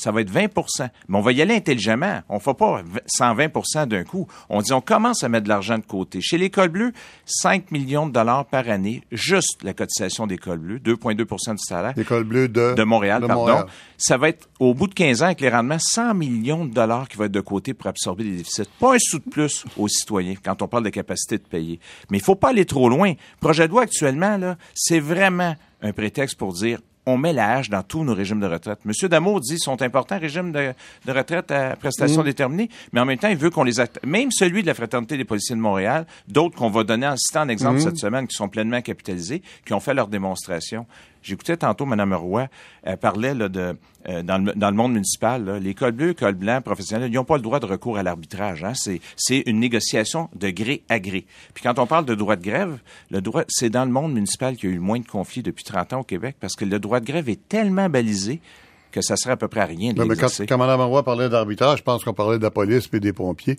ça 0.00 0.10
va 0.12 0.20
être 0.22 0.32
20% 0.32 0.88
Mais 1.08 1.18
on 1.18 1.20
va 1.20 1.32
y 1.32 1.42
aller 1.42 1.54
intelligemment. 1.54 2.20
On 2.28 2.36
ne 2.36 2.40
fait 2.40 2.54
pas 2.54 2.82
v- 2.82 3.00
120% 3.18 3.86
d'un 3.86 4.04
coup. 4.04 4.26
On 4.48 4.60
dit 4.62 4.72
on 4.72 4.80
commence 4.80 5.22
à 5.22 5.28
mettre 5.28 5.44
de 5.44 5.48
l'argent 5.48 5.78
de 5.78 5.84
côté. 5.84 6.20
Chez 6.20 6.38
l'École 6.38 6.68
bleue, 6.70 6.92
5 7.26 7.70
millions 7.70 8.06
de 8.06 8.12
dollars 8.12 8.44
par 8.46 8.68
année, 8.68 9.02
juste 9.12 9.62
la 9.62 9.72
cotisation 9.74 10.26
d'École 10.26 10.58
bleue, 10.58 10.78
2,2% 10.78 11.52
du 11.52 11.58
salaire 11.58 11.92
L'école 11.96 12.24
bleue 12.24 12.48
de, 12.48 12.74
de 12.74 12.82
Montréal, 12.82 13.22
de 13.22 13.26
pardon. 13.26 13.42
Montréal. 13.46 13.66
Ça 13.98 14.16
va 14.16 14.28
être, 14.30 14.48
au 14.58 14.74
bout 14.74 14.86
de 14.86 14.94
15 14.94 15.22
ans, 15.22 15.26
avec 15.26 15.40
les 15.40 15.50
rendements, 15.50 15.78
100 15.78 16.14
millions 16.14 16.64
de 16.64 16.72
dollars 16.72 17.08
qui 17.08 17.16
vont 17.16 17.24
être 17.24 17.32
de 17.32 17.40
côté 17.40 17.74
pour 17.74 17.86
absorber 17.88 18.24
les 18.24 18.36
déficits. 18.38 18.62
Pas 18.78 18.94
un 18.94 18.98
sou 18.98 19.18
de 19.18 19.30
plus 19.30 19.64
aux 19.76 19.88
citoyens 19.88 20.34
quand 20.42 20.62
on 20.62 20.68
parle 20.68 20.84
de 20.84 20.90
capacité 20.90 21.36
de 21.38 21.42
payer. 21.44 21.78
Mais 22.10 22.18
il 22.18 22.24
faut 22.24 22.34
pas 22.36 22.48
aller 22.48 22.64
trop 22.64 22.88
loin. 22.88 23.12
Projet 23.40 23.66
de 23.66 23.72
loi 23.72 23.82
actuellement, 23.82 24.36
là, 24.38 24.56
c'est 24.74 25.00
vraiment 25.00 25.54
un 25.82 25.92
prétexte 25.92 26.36
pour 26.38 26.52
dire 26.52 26.78
on 27.10 27.18
met 27.18 27.32
la 27.32 27.56
hache 27.56 27.70
dans 27.70 27.82
tous 27.82 28.04
nos 28.04 28.14
régimes 28.14 28.40
de 28.40 28.46
retraite. 28.46 28.78
Monsieur 28.84 29.08
Damour 29.08 29.40
dit 29.40 29.58
sont 29.58 29.82
importants 29.82 30.18
régimes 30.18 30.52
de, 30.52 30.72
de 31.06 31.12
retraite 31.12 31.50
à 31.50 31.76
prestations 31.76 32.22
déterminées, 32.22 32.70
mais 32.92 33.00
en 33.00 33.04
même 33.04 33.18
temps, 33.18 33.28
il 33.28 33.36
veut 33.36 33.50
qu'on 33.50 33.64
les 33.64 33.80
acte. 33.80 33.98
Même 34.04 34.30
celui 34.30 34.62
de 34.62 34.66
la 34.66 34.74
Fraternité 34.74 35.16
des 35.16 35.24
policiers 35.24 35.56
de 35.56 35.60
Montréal, 35.60 36.06
d'autres 36.28 36.56
qu'on 36.56 36.70
va 36.70 36.84
donner 36.84 37.06
en 37.06 37.16
citant 37.16 37.42
en 37.42 37.48
exemple 37.48 37.80
cette 37.80 37.98
semaine, 37.98 38.26
qui 38.26 38.36
sont 38.36 38.48
pleinement 38.48 38.80
capitalisés, 38.80 39.42
qui 39.64 39.72
ont 39.72 39.80
fait 39.80 39.94
leur 39.94 40.08
démonstration. 40.08 40.86
J'écoutais 41.22 41.56
tantôt 41.56 41.86
Mme 41.86 42.14
Roy, 42.14 42.48
elle 42.82 42.96
parlait 42.96 43.34
là, 43.34 43.48
de, 43.48 43.76
euh, 44.08 44.22
dans, 44.22 44.38
le, 44.38 44.72
monde 44.72 44.94
municipal, 44.94 45.44
là, 45.44 45.58
les 45.58 45.74
cols 45.74 45.92
bleus, 45.92 46.14
cols 46.14 46.34
blancs, 46.34 46.64
professionnels, 46.64 47.10
ils 47.10 47.16
n'ont 47.16 47.24
pas 47.24 47.36
le 47.36 47.42
droit 47.42 47.60
de 47.60 47.66
recours 47.66 47.98
à 47.98 48.02
l'arbitrage. 48.02 48.64
Hein. 48.64 48.72
C'est, 48.74 49.00
c'est 49.16 49.42
une 49.46 49.60
négociation 49.60 50.30
de 50.34 50.50
gré 50.50 50.82
à 50.88 50.98
gré. 50.98 51.26
Puis 51.54 51.62
quand 51.62 51.78
on 51.78 51.86
parle 51.86 52.06
de 52.06 52.14
droit 52.14 52.36
de 52.36 52.42
grève, 52.42 52.78
le 53.10 53.20
droit, 53.20 53.44
c'est 53.48 53.70
dans 53.70 53.84
le 53.84 53.90
monde 53.90 54.14
municipal 54.14 54.56
qu'il 54.56 54.70
y 54.70 54.72
a 54.72 54.74
eu 54.74 54.78
le 54.78 54.82
moins 54.82 55.00
de 55.00 55.06
conflits 55.06 55.42
depuis 55.42 55.64
30 55.64 55.92
ans 55.92 56.00
au 56.00 56.04
Québec, 56.04 56.36
parce 56.40 56.56
que 56.56 56.64
le 56.64 56.78
droit 56.78 57.00
de 57.00 57.06
grève 57.06 57.28
est 57.28 57.48
tellement 57.48 57.88
balisé 57.88 58.40
que 58.90 59.00
ça 59.02 59.16
serait 59.16 59.32
à 59.32 59.36
peu 59.36 59.48
près 59.48 59.60
à 59.60 59.66
rien 59.66 59.92
de 59.92 59.98
Non, 59.98 60.06
mais 60.06 60.16
quand, 60.16 60.28
quand 60.48 60.58
Mme 60.58 60.80
Roy 60.82 61.02
parlait 61.04 61.28
d'arbitrage, 61.28 61.78
je 61.78 61.82
pense 61.84 62.04
qu'on 62.04 62.14
parlait 62.14 62.38
de 62.38 62.42
la 62.42 62.50
police 62.50 62.88
et 62.92 63.00
des 63.00 63.12
pompiers 63.12 63.58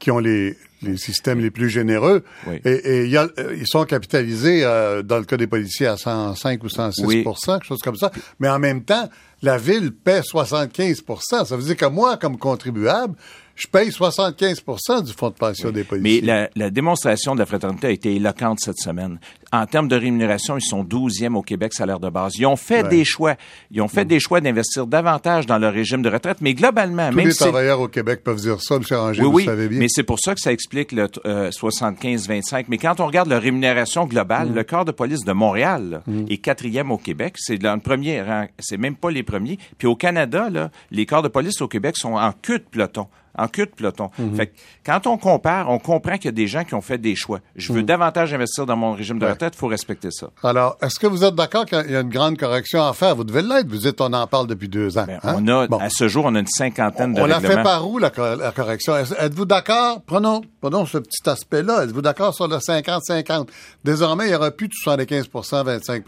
qui 0.00 0.10
ont 0.10 0.18
les, 0.18 0.56
les 0.82 0.96
systèmes 0.96 1.40
les 1.40 1.50
plus 1.50 1.70
généreux. 1.70 2.24
Oui. 2.46 2.60
Et, 2.64 2.70
et 2.72 3.04
il 3.04 3.10
y 3.10 3.16
a- 3.16 3.28
euh, 3.38 3.56
ils 3.58 3.66
sont 3.66 3.84
capitalisés, 3.84 4.62
euh, 4.64 5.02
dans 5.02 5.18
le 5.18 5.24
cas 5.24 5.36
des 5.36 5.46
policiers, 5.46 5.86
à 5.86 5.96
105 5.96 6.62
ou 6.64 6.68
106 6.68 7.04
Oui. 7.06 7.24
quelque 7.24 7.64
chose 7.64 7.80
comme 7.80 7.96
ça. 7.96 8.10
Mais 8.40 8.48
en 8.48 8.58
même 8.58 8.82
temps, 8.84 9.08
la 9.42 9.56
ville 9.56 9.92
paie 9.92 10.20
75% 10.22 11.44
Ça 11.46 11.56
veut 11.56 11.62
dire 11.62 11.76
que 11.76 11.86
moi, 11.86 12.16
comme 12.16 12.36
contribuable, 12.38 13.14
je 13.56 13.66
paye 13.68 13.92
75 13.92 14.62
du 15.04 15.12
fonds 15.12 15.30
de 15.30 15.34
pension 15.34 15.70
des 15.70 15.80
Mais 15.80 15.84
policiers. 15.84 16.20
la, 16.22 16.50
la 16.56 16.70
démonstration 16.70 17.34
de 17.34 17.40
la 17.40 17.46
fraternité 17.46 17.86
a 17.86 17.90
été 17.90 18.14
éloquente 18.16 18.58
cette 18.60 18.78
semaine. 18.78 19.18
En 19.52 19.66
termes 19.66 19.86
de 19.86 19.94
rémunération, 19.94 20.56
ils 20.58 20.64
sont 20.64 20.82
12e 20.82 21.36
au 21.36 21.42
Québec 21.42 21.72
salaire 21.74 22.00
de 22.00 22.08
base. 22.08 22.32
Ils 22.36 22.46
ont 22.46 22.56
fait 22.56 22.82
Ouais. 22.82 22.88
des 22.88 23.04
choix. 23.04 23.36
Ils 23.70 23.80
ont 23.80 23.86
fait 23.88 24.04
des 24.04 24.18
choix 24.18 24.40
d'investir 24.40 24.86
davantage 24.88 25.46
dans 25.46 25.58
leur 25.58 25.72
régime 25.72 26.02
de 26.02 26.08
retraite, 26.10 26.38
mais 26.40 26.54
globalement, 26.54 27.10
Tous 27.10 27.16
même 27.16 27.26
les 27.26 27.32
si 27.32 27.38
travailleurs 27.38 27.80
au 27.80 27.86
Québec 27.88 28.22
peuvent 28.24 28.40
dire 28.40 28.60
ça, 28.60 28.74
M. 28.76 28.82
Ranger, 28.90 29.20
oui, 29.22 29.26
vous 29.28 29.32
oui, 29.36 29.44
savez 29.44 29.68
bien. 29.68 29.78
mais 29.78 29.86
c'est 29.88 30.02
pour 30.02 30.18
ça 30.18 30.34
que 30.34 30.40
ça 30.40 30.50
explique 30.52 30.90
le 30.90 31.06
euh, 31.26 31.50
75-25. 31.52 32.64
Mais 32.68 32.78
quand 32.78 32.98
on 33.00 33.06
regarde 33.06 33.28
la 33.28 33.38
rémunération 33.38 34.06
globale, 34.06 34.48
Mm. 34.50 34.54
le 34.54 34.64
corps 34.64 34.84
de 34.84 34.92
police 34.92 35.20
de 35.24 35.32
Montréal 35.32 35.88
là, 35.90 36.02
est 36.28 36.38
quatrième 36.38 36.90
au 36.90 36.98
Québec. 36.98 37.34
C'est 37.38 37.58
dans 37.58 37.74
le 37.74 37.80
premier 37.80 38.20
rang. 38.22 38.46
C'est 38.58 38.76
même 38.76 38.96
pas 38.96 39.10
les 39.10 39.22
premiers. 39.22 39.58
Puis 39.78 39.86
au 39.86 39.94
Canada, 39.96 40.50
là, 40.50 40.70
les 40.90 41.06
corps 41.06 41.22
de 41.22 41.28
police 41.28 41.60
au 41.60 41.68
Québec 41.68 41.94
sont 41.96 42.14
en 42.14 42.32
queue 42.32 42.58
de 42.58 42.64
peloton 42.70 43.06
en 43.36 43.48
queue 43.48 43.66
de 43.66 43.70
peloton. 43.70 44.10
Fait 44.36 44.46
que 44.48 44.52
quand 44.84 45.06
on 45.06 45.16
compare, 45.18 45.68
on 45.70 45.78
comprend 45.78 46.14
qu'il 46.16 46.26
y 46.26 46.28
a 46.28 46.32
des 46.32 46.46
gens 46.46 46.64
qui 46.64 46.74
ont 46.74 46.80
fait 46.80 46.98
des 46.98 47.14
choix. 47.16 47.40
Je 47.56 47.72
veux 47.72 47.82
davantage 47.82 48.32
investir 48.34 48.66
dans 48.66 48.76
mon 48.76 48.92
régime 48.92 49.18
de 49.18 49.26
retraite, 49.26 49.54
il 49.56 49.58
faut 49.58 49.66
respecter 49.68 50.10
ça. 50.10 50.28
Alors, 50.42 50.76
est-ce 50.82 50.98
que 50.98 51.06
vous 51.06 51.24
êtes 51.24 51.34
d'accord 51.34 51.66
qu'il 51.66 51.90
y 51.90 51.96
a 51.96 52.00
une 52.00 52.08
grande 52.10 52.36
correction 52.38 52.82
à 52.86 52.92
faire? 52.92 53.14
Vous 53.16 53.24
devez 53.24 53.42
l'être. 53.42 53.68
Vous 53.68 53.78
dites, 53.78 54.00
on 54.00 54.12
en 54.12 54.26
parle 54.26 54.46
depuis 54.46 54.68
deux 54.68 54.96
ans. 54.98 55.04
Ben, 55.06 55.18
hein? 55.22 55.34
On 55.38 55.48
a, 55.48 55.66
Bon. 55.66 55.78
à 55.78 55.88
ce 55.90 56.08
jour, 56.08 56.24
on 56.26 56.34
a 56.34 56.38
une 56.40 56.46
cinquantaine 56.46 57.14
de 57.14 57.20
On 57.20 57.26
l'a 57.26 57.40
fait 57.40 57.62
par 57.62 57.88
où, 57.88 57.98
la, 57.98 58.10
cor- 58.10 58.36
la 58.36 58.52
correction? 58.52 58.94
Êtes-vous 58.96 59.44
d'accord? 59.46 60.02
Prenons, 60.06 60.42
prenons 60.60 60.86
ce 60.86 60.98
petit 60.98 61.28
aspect-là. 61.28 61.84
Êtes-vous 61.84 62.02
d'accord 62.02 62.34
sur 62.34 62.46
le 62.48 62.56
50-50? 62.56 63.48
Désormais, 63.84 64.24
il 64.26 64.30
n'y 64.30 64.34
aura 64.36 64.50
plus 64.50 64.68
de 64.68 64.72
75% 64.84 65.64
25 65.64 66.04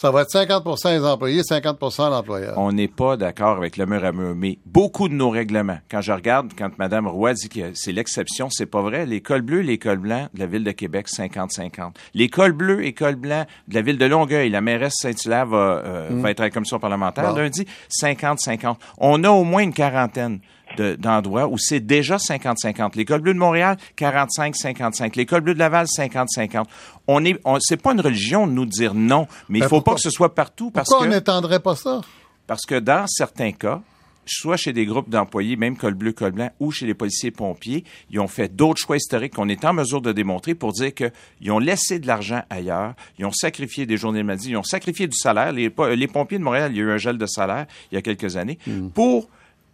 Ça 0.00 0.12
va 0.12 0.22
être 0.22 0.30
50% 0.32 0.92
les 0.92 1.04
employés, 1.04 1.42
50% 1.42 2.08
l'employeur. 2.10 2.56
On 2.56 2.70
n'est 2.70 2.86
pas 2.86 3.16
d'accord 3.16 3.56
avec 3.56 3.76
le 3.76 3.84
mur 3.84 4.04
à 4.04 4.12
mur, 4.12 4.32
mais 4.36 4.60
beaucoup 4.64 5.08
de 5.08 5.14
nos 5.14 5.28
règlements, 5.28 5.78
quand 5.90 6.00
je 6.00 6.12
regarde, 6.12 6.52
quand 6.56 6.70
Mme 6.78 7.08
Roy 7.08 7.32
dit 7.32 7.48
que 7.48 7.72
c'est 7.74 7.90
l'exception, 7.90 8.48
c'est 8.48 8.66
pas 8.66 8.80
vrai. 8.80 9.06
L'école 9.06 9.42
bleue, 9.42 9.58
l'école 9.58 9.98
blanc 9.98 10.28
de 10.34 10.38
la 10.38 10.46
Ville 10.46 10.62
de 10.62 10.70
Québec, 10.70 11.08
50-50. 11.08 11.94
L'école 12.14 12.52
bleue, 12.52 12.84
école 12.86 13.16
blanc 13.16 13.44
de 13.66 13.74
la 13.74 13.82
Ville 13.82 13.98
de 13.98 14.06
Longueuil, 14.06 14.50
la 14.50 14.60
mairesse 14.60 14.94
Saint-Hilaire 15.02 15.46
va, 15.46 15.82
euh, 15.84 16.08
va 16.12 16.30
être 16.30 16.42
à 16.42 16.44
la 16.44 16.50
commission 16.50 16.78
parlementaire 16.78 17.30
Bon. 17.30 17.34
lundi, 17.34 17.66
50-50. 17.90 18.76
On 18.98 19.24
a 19.24 19.30
au 19.30 19.42
moins 19.42 19.62
une 19.62 19.74
quarantaine 19.74 20.38
de- 20.76 20.94
d'endroits 20.96 21.48
où 21.48 21.56
c'est 21.58 21.80
déjà 21.80 22.16
50-50. 22.18 22.96
L'école 22.96 23.20
bleue 23.20 23.34
de 23.34 23.38
Montréal, 23.38 23.76
45-55. 23.96 25.16
L'école 25.16 25.40
bleue 25.40 25.54
de 25.54 25.58
Laval, 25.58 25.86
50-50. 25.86 26.64
On 27.06 27.24
est, 27.24 27.40
on, 27.44 27.58
c'est 27.60 27.80
pas 27.80 27.92
une 27.92 28.00
religion 28.00 28.46
de 28.46 28.52
nous 28.52 28.66
dire 28.66 28.94
non, 28.94 29.26
mais 29.48 29.58
il 29.58 29.62
Ben, 29.62 29.68
faut 29.68 29.76
pourquoi- 29.76 29.92
pas 29.94 29.96
que 29.96 30.02
ce 30.02 30.10
soit 30.10 30.34
partout 30.34 30.70
parce 30.70 30.88
Pourquoi 30.88 31.06
que 31.06 31.12
on 31.12 31.14
n'étendrait 31.14 31.60
pas 31.60 31.74
ça? 31.76 32.00
parce 32.46 32.64
que 32.64 32.78
dans 32.78 33.06
certains 33.06 33.52
cas, 33.52 33.80
soit 34.30 34.56
chez 34.58 34.72
des 34.74 34.84
groupes 34.84 35.08
d'employés, 35.08 35.56
même 35.56 35.76
col 35.76 35.94
bleu, 35.94 36.12
col 36.12 36.32
blanc, 36.32 36.50
ou 36.60 36.70
chez 36.70 36.84
les 36.86 36.92
policiers 36.94 37.28
et 37.28 37.32
pompiers, 37.32 37.84
ils 38.10 38.20
ont 38.20 38.28
fait 38.28 38.54
d'autres 38.54 38.78
choix 38.80 38.96
historiques 38.98 39.34
qu'on 39.34 39.48
est 39.48 39.64
en 39.64 39.72
mesure 39.72 40.02
de 40.02 40.12
démontrer 40.12 40.54
pour 40.54 40.72
dire 40.72 40.92
qu'ils 40.94 41.50
ont 41.50 41.58
laissé 41.58 41.98
de 41.98 42.06
l'argent 42.06 42.42
ailleurs, 42.50 42.92
ils 43.18 43.24
ont 43.24 43.32
sacrifié 43.32 43.86
des 43.86 43.96
journées 43.96 44.18
de 44.20 44.24
maladie, 44.26 44.50
ils 44.50 44.56
ont 44.58 44.62
sacrifié 44.62 45.06
du 45.06 45.16
salaire. 45.16 45.52
Les, 45.52 45.70
po- 45.70 45.88
les 45.88 46.06
pompiers 46.08 46.38
de 46.38 46.44
Montréal, 46.44 46.72
il 46.72 46.76
y 46.76 46.80
a 46.80 46.84
eu 46.84 46.90
un 46.90 46.98
gel 46.98 47.16
de 47.16 47.24
salaire 47.26 47.66
il 47.90 47.94
y 47.94 47.98
a 47.98 48.02
quelques 48.02 48.36
années 48.36 48.58
pour 48.94 49.28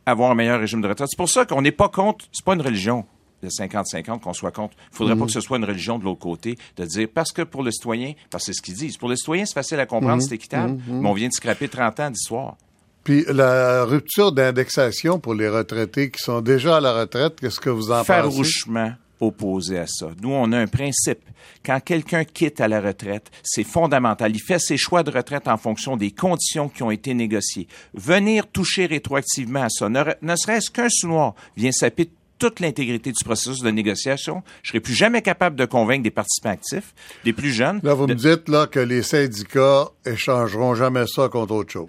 avoir 0.07 0.31
un 0.31 0.35
meilleur 0.35 0.61
régime 0.61 0.81
de 0.81 0.89
retraite. 0.89 1.09
C'est 1.11 1.17
pour 1.17 1.29
ça 1.29 1.45
qu'on 1.45 1.63
n'est 1.63 1.73
pas 1.73 1.89
contre, 1.89 2.25
c'est 2.33 2.45
pas 2.45 2.55
une 2.55 2.63
religion 2.63 3.05
le 3.45 3.51
50-50 3.51 4.21
qu'on 4.21 4.33
soit 4.33 4.51
contre. 4.51 4.75
Il 4.93 4.97
faudrait 4.97 5.17
pas 5.17 5.27
que 5.27 5.31
ce 5.31 5.41
soit 5.41 5.59
une 5.59 5.65
religion 5.65 5.99
de 5.99 6.05
l'autre 6.05 6.21
côté, 6.21 6.57
de 6.77 6.85
dire 6.85 7.09
parce 7.13 7.31
que 7.31 7.43
pour 7.43 7.63
le 7.63 7.71
citoyen, 7.71 8.15
parce 8.31 8.47
que 8.47 8.53
c'est 8.53 8.59
ce 8.59 8.63
qu'ils 8.63 8.75
disent, 8.75 8.97
pour 8.97 9.09
le 9.09 9.17
citoyen, 9.17 9.45
c'est 9.45 9.55
facile 9.55 9.81
à 9.81 9.87
comprendre, 9.87 10.23
c'est 10.23 10.35
équitable, 10.35 10.79
mais 10.89 11.09
on 11.09 11.13
vient 11.13 11.29
de 11.29 11.33
scraper 11.33 11.69
30 11.69 12.01
ans 12.01 12.11
d'histoire. 12.11 12.57
Puis 13.05 13.25
la 13.29 13.85
rupture 13.85 14.33
d'indexation 14.33 15.19
pour 15.19 15.35
les 15.35 15.49
retraités 15.49 16.11
qui 16.11 16.23
sont 16.23 16.41
déjà 16.41 16.79
à 16.79 16.81
la 16.81 17.01
retraite, 17.01 17.39
qu'est-ce 17.39 17.61
que 17.61 17.69
vous 17.69 17.91
en 17.91 17.97
pensez? 17.97 18.07
farouchement 18.07 18.95
opposé 19.25 19.79
à 19.79 19.87
ça. 19.87 20.09
Nous, 20.23 20.31
on 20.31 20.53
a 20.53 20.59
un 20.59 20.67
principe. 20.67 21.21
Quand 21.65 21.81
quelqu'un 21.81 22.25
quitte 22.25 22.61
à 22.61 22.69
la 22.69 22.81
retraite, 22.81 23.31
c'est 23.43 23.65
fondamental. 23.65 24.35
Il 24.35 24.41
fait 24.41 24.59
ses 24.59 24.77
choix 24.77 25.03
de 25.03 25.11
retraite 25.11 25.49
en 25.49 25.57
fonction 25.57 25.97
des 25.97 26.11
conditions 26.11 26.69
qui 26.69 26.83
ont 26.83 26.91
été 26.91 27.15
négociées. 27.15 27.69
Venir 27.95 28.47
toucher 28.47 28.87
rétroactivement 28.87 29.63
à 29.63 29.69
ça, 29.71 29.89
ne, 29.89 30.03
ne 30.23 30.37
serait-ce 30.37 30.71
qu'un 30.71 30.89
sous-noir, 30.89 31.35
vient 31.57 31.73
saper 31.73 32.11
toute 32.39 32.61
l'intégrité 32.61 33.13
du 33.13 33.25
processus 33.25 33.61
de 33.63 33.71
négociation. 33.71 34.43
Je 34.63 34.71
serai 34.71 34.81
plus 34.81 34.93
jamais 34.95 35.23
capable 35.23 35.57
de 35.57 35.65
convaincre 35.65 36.03
des 36.03 36.11
participants 36.11 36.51
actifs, 36.51 36.93
des 37.25 37.33
plus 37.33 37.53
jeunes. 37.53 37.81
Là, 37.83 37.95
vous 37.95 38.07
de- 38.07 38.15
me 38.15 38.19
dites 38.19 38.49
là, 38.49 38.67
que 38.67 38.81
les 38.81 39.03
syndicats 39.03 39.89
échangeront 40.05 40.75
jamais 40.75 41.07
ça 41.07 41.29
contre 41.29 41.53
autre 41.55 41.73
chose. 41.73 41.89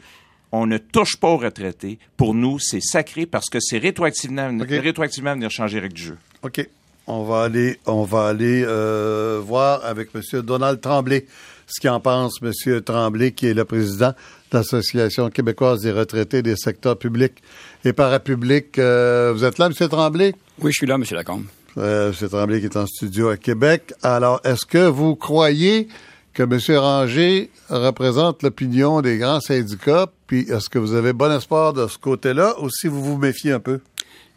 on 0.51 0.67
ne 0.67 0.77
touche 0.77 1.17
pas 1.17 1.27
aux 1.27 1.37
retraités. 1.37 1.99
Pour 2.15 2.33
nous, 2.33 2.59
c'est 2.59 2.79
sacré 2.79 3.25
parce 3.25 3.49
que 3.49 3.57
c'est 3.59 3.77
rétroactivement, 3.77 4.49
rétroactivement 4.69 5.33
venir 5.33 5.49
changer 5.49 5.75
les 5.77 5.81
règles 5.81 5.95
du 5.95 6.03
jeu. 6.03 6.17
OK. 6.43 6.65
On 7.07 7.23
va 7.23 7.43
aller, 7.43 7.79
on 7.85 8.03
va 8.03 8.27
aller 8.27 8.63
euh, 8.65 9.39
voir 9.45 9.85
avec 9.85 10.09
M. 10.15 10.41
Donald 10.41 10.81
Tremblay 10.81 11.25
ce 11.67 11.79
qu'il 11.79 11.89
en 11.89 11.99
pense, 11.99 12.39
M. 12.41 12.81
Tremblay, 12.81 13.31
qui 13.31 13.47
est 13.47 13.53
le 13.53 13.65
président 13.65 14.13
de 14.51 14.57
l'Association 14.57 15.29
québécoise 15.29 15.81
des 15.81 15.91
retraités 15.91 16.41
des 16.41 16.55
secteurs 16.55 16.97
publics 16.97 17.41
et 17.83 17.93
parapublics. 17.93 18.77
Euh, 18.79 19.33
vous 19.35 19.43
êtes 19.43 19.57
là, 19.57 19.67
M. 19.67 19.89
Tremblay? 19.89 20.33
Oui, 20.59 20.71
je 20.71 20.77
suis 20.77 20.87
là, 20.87 20.95
M. 20.95 21.03
Lacombe. 21.11 21.45
Euh, 21.77 22.11
M. 22.11 22.29
Tremblay 22.29 22.59
qui 22.59 22.65
est 22.65 22.77
en 22.77 22.85
studio 22.85 23.29
à 23.29 23.37
Québec. 23.37 23.93
Alors, 24.01 24.41
est-ce 24.43 24.65
que 24.65 24.87
vous 24.87 25.15
croyez 25.15 25.87
que 26.33 26.43
M. 26.43 26.59
Ranger 26.77 27.49
représente 27.69 28.43
l'opinion 28.43 29.01
des 29.01 29.17
grands 29.17 29.41
syndicats? 29.41 30.07
Puis, 30.27 30.41
est-ce 30.49 30.69
que 30.69 30.79
vous 30.79 30.93
avez 30.93 31.13
bon 31.13 31.31
espoir 31.31 31.73
de 31.73 31.87
ce 31.87 31.97
côté-là 31.97 32.55
ou 32.61 32.69
si 32.69 32.87
vous 32.87 33.03
vous 33.03 33.17
méfiez 33.17 33.51
un 33.51 33.59
peu? 33.59 33.79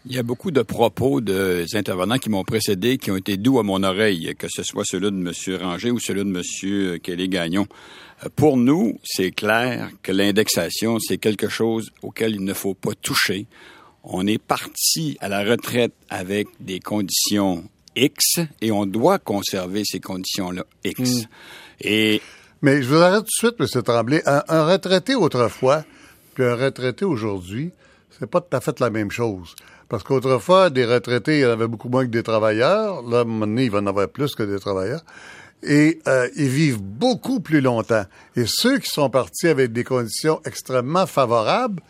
Il 0.07 0.15
y 0.15 0.19
a 0.19 0.23
beaucoup 0.23 0.51
de 0.51 0.63
propos 0.63 1.21
des 1.21 1.75
intervenants 1.75 2.19
qui 2.19 2.31
m'ont 2.31 2.45
précédé 2.45 2.99
qui 2.99 3.11
ont 3.11 3.17
été 3.17 3.37
doux 3.37 3.59
à 3.59 3.63
mon 3.63 3.83
oreille, 3.83 4.35
que 4.39 4.47
ce 4.49 4.63
soit 4.63 4.85
celui 4.85 5.11
de 5.11 5.17
M. 5.17 5.61
Ranger 5.61 5.91
ou 5.91 5.99
celui 5.99 6.25
de 6.25 6.31
M. 6.31 6.99
Kelly-Gagnon. 7.01 7.67
Euh, 8.25 8.29
Pour 8.35 8.57
nous, 8.57 8.99
c'est 9.05 9.33
clair 9.33 9.91
que 10.03 10.13
l'indexation, 10.13 10.99
c'est 11.01 11.19
quelque 11.19 11.49
chose 11.49 11.91
auquel 12.03 12.37
il 12.37 12.45
ne 12.45 12.55
faut 12.55 12.75
pas 12.75 12.95
toucher. 12.95 13.47
On 14.05 14.27
est 14.27 14.43
parti 14.43 15.19
à 15.21 15.29
la 15.29 15.45
retraite 15.45 15.93
avec 16.09 16.47
des 16.61 16.81
conditions 16.81 17.65
X 17.97 18.39
et 18.63 18.71
on 18.71 18.87
doit 18.87 19.19
conserver 19.19 19.83
ces 19.85 20.01
conditions-là 20.01 20.65
X. 20.85 21.27
Et 21.81 22.23
Mais 22.63 22.83
je 22.83 22.89
vous 22.89 22.97
arrête 22.97 23.25
tout 23.27 23.47
de 23.49 23.67
suite, 23.67 23.77
M. 23.77 23.83
Tremblay. 23.83 24.23
Un, 24.27 24.43
un 24.49 24.65
retraité 24.65 25.17
autrefois, 25.17 25.85
puis 26.35 26.45
un 26.45 26.55
retraité 26.55 27.05
aujourd'hui, 27.05 27.73
c'est 28.19 28.31
pas 28.31 28.41
tout 28.41 28.57
à 28.57 28.61
fait 28.61 28.79
la 28.81 28.91
même 28.91 29.11
chose. 29.11 29.55
Parce 29.89 30.03
qu'autrefois, 30.03 30.71
des 30.71 30.85
retraités, 30.85 31.39
il 31.39 31.43
y 31.43 31.47
en 31.47 31.51
avait 31.51 31.67
beaucoup 31.67 31.89
moins 31.89 32.05
que 32.05 32.11
des 32.11 32.23
travailleurs. 32.23 33.03
Là, 33.03 33.25
donné, 33.25 33.65
il 33.65 33.71
va 33.71 33.79
en 33.79 33.87
avoir 33.87 34.09
plus 34.09 34.35
que 34.35 34.43
des 34.43 34.59
travailleurs. 34.59 35.05
Et 35.63 35.99
euh, 36.07 36.29
ils 36.37 36.49
vivent 36.49 36.83
beaucoup 36.83 37.41
plus 37.41 37.61
longtemps. 37.61 38.05
Et 38.37 38.45
ceux 38.47 38.79
qui 38.79 38.91
sont 38.91 39.11
partis 39.11 39.49
avec 39.49 39.73
des 39.73 39.85
conditions 39.85 40.41
extrêmement 40.45 41.07
favorables, 41.07 41.83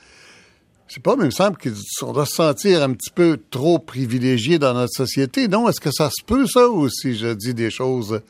sais 0.88 1.00
pas, 1.00 1.16
mais 1.16 1.24
il 1.24 1.26
me 1.26 1.30
semble 1.30 1.56
qu'on 1.58 2.12
doit 2.12 2.26
se 2.26 2.34
sentir 2.34 2.82
un 2.82 2.92
petit 2.92 3.10
peu 3.10 3.38
trop 3.50 3.78
privilégié 3.78 4.58
dans 4.58 4.74
notre 4.74 4.94
société. 4.94 5.48
Non, 5.48 5.68
est-ce 5.68 5.80
que 5.80 5.92
ça 5.92 6.08
se 6.08 6.24
peut, 6.24 6.46
ça, 6.46 6.68
ou 6.68 6.88
si 6.88 7.16
je 7.16 7.28
dis 7.34 7.54
des 7.54 7.70
choses 7.70 8.20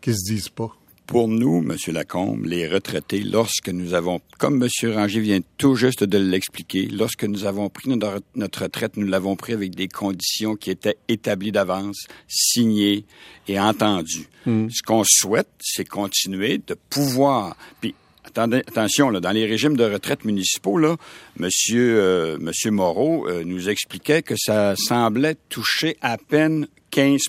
qui 0.00 0.12
se 0.12 0.32
disent 0.32 0.48
pas? 0.48 0.70
Pour 1.08 1.26
nous, 1.26 1.62
M. 1.62 1.74
Lacombe, 1.94 2.44
les 2.44 2.68
retraités, 2.68 3.20
lorsque 3.20 3.70
nous 3.70 3.94
avons, 3.94 4.20
comme 4.36 4.62
M. 4.62 4.92
Ranger 4.92 5.20
vient 5.20 5.40
tout 5.56 5.74
juste 5.74 6.04
de 6.04 6.18
l'expliquer, 6.18 6.86
lorsque 6.86 7.24
nous 7.24 7.46
avons 7.46 7.70
pris 7.70 7.88
notre, 7.88 8.62
retraite, 8.62 8.98
nous 8.98 9.06
l'avons 9.06 9.34
pris 9.34 9.54
avec 9.54 9.74
des 9.74 9.88
conditions 9.88 10.54
qui 10.54 10.70
étaient 10.70 10.98
établies 11.08 11.50
d'avance, 11.50 12.08
signées 12.28 13.06
et 13.48 13.58
entendues. 13.58 14.28
Ce 14.44 14.82
qu'on 14.82 15.02
souhaite, 15.02 15.48
c'est 15.60 15.88
continuer 15.88 16.60
de 16.66 16.76
pouvoir. 16.90 17.56
Puis, 17.80 17.94
attendez, 18.24 18.58
attention, 18.58 19.08
là, 19.08 19.20
dans 19.20 19.32
les 19.32 19.46
régimes 19.46 19.78
de 19.78 19.84
retraite 19.84 20.26
municipaux, 20.26 20.76
là, 20.76 20.96
Monsieur, 21.38 22.02
euh, 22.02 22.36
Monsieur 22.38 22.70
Moreau 22.70 23.26
euh, 23.26 23.44
nous 23.46 23.70
expliquait 23.70 24.20
que 24.20 24.34
ça 24.36 24.74
semblait 24.76 25.36
toucher 25.48 25.96
à 26.02 26.18
peine 26.18 26.68
15 26.90 27.20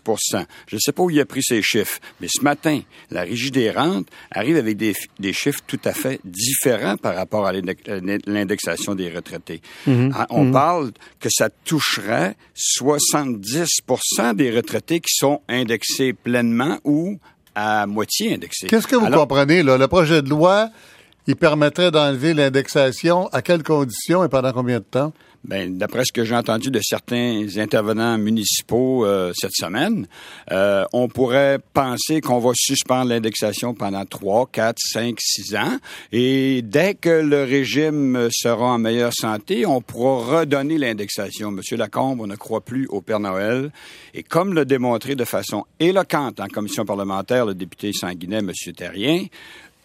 Je 0.67 0.76
ne 0.76 0.80
sais 0.80 0.91
pas 0.91 1.04
où 1.04 1.10
il 1.10 1.19
a 1.19 1.26
pris 1.26 1.43
ces 1.43 1.62
chiffres, 1.62 2.00
mais 2.22 2.28
ce 2.30 2.43
matin, 2.43 2.82
la 3.12 3.22
Régie 3.22 3.52
des 3.52 3.72
rentes 3.72 4.08
arrive 4.32 4.58
avec 4.58 4.78
des, 4.78 4.95
des 5.19 5.34
chiffres 5.34 5.62
tout 5.67 5.80
à 5.86 5.93
fait 5.93 6.19
différents 6.24 6.98
par 6.98 7.15
rapport 7.15 7.45
à 7.45 7.52
l'indexation 7.54 8.95
des 8.95 9.10
retraités. 9.10 9.62
Ah, 9.88 10.28
On 10.30 10.52
parle 10.52 10.91
que 11.19 11.30
ça 11.30 11.50
toucherait 11.50 12.36
70% 12.82 14.36
des 14.36 14.52
retraités 14.52 15.00
qui 15.00 15.13
sont 15.13 15.41
indexés 15.48 16.13
pleinement 16.13 16.80
ou 16.84 17.17
à 17.56 17.86
moitié 17.88 18.34
indexés. 18.34 18.67
Qu'est-ce 18.67 18.88
que 18.88 18.95
vous 18.95 19.06
Alors, 19.06 19.28
comprenez, 19.28 19.63
là? 19.63 19.78
Le 19.78 19.88
projet 19.88 20.22
de 20.22 20.30
loi, 20.30 20.69
il 21.28 21.36
permettrait 21.36 21.91
d'enlever 21.91 22.34
l'indexation 22.34 23.28
à 23.28 23.41
quelles 23.41 23.63
conditions 23.63 24.24
et 24.24 24.30
pendant 24.30 24.54
combien 24.54 24.80
de 24.80 24.84
temps? 24.84 25.13
Ben, 25.45 25.78
d'après 25.78 26.04
ce 26.06 26.12
que 26.12 26.25
j'ai 26.25 26.36
entendu 26.36 26.69
de 26.69 26.82
certains 26.84 27.47
intervenants 27.58 28.17
municipaux 28.17 29.06
euh, 29.06 29.32
cette 29.34 29.54
semaine, 29.54 30.06
euh, 30.52 30.84
on 30.91 31.08
pourrait 31.08 31.60
penser 31.73 32.19
qu'on 32.19 32.39
va 32.39 32.52
suspendre 32.54 33.10
l'indexation 33.10 33.73
pendant 33.73 34.06
3, 34.06 34.49
4, 34.52 34.78
5, 34.78 35.15
6 35.17 35.56
ans. 35.56 35.78
Et 36.12 36.62
dès 36.62 36.93
que 36.93 37.10
le 37.10 37.43
régime 37.43 38.28
sera 38.32 38.73
en 38.73 38.80
meilleure 38.80 39.13
santé, 39.13 39.65
on 39.65 39.82
pourra 39.82 40.39
redonner 40.39 40.78
l'indexation. 40.78 41.52
Monsieur 41.52 41.78
Lacombe, 41.78 42.19
on 42.19 42.28
ne 42.28 42.36
croit 42.36 42.62
plus 42.62 42.86
au 42.88 42.99
Père 43.02 43.21
Noël. 43.21 43.71
Et 44.13 44.23
comme 44.23 44.54
l'a 44.54 44.65
démontré 44.65 45.15
de 45.15 45.23
façon 45.23 45.65
éloquente 45.80 46.41
en 46.41 46.47
commission 46.47 46.84
parlementaire 46.84 47.45
le 47.45 47.54
député 47.54 47.93
sanguinet, 47.93 48.41
Monsieur 48.41 48.73
Terrien, 48.73 49.25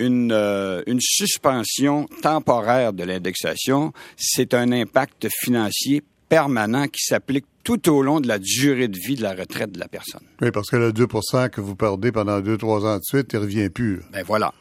une, 0.05 0.33
euh, 0.33 0.83
une 0.87 1.01
suspension 1.01 2.07
temporaire 2.23 2.93
de 2.93 3.03
l'indexation, 3.05 3.93
c'est 4.17 4.55
un 4.55 4.71
impact 4.73 5.29
financier 5.40 6.03
permanent 6.29 6.87
qui 6.87 7.03
s'applique 7.03 7.47
tout 7.64 7.90
au 7.90 8.03
long 8.03 8.21
de 8.21 8.29
la 8.29 8.38
durée 8.38 8.88
de 8.88 8.99
vie 8.99 9.17
de 9.17 9.23
la 9.23 9.35
retraite 9.35 9.73
de 9.73 9.81
la 9.81 9.88
personne. 9.88 10.23
Oui, 10.40 10.51
parce 10.51 10.71
que 10.71 10.77
le 10.77 10.93
2% 10.93 11.49
que 11.51 11.61
vous 11.61 11.75
perdez 11.77 12.12
pendant 12.12 12.40
2-3 12.40 12.87
ans 12.87 12.97
de 12.97 13.03
suite, 13.03 13.31
il 13.33 13.38
revient 13.38 13.69
plus. 13.71 14.03
Ben 14.12 14.23
voilà. 14.25 14.53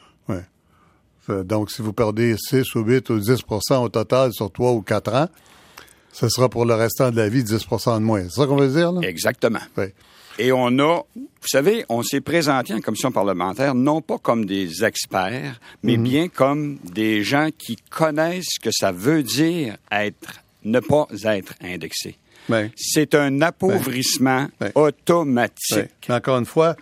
Donc, 1.30 1.72
si 1.72 1.82
vous 1.82 1.94
perdez 1.94 2.36
6 2.38 2.76
ou 2.76 2.82
8 2.82 3.10
ou 3.10 3.18
10% 3.18 3.82
au 3.82 3.88
total 3.88 4.34
sur 4.34 4.52
3 4.52 4.74
ou 4.74 4.82
4 4.82 5.14
ans, 5.14 5.28
Ce 6.12 6.30
sera 6.30 6.48
pour 6.48 6.66
le 6.66 6.76
restant 6.76 7.10
de 7.12 7.16
la 7.16 7.28
vie 7.28 7.44
10% 7.44 7.96
de 7.96 8.04
moins. 8.04 8.24
C'est 8.24 8.42
ça 8.42 8.46
qu'on 8.46 8.58
veut 8.58 8.68
dire, 8.68 8.92
là? 8.92 9.02
Exactement. 9.08 9.62
Oui. 9.78 9.86
Et 10.40 10.52
on 10.52 10.68
a, 10.80 11.04
vous 11.16 11.48
savez, 11.48 11.86
on 11.90 12.02
s'est 12.04 12.22
présenté 12.22 12.74
en 12.74 12.80
commission 12.82 13.12
parlementaire 13.12 13.76
non 13.76 14.02
pas 14.02 14.18
comme 14.18 14.46
des 14.46 14.84
experts, 14.84 15.60
mais 15.84 15.98
Mhm. 15.98 16.04
bien 16.04 16.28
comme 16.28 16.78
des 16.84 17.24
gens 17.24 17.50
qui 17.58 17.76
connaissent 17.90 18.48
ce 18.56 18.60
que 18.60 18.72
ça 18.72 18.92
veut 18.92 19.22
dire 19.24 19.78
être, 19.92 20.42
ne 20.64 20.80
pas 20.80 21.08
être 21.26 21.54
indexé. 21.62 22.18
Ben, 22.50 22.70
C'est 22.76 23.16
un 23.16 23.42
appauvrissement 23.42 24.48
Ben. 24.60 24.72
automatique. 24.76 25.78
ouais. 25.78 25.90
Mais 26.10 26.16
encore 26.16 26.40
une 26.40 26.46
fois, 26.46 26.76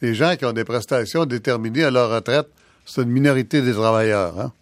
les 0.00 0.14
gens 0.14 0.36
qui 0.36 0.44
ont 0.44 0.52
des 0.52 0.64
prestations 0.64 1.26
déterminées 1.26 1.84
à 1.84 1.90
leur 1.90 2.10
retraite, 2.10 2.46
c'est 2.86 3.02
une 3.02 3.10
minorité 3.10 3.60
des 3.62 3.72
travailleurs. 3.72 4.38
Hein? 4.40 4.52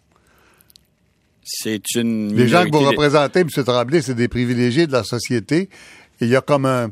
C'est 1.44 1.82
une 1.96 2.34
Les 2.34 2.48
gens 2.48 2.64
que 2.64 2.70
vous 2.70 2.78
minorité- 2.78 2.96
représentez, 2.96 3.40
M. 3.40 3.48
Tremblay, 3.64 4.02
c'est 4.02 4.14
des 4.14 4.28
privilégiés 4.28 4.86
de 4.86 4.92
la 4.92 5.04
société. 5.04 5.68
Et 6.20 6.24
il 6.26 6.28
y 6.28 6.36
a 6.36 6.40
comme 6.40 6.66
un... 6.66 6.90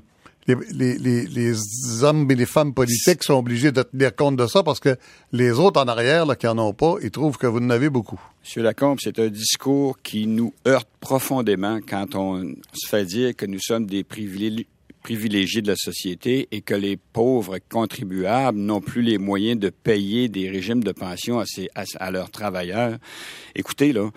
Les, 0.48 2.02
hommes 2.02 2.30
et 2.30 2.34
les 2.34 2.46
femmes 2.46 2.72
politiques 2.72 3.22
sont 3.22 3.34
obligés 3.34 3.70
de 3.70 3.82
tenir 3.82 4.16
compte 4.16 4.36
de 4.36 4.46
ça 4.46 4.62
parce 4.62 4.80
que 4.80 4.96
les 5.32 5.50
autres 5.52 5.80
en 5.80 5.88
arrière, 5.88 6.26
qui 6.38 6.46
en 6.46 6.58
ont 6.58 6.72
pas, 6.72 6.94
ils 7.02 7.10
trouvent 7.10 7.36
que 7.36 7.46
vous 7.46 7.58
en 7.58 7.70
avez 7.70 7.90
beaucoup. 7.90 8.20
Monsieur 8.42 8.62
Lacombe, 8.62 8.98
c'est 9.00 9.18
un 9.18 9.28
discours 9.28 10.00
qui 10.02 10.26
nous 10.26 10.54
heurte 10.66 10.88
profondément 11.00 11.80
quand 11.86 12.14
on 12.14 12.54
se 12.72 12.88
fait 12.88 13.04
dire 13.04 13.36
que 13.36 13.44
nous 13.44 13.60
sommes 13.60 13.84
des 13.86 14.04
privilé- 14.04 14.66
privilégiés 15.02 15.62
de 15.62 15.68
la 15.68 15.76
société 15.76 16.48
et 16.50 16.62
que 16.62 16.74
les 16.74 16.96
pauvres 16.96 17.58
contribuables 17.68 18.58
n'ont 18.58 18.80
plus 18.80 19.02
les 19.02 19.18
moyens 19.18 19.60
de 19.60 19.68
payer 19.68 20.28
des 20.28 20.48
régimes 20.48 20.82
de 20.82 20.92
pension 20.92 21.42
à 21.98 22.10
leurs 22.10 22.30
travailleurs. 22.30 22.96
Écoutez, 23.54 23.92
là, 23.92 24.10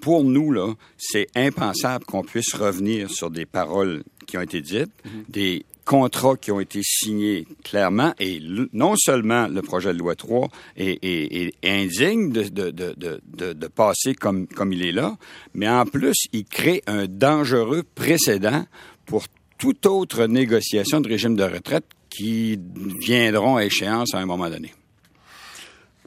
pour 0.00 0.24
nous, 0.24 0.50
là, 0.52 0.74
c'est 0.96 1.26
impensable 1.34 2.04
qu'on 2.04 2.22
puisse 2.22 2.54
revenir 2.54 3.10
sur 3.10 3.30
des 3.30 3.46
paroles 3.46 4.02
qui 4.26 4.36
ont 4.38 4.42
été 4.42 4.60
dites, 4.60 4.90
des 5.28 5.64
contrats 5.84 6.36
qui 6.36 6.52
ont 6.52 6.60
été 6.60 6.80
signés 6.82 7.46
clairement, 7.64 8.12
et 8.18 8.38
le- 8.40 8.68
non 8.74 8.94
seulement 8.98 9.48
le 9.48 9.62
projet 9.62 9.94
de 9.94 9.98
loi 9.98 10.14
3 10.14 10.48
est, 10.76 10.98
est- 11.02 11.54
est 11.62 11.82
indigne 11.82 12.30
de, 12.30 12.42
de, 12.42 12.70
de, 12.70 12.94
de, 12.96 13.20
de- 13.36 13.52
de 13.54 13.66
passer 13.68 14.14
comme, 14.14 14.46
comme 14.46 14.72
il 14.74 14.84
est 14.84 14.92
là, 14.92 15.16
mais 15.54 15.66
en 15.68 15.86
plus, 15.86 16.14
il 16.34 16.44
crée 16.44 16.82
un 16.86 17.06
dangereux 17.06 17.84
précédent 17.94 18.66
pour 19.06 19.24
toute 19.56 19.86
autre 19.86 20.26
négociation 20.26 21.00
de 21.00 21.08
régime 21.08 21.36
de 21.36 21.44
retraite 21.44 21.84
qui 22.10 22.58
viendront 23.00 23.56
à 23.56 23.64
échéance 23.64 24.12
à 24.14 24.18
un 24.18 24.26
moment 24.26 24.50
donné. 24.50 24.72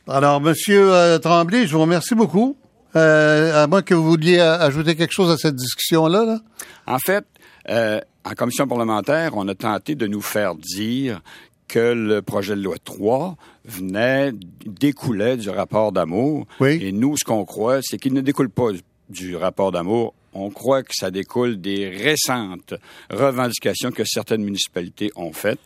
Alors, 0.08 0.42
Monsieur 0.42 0.92
euh, 0.94 1.18
Tremblay, 1.20 1.66
je 1.68 1.74
vous 1.74 1.82
remercie 1.82 2.16
beaucoup. 2.16 2.56
Euh, 2.96 3.64
à 3.64 3.68
moins 3.68 3.82
que 3.82 3.94
vous 3.94 4.04
vouliez 4.04 4.40
ajouter 4.40 4.96
quelque 4.96 5.14
chose 5.14 5.32
à 5.32 5.38
cette 5.38 5.56
discussion-là. 5.56 6.26
Là. 6.26 6.40
En 6.88 7.00
fait, 7.00 7.26
euh, 7.70 8.00
en 8.26 8.32
commission 8.32 8.68
parlementaire, 8.68 9.32
on 9.36 9.48
a 9.48 9.56
tenté 9.56 9.96
de 9.96 10.08
nous 10.08 10.22
faire 10.22 10.56
dire 10.56 11.22
que 11.68 11.94
le 11.94 12.22
projet 12.22 12.56
de 12.56 12.62
loi 12.62 12.76
3 12.84 13.38
venait, 13.66 14.34
découlait 14.66 15.38
du 15.38 15.50
rapport 15.50 15.92
d'amour. 15.94 16.46
Oui. 16.60 16.80
Et 16.82 16.92
nous, 16.92 17.16
ce 17.18 17.24
qu'on 17.24 17.46
croit, 17.46 17.80
c'est 17.82 17.98
qu'il 17.98 18.14
ne 18.14 18.22
découle 18.22 18.50
pas 18.50 18.72
du 19.10 19.36
rapport 19.38 19.72
d'amour. 19.72 20.14
On 20.34 20.50
croit 20.50 20.84
que 20.84 20.94
ça 20.94 21.12
découle 21.12 21.60
des 21.60 21.90
récentes 21.90 22.74
revendications 23.10 23.92
que 23.92 24.04
certaines 24.06 24.44
municipalités 24.44 25.12
ont 25.16 25.34
faites 25.34 25.60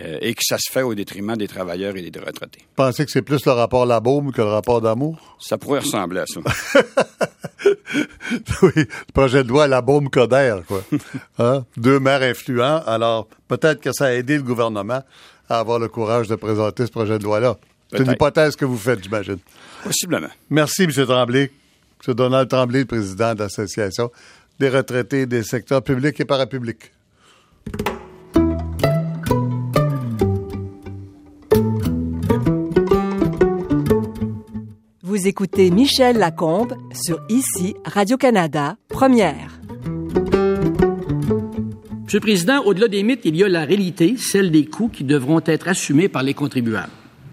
euh, 0.00 0.18
et 0.20 0.34
que 0.34 0.42
ça 0.42 0.56
se 0.58 0.70
fait 0.72 0.82
au 0.82 0.94
détriment 0.94 1.36
des 1.36 1.48
travailleurs 1.48 1.96
et 1.96 2.10
des 2.10 2.18
retraités. 2.20 2.60
Pensez 2.76 3.04
que 3.04 3.10
c'est 3.10 3.22
plus 3.22 3.44
le 3.44 3.52
rapport 3.52 3.84
Labaume 3.84 4.32
que 4.32 4.40
le 4.40 4.48
rapport 4.48 4.80
d'amour? 4.80 5.36
Ça 5.40 5.58
pourrait 5.58 5.80
ressembler 5.80 6.20
à 6.20 6.26
ça. 6.26 6.40
oui, 8.62 8.72
le 8.76 9.12
projet 9.12 9.42
de 9.42 9.48
loi 9.48 9.66
Labaume 9.66 10.08
Coder, 10.08 10.60
quoi. 10.66 10.82
Hein? 11.38 11.64
Deux 11.76 12.00
maires 12.00 12.22
influents. 12.22 12.82
Alors, 12.86 13.28
peut-être 13.48 13.80
que 13.80 13.92
ça 13.92 14.06
a 14.06 14.12
aidé 14.12 14.36
le 14.36 14.42
gouvernement 14.42 15.02
à 15.48 15.58
avoir 15.58 15.78
le 15.78 15.88
courage 15.88 16.28
de 16.28 16.34
présenter 16.34 16.86
ce 16.86 16.90
projet 16.90 17.18
de 17.18 17.24
loi-là. 17.24 17.56
C'est 17.90 18.00
une 18.00 18.12
hypothèse 18.12 18.54
que 18.54 18.64
vous 18.64 18.76
faites, 18.76 19.02
j'imagine. 19.02 19.38
Possiblement. 19.82 20.28
Merci, 20.50 20.82
M. 20.84 20.90
Tremblay. 20.92 21.50
M. 22.06 22.14
Donald 22.14 22.48
Tremblay, 22.48 22.80
le 22.80 22.86
président 22.86 23.34
de 23.34 23.40
l'Association 23.40 24.10
des 24.58 24.68
retraités 24.68 25.26
des 25.26 25.42
secteurs 25.42 25.82
publics 25.82 26.18
et 26.20 26.24
parapublics. 26.24 26.92
Vous 35.02 35.26
écoutez 35.26 35.70
Michel 35.70 36.18
Lacombe 36.18 36.74
sur 36.92 37.20
Ici 37.28 37.74
Radio-Canada, 37.84 38.76
première. 38.88 39.58
Monsieur 42.04 42.18
le 42.18 42.20
Président, 42.20 42.62
au-delà 42.64 42.88
des 42.88 43.02
mythes, 43.02 43.24
il 43.24 43.36
y 43.36 43.44
a 43.44 43.48
la 43.48 43.64
réalité, 43.64 44.16
celle 44.16 44.50
des 44.50 44.64
coûts 44.64 44.88
qui 44.88 45.04
devront 45.04 45.42
être 45.44 45.68
assumés 45.68 46.08
par 46.08 46.22
les 46.22 46.34
contribuables. 46.34 46.92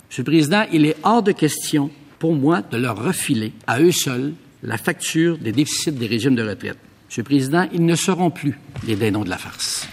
Monsieur 0.09 0.23
le 0.23 0.31
Président, 0.31 0.63
il 0.73 0.85
est 0.85 0.97
hors 1.03 1.23
de 1.23 1.31
question, 1.31 1.89
pour 2.19 2.33
moi, 2.33 2.61
de 2.61 2.77
leur 2.77 3.01
refiler, 3.01 3.53
à 3.67 3.79
eux 3.79 3.91
seuls, 3.91 4.33
la 4.65 4.77
facture 4.77 5.37
des 5.37 5.51
déficits 5.51 5.91
des 5.91 6.07
régimes 6.07 6.35
de 6.35 6.47
retraite. 6.47 6.77
Monsieur 7.07 7.21
le 7.21 7.25
Président, 7.25 7.67
ils 7.71 7.85
ne 7.85 7.95
seront 7.95 8.31
plus 8.31 8.59
les 8.87 8.95
dindons 8.95 9.23
de 9.23 9.29
la 9.29 9.37
farce. 9.37 9.87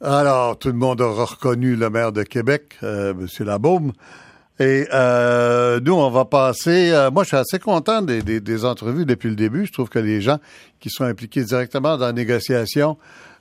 Alors, 0.00 0.58
tout 0.58 0.68
le 0.68 0.74
monde 0.74 1.00
aura 1.00 1.24
reconnu 1.26 1.76
le 1.76 1.88
maire 1.90 2.10
de 2.12 2.22
Québec, 2.24 2.76
euh, 2.82 3.12
M. 3.12 3.26
Labaume. 3.46 3.92
Et 4.58 4.86
euh, 4.92 5.80
nous, 5.80 5.94
on 5.94 6.10
va 6.10 6.24
passer. 6.24 6.90
euh, 6.90 7.10
moi, 7.10 7.22
je 7.22 7.28
suis 7.28 7.36
assez 7.36 7.58
content 7.58 8.02
des, 8.02 8.22
des- 8.22 8.40
des 8.40 8.64
entrevues 8.64 9.06
depuis 9.06 9.28
le 9.30 9.36
début. 9.36 9.66
Je 9.66 9.72
trouve 9.72 9.88
que 9.88 9.98
les 10.00 10.20
gens 10.20 10.38
qui 10.80 10.90
sont 10.90 11.04
impliqués 11.04 11.44
directement 11.44 11.96
dans 11.96 12.06
la 12.06 12.12
négociation 12.12 12.96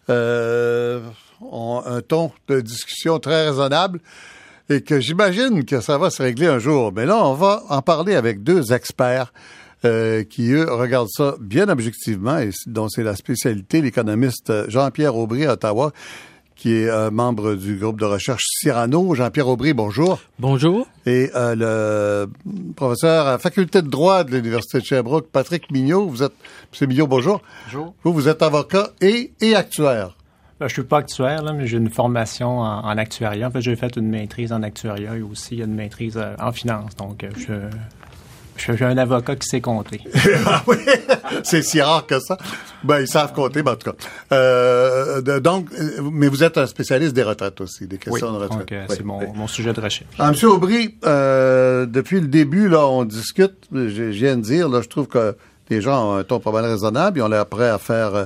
ont 0.10 1.82
un 1.86 2.02
ton 2.02 2.32
de 2.48 2.62
discussion 2.62 3.20
très 3.20 3.48
raisonnable 3.50 4.00
et 4.70 4.82
que 4.82 5.00
j'imagine 5.00 5.66
que 5.66 5.82
ça 5.82 5.98
va 5.98 6.10
se 6.10 6.22
régler 6.22 6.48
un 6.48 6.60
jour. 6.60 6.92
Mais 6.94 7.06
là, 7.06 7.18
on 7.26 7.34
va 7.34 7.64
en 7.70 7.82
parler 7.82 8.16
avec 8.16 8.44
deux 8.44 8.72
experts 8.74 9.34
euh, 9.86 10.24
qui, 10.24 10.52
eux, 10.52 10.72
regardent 10.72 11.10
ça 11.10 11.36
bien 11.40 11.70
objectivement 11.70 12.38
et 12.38 12.52
dont 12.68 12.88
c'est 12.90 13.04
la 13.04 13.16
spécialité, 13.16 13.82
l'économiste 13.82 14.70
Jean-Pierre 14.70 15.16
Aubry 15.16 15.46
à 15.46 15.54
Ottawa, 15.54 15.92
qui 16.56 16.74
est 16.74 16.90
euh, 16.90 17.10
membre 17.10 17.56
du 17.56 17.78
groupe 17.78 18.00
de 18.00 18.06
recherche 18.06 18.44
Cyrano. 18.46 19.16
Jean-Pierre 19.16 19.48
Aubry, 19.48 19.74
bonjour. 19.74 20.20
Bonjour. 20.38 20.88
Et 21.08 21.32
euh, 21.36 21.56
le 21.56 22.74
professeur 22.76 23.26
à 23.26 23.32
la 23.32 23.38
faculté 23.40 23.82
de 23.82 23.88
droit 23.88 24.24
de 24.24 24.32
l'Université 24.32 24.80
de 24.80 24.86
Sherbrooke, 24.86 25.28
Patrick 25.32 25.72
Mignot. 25.72 26.08
Vous 26.08 26.22
êtes, 26.22 26.34
M. 26.80 26.88
Mignot, 26.88 27.08
bonjour. 27.08 27.42
Bonjour. 27.66 27.96
Vous, 28.04 28.14
vous 28.14 28.28
êtes 28.28 28.44
avocat 28.44 28.92
et, 29.02 29.32
et 29.42 29.56
actuaire. 29.56 30.16
Ben, 30.60 30.68
je 30.68 30.74
suis 30.74 30.84
pas 30.84 31.00
actuaire, 31.00 31.42
là, 31.42 31.54
mais 31.54 31.66
j'ai 31.66 31.78
une 31.78 31.90
formation 31.90 32.60
en, 32.60 32.86
en 32.86 32.96
actuariat. 32.96 33.48
En 33.48 33.50
fait, 33.50 33.62
j'ai 33.62 33.76
fait 33.76 33.96
une 33.96 34.10
maîtrise 34.10 34.54
en 34.54 34.62
actuariat 34.62 35.16
et 35.16 35.24
aussi 35.24 35.56
une 35.56 35.74
maîtrise 35.74 36.18
euh, 36.18 36.36
en 36.40 36.52
finance. 36.52 36.96
Donc, 36.96 37.24
euh, 37.24 37.32
je, 37.36 37.54
suis 38.74 38.84
un 38.84 38.98
avocat 38.98 39.36
qui 39.36 39.48
sait 39.48 39.62
compter. 39.62 40.02
Ah 40.46 40.64
oui, 40.68 40.76
c'est 41.44 41.62
si 41.62 41.82
rare 41.82 42.06
que 42.06 42.20
ça. 42.20 42.38
Ben, 42.84 43.00
ils 43.00 43.08
savent 43.08 43.34
compter, 43.34 43.64
mais 43.64 43.72
en 43.72 43.76
tout 43.76 43.92
cas. 43.92 43.98
Euh, 44.32 45.22
de- 45.22 45.40
donc, 45.40 45.68
euh, 45.80 46.02
mais 46.12 46.28
vous 46.28 46.44
êtes 46.44 46.58
un 46.58 46.66
spécialiste 46.68 47.14
des 47.14 47.24
retraites 47.24 47.60
aussi, 47.62 47.88
des 47.88 47.98
questions 47.98 48.32
de 48.32 48.38
retraite. 48.38 48.60
Donc, 48.60 48.72
euh, 48.72 48.86
Oui, 48.90 48.96
c'est 48.98 49.04
mon, 49.06 49.20
oui. 49.20 49.26
mon 49.36 49.48
sujet 49.48 49.74
de 49.74 49.80
recherche. 49.82 50.10
Ah, 50.20 50.30
Monsieur 50.32 50.50
Aubry, 50.50 50.96
euh, 51.06 51.86
depuis 51.86 52.20
le 52.22 52.28
début, 52.28 52.68
là, 52.70 52.86
on 52.88 53.04
discute. 53.06 53.54
Je, 53.74 54.04
viens 54.04 54.36
de 54.38 54.42
dire, 54.42 54.68
là, 54.70 54.82
je 54.82 54.88
trouve 54.90 55.08
que 55.08 55.36
les 55.70 55.82
gens 55.82 56.12
ont 56.12 56.16
un 56.18 56.24
ton 56.24 56.40
pas 56.40 56.52
mal 56.52 56.66
raisonnable. 56.66 57.20
Ils 57.20 57.22
ont 57.22 57.28
l'air 57.30 57.46
prêts 57.46 57.70
à 57.70 57.78
faire 57.78 58.16
euh, 58.16 58.26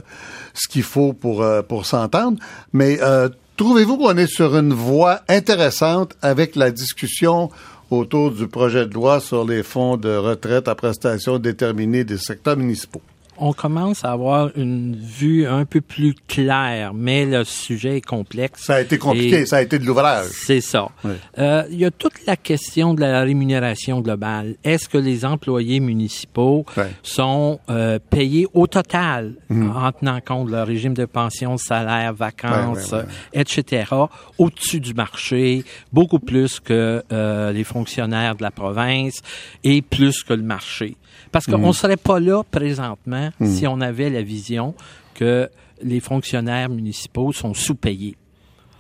ce 0.54 0.68
qu'il 0.68 0.84
faut 0.84 1.14
pour 1.14 1.46
pour 1.68 1.86
s'entendre. 1.86 2.38
Mais 2.74 3.00
euh, 3.02 3.30
trouvez-vous 3.58 3.98
qu'on 3.98 4.18
est 4.18 4.28
sur 4.28 4.58
une 4.58 4.74
voie 4.74 5.20
intéressante 5.30 6.16
avec 6.22 6.56
la 6.56 6.72
discussion 6.72 7.50
autour 7.90 8.32
du 8.32 8.48
projet 8.48 8.86
de 8.86 8.94
loi 8.94 9.20
sur 9.20 9.46
les 9.46 9.64
fonds 9.64 9.98
de 9.98 10.16
retraite 10.16 10.68
à 10.68 10.76
prestations 10.76 11.40
déterminées 11.40 12.04
des 12.04 12.18
secteurs 12.18 12.58
municipaux? 12.58 13.02
On 13.38 13.54
commence 13.54 14.06
à 14.06 14.12
avoir 14.12 14.50
une 14.56 14.96
vue 14.96 15.48
un 15.48 15.66
peu 15.66 15.82
plus 15.82 16.16
claire, 16.28 16.94
mais 16.94 17.26
le 17.26 17.44
sujet 17.44 17.98
est 17.98 18.06
complexe. 18.06 18.64
Ça 18.64 18.76
a 18.76 18.82
été 18.82 18.98
compliqué, 18.98 19.46
ça 19.46 19.58
a 19.58 19.62
été 19.62 19.80
de 19.80 19.86
l'ouvrage. 19.86 20.28
C'est 20.32 20.62
ça. 20.62 20.90
Oui. 21.04 21.14
Euh, 21.38 21.64
il 21.70 21.80
y 21.80 21.86
a 21.86 21.92
toute 21.92 22.26
la 22.26 22.36
question 22.36 22.94
de 22.94 23.02
la 23.02 23.22
rémunération 23.22 24.02
globale. 24.02 24.56
Est-ce 24.64 24.90
que 24.90 24.98
les 24.98 25.26
employés 25.26 25.80
municipaux 25.80 26.66
sont 27.04 27.60
euh, 27.70 28.00
payés 28.10 28.48
au 28.54 28.68
total 28.68 29.34
en 29.50 29.92
tenant 29.92 30.20
compte 30.26 30.48
de 30.48 30.52
leur 30.52 30.68
régime 30.68 30.94
de 30.94 31.06
pension, 31.06 31.58
salaire, 31.58 32.14
vacances, 32.14 32.94
etc., 33.34 33.92
au-dessus 34.38 34.80
du 34.80 34.94
marché, 34.94 35.64
beaucoup 35.92 36.20
plus 36.20 36.60
que 36.60 37.04
euh, 37.12 37.52
les 37.52 37.64
fonctionnaires 37.64 38.36
de 38.36 38.44
la 38.44 38.52
province 38.52 39.22
et 39.64 39.82
plus 39.82 40.24
que 40.24 40.34
le 40.34 40.44
marché? 40.44 40.96
Parce 41.32 41.46
qu'on 41.46 41.58
ne 41.68 41.74
serait 41.74 41.98
pas 41.98 42.20
là 42.20 42.44
présentement 42.50 43.30
si 43.44 43.68
on 43.68 43.82
avait 43.82 44.10
la 44.10 44.22
vision 44.22 44.74
que 45.14 45.50
les 45.82 46.00
fonctionnaires 46.00 46.70
municipaux 46.70 47.32
sont 47.34 47.54
sous-payés. 47.54 48.16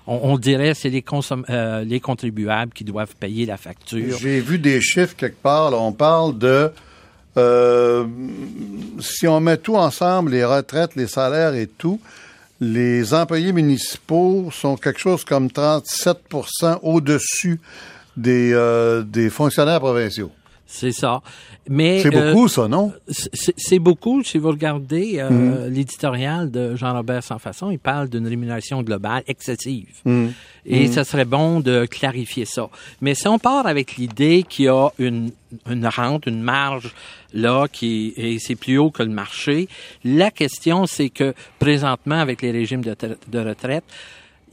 On, 0.08 0.20
on 0.24 0.38
dirait 0.38 0.70
que 0.72 0.78
c'est 0.78 0.90
les, 0.90 1.02
consom- 1.02 1.46
euh, 1.50 1.84
les 1.84 2.00
contribuables 2.00 2.72
qui 2.74 2.84
doivent 2.84 3.16
payer 3.16 3.46
la 3.46 3.58
facture. 3.58 4.18
J'ai 4.20 4.40
vu 4.40 4.60
des 4.60 4.80
chiffres 4.82 5.16
quelque 5.16 5.42
part. 5.42 5.72
là, 5.72 5.78
on 5.78 5.92
parle 5.92 6.38
de 6.38 6.72
Euh, 7.38 8.06
si 9.02 9.28
on 9.28 9.42
met 9.42 9.58
tout 9.58 9.76
ensemble, 9.76 10.32
les 10.32 10.46
retraites, 10.46 10.96
les 10.96 11.08
salaires 11.08 11.54
et 11.54 11.68
tout, 11.68 12.00
les 12.62 13.14
employés 13.14 13.52
municipaux 13.52 14.50
sont 14.54 14.78
quelque 14.78 15.00
chose 15.02 15.26
comme 15.26 15.48
37% 15.50 16.80
au-dessus 16.82 17.60
des, 18.16 18.52
euh, 18.54 19.04
des 19.04 19.30
fonctionnaires 19.30 19.82
provinciaux. 19.82 20.32
C'est 20.68 20.92
ça. 20.92 21.22
Mais 21.70 22.02
c'est 22.02 22.14
euh, 22.16 22.34
beaucoup, 22.34 22.48
ça, 22.48 22.68
non? 22.68 22.92
C'est 23.08 23.78
beaucoup. 23.80 24.24
Si 24.24 24.38
vous 24.40 24.50
regardez 24.50 25.20
euh, 25.20 25.30
Mhm. 25.68 25.74
l'éditorial 25.74 26.50
de 26.50 26.76
Jean-Robert 26.76 27.24
Sans-Façon, 27.24 27.70
il 27.72 27.78
parle 27.80 28.10
d'une 28.10 28.28
rémunération 28.28 28.82
globale 28.82 29.24
excessive. 29.28 29.88
Mhm. 30.06 30.34
Et 30.66 30.88
Mhm. 30.88 30.92
ça 30.94 31.04
serait 31.04 31.26
bon 31.26 31.60
de 31.60 31.86
clarifier 31.86 32.46
ça. 32.46 32.68
Mais 33.00 33.14
si 33.14 33.28
on 33.28 33.38
part 33.38 33.68
avec 33.68 33.96
l'idée 33.98 34.44
qu'il 34.48 34.66
y 34.66 34.68
a 34.70 34.90
une, 34.98 35.32
une 35.70 35.86
rente, 35.88 36.26
une 36.26 36.42
marge 36.42 36.94
là 37.34 37.68
qui 37.72 38.14
et 38.18 38.40
c'est 38.40 38.56
plus 38.56 38.78
haut 38.80 38.90
que 38.90 39.04
le 39.04 39.10
marché, 39.10 39.68
la 40.04 40.32
question 40.32 40.88
c'est 40.88 41.10
que 41.10 41.34
présentement 41.60 42.20
avec 42.20 42.42
les 42.42 42.52
régimes 42.52 42.82
de 42.82 43.40
retraite, 43.40 43.84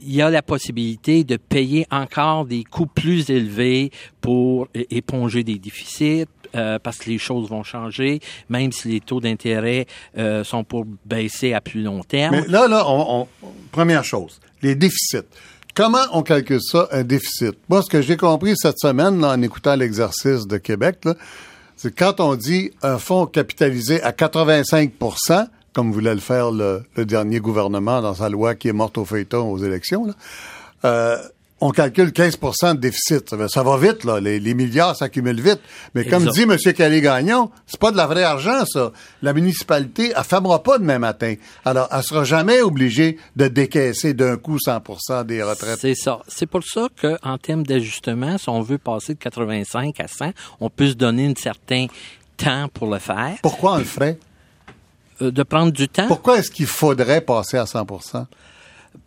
il 0.01 0.13
y 0.15 0.21
a 0.21 0.29
la 0.29 0.41
possibilité 0.41 1.23
de 1.23 1.37
payer 1.37 1.85
encore 1.91 2.45
des 2.45 2.63
coûts 2.63 2.85
plus 2.87 3.29
élevés 3.29 3.91
pour 4.21 4.67
éponger 4.89 5.43
des 5.43 5.59
déficits, 5.59 6.25
euh, 6.55 6.77
parce 6.79 6.97
que 6.97 7.09
les 7.09 7.17
choses 7.17 7.49
vont 7.49 7.63
changer, 7.63 8.19
même 8.49 8.71
si 8.71 8.89
les 8.89 8.99
taux 8.99 9.19
d'intérêt 9.19 9.85
euh, 10.17 10.43
sont 10.43 10.63
pour 10.63 10.85
baisser 11.05 11.53
à 11.53 11.61
plus 11.61 11.81
long 11.81 12.01
terme. 12.03 12.35
Mais 12.35 12.47
là, 12.47 12.67
là, 12.67 12.83
on, 12.87 13.21
on- 13.43 13.47
première 13.71 14.03
chose, 14.03 14.39
les 14.61 14.75
déficits. 14.75 15.25
Comment 15.75 16.03
on 16.11 16.21
calcule 16.21 16.61
ça, 16.61 16.87
un 16.91 17.03
déficit? 17.03 17.53
Moi, 17.67 17.81
ce 17.81 17.89
que 17.89 18.01
j'ai 18.01 18.17
compris 18.17 18.53
cette 18.55 18.77
semaine, 18.77 19.19
là, 19.19 19.29
en 19.31 19.41
écoutant 19.41 19.75
l'exercice 19.75 20.45
de 20.45 20.57
Québec, 20.57 20.99
c'est 21.75 21.95
quand 21.95 22.19
on 22.19 22.35
dit 22.35 22.69
un 22.83 22.99
fonds 22.99 23.25
capitalisé 23.25 23.99
à 24.03 24.11
85 24.11 24.91
comme 25.73 25.91
voulait 25.91 26.13
le 26.13 26.21
faire 26.21 26.51
le, 26.51 26.83
le 26.95 27.05
dernier 27.05 27.39
gouvernement 27.39 28.01
dans 28.01 28.13
sa 28.13 28.29
loi 28.29 28.55
qui 28.55 28.67
est 28.67 28.73
morte 28.73 28.97
au 28.97 29.05
feuilleton 29.05 29.51
aux 29.51 29.57
élections, 29.57 30.05
là, 30.05 30.13
euh, 30.85 31.17
on 31.65 31.71
calcule 31.71 32.09
15% 32.09 32.75
de 32.75 32.79
déficit. 32.79 33.29
Ça 33.29 33.37
va, 33.37 33.47
ça 33.47 33.63
va 33.63 33.77
vite, 33.77 34.03
là. 34.03 34.19
Les, 34.19 34.37
les 34.37 34.53
milliards 34.53 34.97
s'accumulent 34.97 35.39
vite. 35.39 35.61
Mais 35.95 36.03
comme 36.03 36.25
dit 36.25 36.41
M. 36.41 36.57
Calais-Gagnon, 36.57 37.51
c'est 37.67 37.79
pas 37.79 37.91
de 37.91 37.95
la 37.95 38.05
vraie 38.05 38.23
argent, 38.23 38.65
ça. 38.65 38.91
La 39.21 39.31
municipalité, 39.31 40.11
elle 40.15 40.23
fermera 40.25 40.61
pas 40.61 40.77
demain 40.77 40.99
matin. 40.99 41.35
Alors, 41.63 41.87
elle 41.89 42.03
sera 42.03 42.25
jamais 42.25 42.61
obligée 42.61 43.17
de 43.37 43.47
décaisser 43.47 44.13
d'un 44.13 44.35
coup 44.35 44.57
100% 44.57 45.25
des 45.25 45.41
retraites. 45.41 45.79
C'est 45.79 45.95
ça. 45.95 46.19
C'est 46.27 46.47
pour 46.47 46.63
ça 46.65 46.89
qu'en 47.01 47.37
termes 47.37 47.63
d'ajustement, 47.63 48.37
si 48.37 48.49
on 48.49 48.61
veut 48.61 48.77
passer 48.77 49.13
de 49.13 49.19
85 49.19 50.01
à 50.01 50.07
100, 50.09 50.31
on 50.59 50.69
peut 50.69 50.89
se 50.89 50.95
donner 50.95 51.27
un 51.27 51.35
certain 51.41 51.87
temps 52.35 52.67
pour 52.73 52.91
le 52.91 52.99
faire. 52.99 53.37
Pourquoi 53.41 53.75
on 53.75 53.77
le 53.77 53.85
ferait? 53.85 54.17
Euh, 55.21 55.31
de 55.31 55.43
prendre 55.43 55.71
du 55.71 55.87
temps. 55.87 56.07
Pourquoi 56.07 56.39
est-ce 56.39 56.49
qu'il 56.51 56.65
faudrait 56.65 57.21
passer 57.21 57.57
à 57.57 57.65
100% 57.65 58.25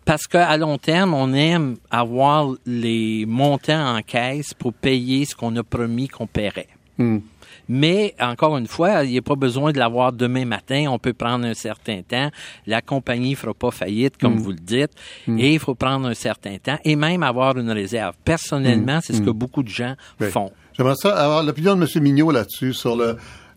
Parce 0.04 0.26
qu'à 0.26 0.56
long 0.56 0.78
terme, 0.78 1.14
on 1.14 1.32
aime 1.32 1.76
avoir 1.90 2.50
les 2.64 3.24
montants 3.26 3.96
en 3.96 4.02
caisse 4.02 4.54
pour 4.54 4.72
payer 4.72 5.24
ce 5.24 5.34
qu'on 5.34 5.54
a 5.56 5.62
promis 5.62 6.08
qu'on 6.08 6.26
paierait. 6.26 6.68
Hmm. 6.98 7.18
Mais 7.68 8.14
encore 8.20 8.56
une 8.56 8.68
fois, 8.68 9.02
il 9.04 9.10
n'y 9.10 9.18
a 9.18 9.22
pas 9.22 9.34
besoin 9.34 9.72
de 9.72 9.78
l'avoir 9.78 10.12
demain 10.12 10.44
matin. 10.44 10.84
On 10.88 11.00
peut 11.00 11.12
prendre 11.12 11.44
un 11.44 11.54
certain 11.54 12.02
temps. 12.02 12.30
La 12.66 12.80
compagnie 12.80 13.30
ne 13.30 13.34
fera 13.34 13.54
pas 13.54 13.72
faillite, 13.72 14.16
comme 14.18 14.34
Mm. 14.36 14.38
vous 14.40 14.50
le 14.52 14.58
dites. 14.58 14.92
Mm. 15.26 15.38
Et 15.40 15.54
il 15.54 15.58
faut 15.58 15.74
prendre 15.74 16.06
un 16.06 16.14
certain 16.14 16.58
temps 16.58 16.78
et 16.84 16.94
même 16.94 17.24
avoir 17.24 17.58
une 17.58 17.72
réserve. 17.72 18.14
Personnellement, 18.24 19.00
c'est 19.02 19.14
ce 19.14 19.20
que 19.20 19.30
beaucoup 19.30 19.64
de 19.64 19.68
gens 19.68 19.96
Oui. 20.20 20.30
font. 20.30 20.52
J'aimerais 20.74 20.94
ça 20.94 21.16
avoir 21.16 21.42
l'opinion 21.42 21.74
de 21.74 21.82
M. 21.82 22.02
Mignot 22.04 22.30
là-dessus, 22.30 22.72
sur 22.72 22.94
le, 22.94 23.16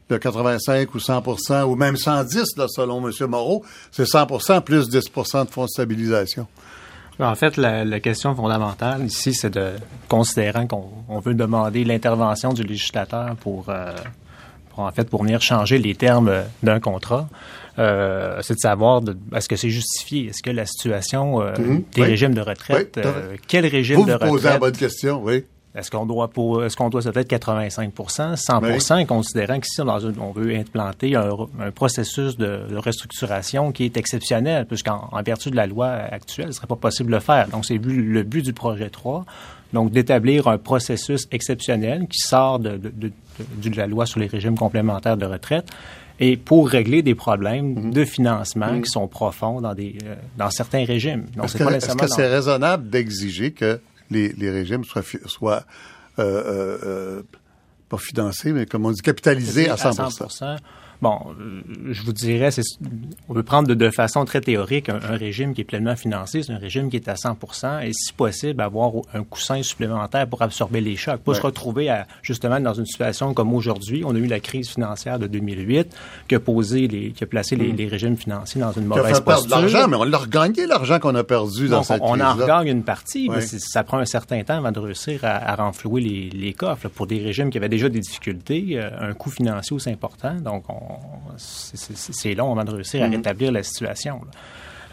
le 0.09 0.17
85 0.19 0.93
ou 0.95 0.99
100 0.99 1.63
ou 1.65 1.75
même 1.75 1.95
110, 1.95 2.57
là, 2.57 2.65
selon 2.67 3.05
M. 3.07 3.11
Moreau. 3.27 3.63
C'est 3.91 4.03
100% 4.03 4.61
plus 4.61 4.89
10 4.89 4.99
de 5.05 5.47
fonds 5.51 5.65
de 5.65 5.69
stabilisation. 5.69 6.47
En 7.21 7.35
fait, 7.35 7.57
la, 7.57 7.83
la 7.83 7.99
question 7.99 8.33
fondamentale 8.33 9.05
ici, 9.05 9.33
c'est 9.33 9.49
de, 9.49 9.73
considérant 10.07 10.65
qu'on 10.67 10.85
on 11.09 11.19
veut 11.19 11.33
demander 11.33 11.83
l'intervention 11.83 12.53
du 12.53 12.63
législateur 12.63 13.35
pour, 13.35 13.65
euh, 13.67 13.93
pour, 14.69 14.85
en 14.85 14.91
fait, 14.91 15.09
pour 15.09 15.23
venir 15.23 15.41
changer 15.41 15.79
les 15.79 15.95
termes 15.95 16.31
d'un 16.63 16.79
contrat, 16.79 17.27
euh, 17.77 18.39
c'est 18.41 18.53
de 18.53 18.59
savoir 18.59 19.01
de- 19.01 19.17
est-ce 19.35 19.49
que 19.49 19.57
c'est 19.57 19.69
justifié, 19.69 20.27
est-ce 20.29 20.41
que 20.41 20.49
la 20.49 20.65
situation 20.65 21.41
euh, 21.41 21.51
Mhm. 21.59 21.83
des 21.93 22.01
Oui. 22.03 22.07
régimes 22.07 22.33
de 22.33 22.41
retraite, 22.41 22.93
Oui, 22.97 23.03
euh, 23.05 23.35
quel 23.49 23.65
régime 23.67 23.97
Vous 23.97 24.05
de 24.05 24.13
vous 24.13 24.17
posez 24.19 24.29
la 24.29 24.35
retraite 24.55 24.59
bonne 24.61 24.77
question, 24.77 25.21
oui. 25.21 25.43
Est-ce 25.75 25.91
qu'on 25.91 26.05
doit 26.05 26.27
pour 26.29 26.63
est-ce 26.63 26.75
qu'on 26.75 26.89
doit 26.89 27.01
se 27.01 27.11
faire 27.11 27.23
85% 27.23 28.35
100% 28.35 29.05
considérant 29.05 29.59
qu'ici 29.59 29.81
dans 29.83 29.99
une- 29.99 30.19
on 30.19 30.31
veut 30.31 30.55
implanter 30.55 31.15
un, 31.15 31.29
un 31.59 31.71
processus 31.71 32.37
de, 32.37 32.61
de 32.69 32.75
restructuration 32.77 33.71
qui 33.71 33.85
est 33.85 33.97
exceptionnel 33.97 34.65
puisqu'en 34.65 35.09
en 35.11 35.21
vertu 35.21 35.51
de 35.51 35.55
la 35.55 35.67
loi 35.67 35.87
actuelle, 35.89 36.47
ce 36.47 36.53
serait 36.53 36.67
pas 36.67 36.75
possible 36.75 37.09
de 37.11 37.15
le 37.15 37.21
faire. 37.21 37.47
Donc 37.49 37.65
c'est 37.65 37.77
le 37.77 38.23
but 38.23 38.43
du 38.43 38.53
projet 38.53 38.89
3 38.89 39.25
donc 39.71 39.91
d'établir 39.91 40.47
un 40.47 40.57
processus 40.57 41.27
exceptionnel 41.31 42.07
qui 42.09 42.17
sort 42.17 42.57
de, 42.59 42.77
de- 42.77 43.11
la 43.75 43.85
loi 43.87 44.05
sur 44.07 44.19
les 44.19 44.25
régimes 44.27 44.57
complémentaires 44.57 45.15
de 45.15 45.25
retraite 45.27 45.67
et 46.19 46.35
pour 46.35 46.67
régler 46.67 47.01
des 47.03 47.15
problèmes 47.15 47.91
de 47.93 48.03
financement 48.03 48.73
Mhm. 48.73 48.81
qui 48.81 48.89
sont 48.89 49.07
profonds 49.07 49.61
dans 49.61 49.73
des 49.75 49.95
euh, 50.05 50.15
dans 50.37 50.49
certains 50.49 50.83
régimes. 50.83 51.25
Donc 51.35 51.45
Est-ce 51.45 51.57
c'est 51.59 51.93
que 51.95 51.97
que 51.99 52.07
c'est 52.07 52.27
raisonnable 52.27 52.89
d'exiger 52.89 53.51
que 53.51 53.79
les, 54.09 54.29
les 54.29 54.49
régimes 54.49 54.83
soient, 54.83 55.03
soient 55.25 55.63
euh, 56.19 56.23
euh, 56.23 56.77
euh, 56.83 57.21
pas 57.87 57.97
financés, 57.97 58.51
mais 58.51 58.65
comme 58.65 58.85
on 58.85 58.91
dit, 58.91 59.01
capitalisés 59.01 59.69
à 59.69 59.77
100 59.77 59.99
Bon, 61.01 61.17
euh, 61.39 61.61
je 61.91 62.01
vous 62.03 62.11
dirais, 62.11 62.51
c'est, 62.51 62.61
on 63.29 63.33
peut 63.33 63.43
prendre 63.43 63.69
de, 63.69 63.73
de 63.73 63.89
façon 63.89 64.25
très 64.25 64.41
théorique 64.41 64.89
un, 64.89 64.95
un 65.01 65.15
régime 65.15 65.53
qui 65.53 65.61
est 65.61 65.63
pleinement 65.63 65.95
financé, 65.95 66.43
c'est 66.43 66.51
un 66.51 66.57
régime 66.57 66.89
qui 66.89 66.97
est 66.97 67.07
à 67.07 67.13
100% 67.13 67.85
et 67.87 67.93
si 67.93 68.11
possible, 68.11 68.61
avoir 68.61 68.91
un 69.13 69.23
coussin 69.23 69.63
supplémentaire 69.63 70.27
pour 70.27 70.41
absorber 70.41 70.81
les 70.81 70.97
chocs. 70.97 71.21
Pas 71.21 71.33
se 71.35 71.41
retrouver 71.41 71.89
à, 71.89 72.05
justement 72.21 72.59
dans 72.59 72.73
une 72.73 72.85
situation 72.85 73.33
comme 73.33 73.53
aujourd'hui. 73.53 74.03
On 74.05 74.13
a 74.13 74.17
eu 74.19 74.25
la 74.27 74.41
crise 74.41 74.69
financière 74.69 75.19
de 75.19 75.27
2008 75.27 75.87
qui 76.27 76.35
a 76.35 76.39
posé 76.41 76.87
les, 76.87 77.11
qui 77.11 77.23
a 77.23 77.27
placé 77.27 77.55
les, 77.55 77.71
Mm. 77.71 77.75
les 77.77 77.87
régimes 77.87 78.17
financiers 78.17 78.59
dans 78.59 78.71
une 78.73 78.85
mauvaise 78.85 79.21
posture. 79.21 79.49
l'argent, 79.57 79.87
mais 79.87 79.95
on 79.95 80.03
l'a 80.03 80.17
regagné, 80.17 80.65
l'argent 80.65 80.99
qu'on 80.99 81.15
a 81.15 81.23
perdu 81.23 81.69
dans 81.69 81.77
Donc, 81.77 81.85
cette 81.85 82.01
on, 82.01 82.17
on 82.17 82.19
en 82.19 82.33
regagne 82.33 82.67
une 82.67 82.83
partie, 82.83 83.29
mais 83.29 83.35
Ouais. 83.37 83.41
ça 83.41 83.83
prend 83.83 83.99
un 83.99 84.05
certain 84.05 84.43
temps 84.43 84.57
avant 84.57 84.71
de 84.73 84.79
réussir 84.79 85.23
à, 85.23 85.51
à 85.51 85.55
renflouer 85.55 86.01
les, 86.01 86.29
les 86.29 86.53
coffres. 86.53 86.83
là. 86.85 86.89
Pour 86.93 87.07
des 87.07 87.19
régimes 87.19 87.49
qui 87.51 87.57
avaient 87.57 87.69
déjà 87.69 87.87
des 87.87 87.99
difficultés, 88.01 88.71
euh, 88.73 88.89
un 89.11 89.13
coût 89.13 89.29
financier 89.29 89.73
aussi 89.75 89.89
important, 89.89 90.33
donc 90.35 90.63
on- 90.69 90.88
c'est- 91.37 92.33
long 92.35 92.51
avant 92.51 92.63
de 92.63 92.71
réussir 92.75 93.03
à 93.03 93.07
Mhm. 93.07 93.15
rétablir 93.15 93.51
la 93.51 93.63
situation. 93.63 94.15
là. 94.25 94.31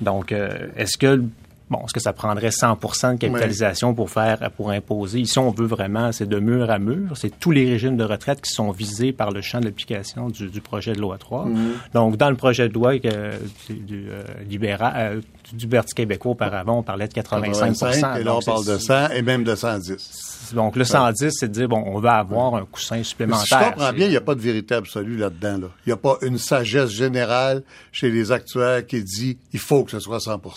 Donc, 0.00 0.32
euh, 0.32 0.68
est-ce 0.76 0.98
que 0.98 1.22
bon, 1.70 1.78
est-ce 1.84 1.92
que 1.92 2.00
ça 2.00 2.12
prendrait 2.12 2.50
100 2.50 2.74
de 3.14 3.18
capitalisation 3.18 3.94
pour 3.94 4.10
faire 4.10 4.50
pour 4.56 4.70
imposer 4.70 5.20
Ici, 5.20 5.38
on 5.38 5.50
veut 5.50 5.66
vraiment, 5.66 6.12
c'est 6.12 6.28
de 6.28 6.38
mur 6.38 6.70
à 6.70 6.78
mur, 6.78 7.16
c'est 7.16 7.38
tous 7.38 7.50
les 7.50 7.68
régimes 7.68 7.96
de 7.96 8.04
retraite 8.04 8.40
qui 8.40 8.50
sont 8.52 8.70
visés 8.70 9.12
par 9.12 9.30
le 9.30 9.40
champ 9.40 9.60
d'application 9.60 10.28
du, 10.28 10.48
du 10.48 10.60
projet 10.60 10.92
de 10.92 11.00
loi 11.00 11.18
3. 11.18 11.46
Mhm. 11.46 11.72
Donc, 11.94 12.16
dans 12.16 12.30
le 12.30 12.36
projet 12.36 12.68
de 12.68 12.74
loi 12.74 12.94
euh, 13.04 13.38
du, 13.68 14.06
euh, 14.08 14.22
libéral, 14.48 14.92
euh, 14.96 15.20
du 15.52 15.66
Parti 15.66 15.94
québécois 15.94 16.32
auparavant, 16.32 16.78
on 16.78 16.82
parlait 16.82 17.08
de 17.08 17.14
85 17.14 17.72
85, 17.72 18.20
et 18.20 18.24
là, 18.24 18.36
on 18.36 18.40
parle 18.40 18.64
de 18.64 18.78
100 18.78 19.10
et 19.10 19.22
même 19.22 19.44
de 19.44 19.54
110. 19.54 20.52
Donc, 20.54 20.76
le 20.76 20.84
110, 20.84 21.30
c'est 21.32 21.48
de 21.48 21.52
dire, 21.52 21.68
bon, 21.68 21.82
on 21.86 21.98
va 21.98 22.16
avoir 22.16 22.54
un 22.54 22.64
coussin 22.64 22.96
Mais 22.96 23.02
Si 23.02 23.10
supplémentaire. 23.10 23.44
je 23.46 23.70
comprends 23.70 23.92
bien, 23.92 24.06
il 24.06 24.10
n'y 24.10 24.16
a 24.16 24.20
pas 24.20 24.34
de 24.34 24.40
vérité 24.40 24.74
absolue 24.74 25.16
là-dedans. 25.16 25.58
Là. 25.58 25.68
Il 25.86 25.88
n'y 25.88 25.92
a 25.92 25.96
pas 25.96 26.16
une 26.22 26.38
sagesse 26.38 26.90
générale 26.90 27.62
chez 27.92 28.10
les 28.10 28.32
actuaires 28.32 28.86
qui 28.86 29.02
dit 29.02 29.38
il 29.52 29.58
faut 29.58 29.84
que 29.84 29.90
ce 29.90 30.00
soit 30.00 30.20
100 30.20 30.38
Ben, 30.38 30.50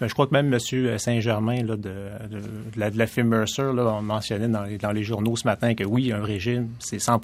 Je 0.00 0.12
crois 0.14 0.26
que 0.26 0.32
même 0.32 0.52
M. 0.52 0.98
Saint-Germain 0.98 1.62
là, 1.62 1.76
de, 1.76 1.82
de, 2.30 2.38
de 2.38 2.42
la, 2.76 2.90
de 2.90 2.96
la 2.98 3.06
firme 3.06 3.28
Mercer 3.28 3.62
là, 3.74 3.96
on 3.98 4.02
mentionnait 4.02 4.48
dans 4.48 4.62
les, 4.64 4.78
dans 4.78 4.92
les 4.92 5.02
journaux 5.04 5.36
ce 5.36 5.46
matin 5.46 5.74
que 5.74 5.84
oui, 5.84 6.10
un 6.12 6.22
régime, 6.22 6.68
c'est 6.78 6.98
100 6.98 7.20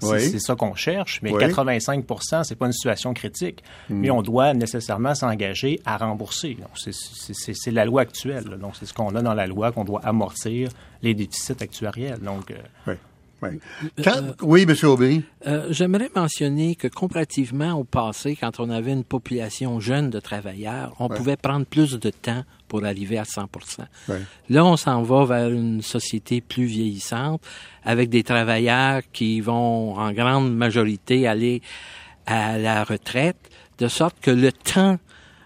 c'est 0.00 0.06
Oui. 0.06 0.40
ça 0.40 0.54
qu'on 0.54 0.74
cherche, 0.74 1.20
mais 1.22 1.32
Oui. 1.32 1.42
85% 1.44 2.44
c'est 2.44 2.54
pas 2.56 2.66
une 2.66 2.72
situation 2.72 3.12
critique. 3.14 3.62
Mm. 3.90 3.94
Mais 3.94 4.10
on 4.10 4.22
doit 4.22 4.54
nécessairement 4.54 5.14
s'engager 5.14 5.80
à 5.84 5.96
rembourser. 5.98 6.54
Donc, 6.54 6.70
c'est- 6.76 6.92
c'est 6.94 7.34
c'est- 7.34 7.54
c'est 7.54 7.70
la 7.70 7.84
loi 7.84 8.02
actuelle. 8.02 8.44
là. 8.50 8.56
Donc, 8.56 8.74
c'est 8.78 8.86
ce 8.86 8.94
qu'on 8.94 9.14
a 9.14 9.22
dans 9.22 9.34
la 9.34 9.46
loi 9.46 9.72
qu'on 9.72 9.84
doit 9.84 10.00
amortir 10.04 10.70
les 11.02 11.14
déficits 11.14 11.60
actuariels. 11.62 12.20
Donc, 12.20 12.50
euh, 12.50 12.54
Oui. 12.86 12.94
Oui, 13.42 13.58
Quand- 14.04 14.34
oui 14.42 14.62
M. 14.68 14.74
Aubry. 14.88 15.22
Euh, 15.46 15.66
J'aimerais 15.70 16.10
mentionner 16.14 16.76
que 16.76 16.86
comparativement 16.88 17.72
au 17.72 17.82
passé, 17.84 18.36
quand 18.40 18.60
on 18.60 18.70
avait 18.70 18.92
une 18.92 19.02
population 19.04 19.80
jeune 19.80 20.10
de 20.10 20.20
travailleurs, 20.20 20.94
on 21.00 21.08
Ouais. 21.08 21.16
pouvait 21.16 21.36
prendre 21.36 21.66
plus 21.66 21.98
de 21.98 22.10
temps 22.10 22.44
pour 22.68 22.84
arriver 22.84 23.18
à 23.18 23.24
100 23.24 23.46
Oui. 24.08 24.14
Là, 24.48 24.64
on 24.64 24.76
s'en 24.76 25.02
va 25.02 25.24
vers 25.24 25.50
une 25.50 25.82
société 25.82 26.40
plus 26.40 26.64
vieillissante, 26.66 27.42
avec 27.84 28.08
des 28.10 28.22
travailleurs 28.22 29.02
qui 29.12 29.40
vont 29.40 29.96
en 29.98 30.12
grande 30.12 30.54
majorité 30.56 31.26
aller 31.26 31.62
à 32.26 32.58
la 32.58 32.84
retraite, 32.84 33.36
de 33.78 33.88
sorte 33.88 34.16
que 34.20 34.30
le 34.30 34.52
temps 34.52 34.98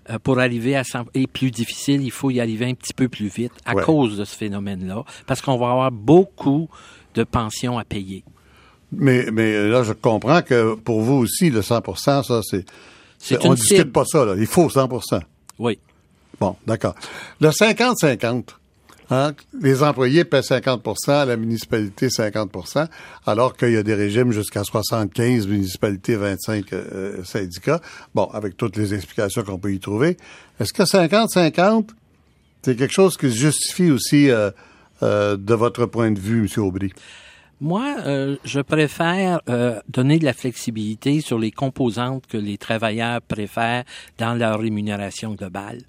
euh, 0.09 0.21
pour 0.21 0.39
arriver 0.39 0.77
à 0.77 0.85
100 0.85 1.07
est 1.15 1.27
plus 1.27 1.51
difficile. 1.51 2.01
Il 2.03 2.13
faut 2.13 2.31
y 2.31 2.41
arriver 2.41 2.67
un 2.67 2.75
petit 2.75 2.95
peu 2.95 3.09
plus 3.09 3.27
vite 3.27 3.51
à 3.65 3.75
Ouais. 3.75 3.83
cause 3.83 4.17
de 4.17 4.25
ce 4.25 4.37
phénomène-là, 4.37 5.03
parce 5.27 5.41
qu'on 5.43 5.57
va 5.57 5.71
avoir 5.71 5.91
beaucoup 5.91 6.69
de 7.17 7.25
pensions 7.25 7.79
à 7.79 7.85
payer. 7.85 8.23
Mais, 8.93 9.27
mais 9.33 9.69
là, 9.69 9.83
je 9.83 9.93
comprends 9.93 10.43
que 10.43 10.75
pour 10.75 11.03
vous 11.03 11.15
aussi, 11.15 11.51
le 11.51 11.61
100% 11.61 12.23
ça, 12.23 12.41
c'est. 12.43 12.65
On 13.45 13.51
ne 13.51 13.55
discute 13.57 13.79
cible. 13.79 13.93
pas 13.93 14.05
ça, 14.05 14.25
là. 14.25 14.35
Il 14.39 14.47
faut 14.47 14.69
100% 14.69 15.21
Oui. 15.59 15.79
Bon, 16.39 16.55
d'accord. 16.67 16.95
Le 17.41 17.49
50-50, 17.49 18.45
hein, 19.11 19.33
les 19.61 19.83
employés 19.83 20.25
paient 20.25 20.41
50% 20.41 21.27
la 21.27 21.37
municipalité 21.37 22.09
50% 22.09 22.87
alors 23.25 23.57
qu'il 23.57 23.73
y 23.73 23.77
a 23.77 23.83
des 23.83 23.95
régimes 23.95 24.33
jusqu'à 24.33 24.63
75, 24.63 25.47
municipalités 25.47 26.15
25 26.15 26.73
euh, 26.73 27.25
syndicats. 27.25 27.81
Bon, 28.15 28.27
avec 28.35 28.57
toutes 28.59 28.77
les 28.77 28.93
explications 28.93 29.43
qu'on 29.45 29.59
peut 29.59 29.73
y 29.73 29.81
trouver. 29.81 30.19
Est-ce 30.61 30.75
que 30.75 30.83
50-50, 30.83 31.89
c'est 32.63 32.77
quelque 32.77 32.93
chose 32.93 33.17
qui 33.17 33.31
se 33.31 33.37
justifie 33.37 33.91
aussi 33.91 34.31
euh, 34.31 34.51
euh, 35.03 35.37
de 35.37 35.55
votre 35.55 35.87
point 35.87 36.11
de 36.11 36.19
vue, 36.19 36.49
M. 36.57 36.63
Aubry? 36.63 36.93
Moi, 37.61 37.97
euh, 38.05 38.37
je 38.45 38.61
préfère 38.61 39.41
euh, 39.49 39.81
donner 39.89 40.19
de 40.19 40.25
la 40.25 40.35
flexibilité 40.35 41.23
sur 41.23 41.39
les 41.39 41.51
composantes 41.51 42.27
que 42.27 42.37
les 42.37 42.59
travailleurs 42.59 43.23
préfèrent 43.23 43.85
dans 44.19 44.35
leur 44.35 44.61
rémunération 44.61 45.35
globale. 45.35 45.81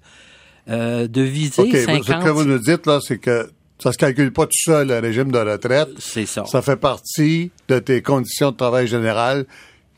Euh, 0.70 1.08
de 1.08 1.22
viser 1.22 1.62
OK, 1.62 1.76
50... 1.76 2.04
ce 2.04 2.24
que 2.24 2.30
vous 2.30 2.44
nous 2.44 2.58
dites, 2.58 2.86
là, 2.86 3.00
c'est 3.02 3.18
que 3.18 3.50
ça 3.78 3.92
se 3.92 3.98
calcule 3.98 4.32
pas 4.32 4.46
tout 4.46 4.58
seul, 4.64 4.88
le 4.88 4.98
régime 4.98 5.30
de 5.30 5.38
retraite. 5.38 5.88
C'est 5.98 6.26
ça. 6.26 6.44
Ça 6.46 6.62
fait 6.62 6.76
partie 6.76 7.50
de 7.68 7.78
tes 7.78 8.02
conditions 8.02 8.50
de 8.50 8.56
travail 8.56 8.86
générales 8.86 9.46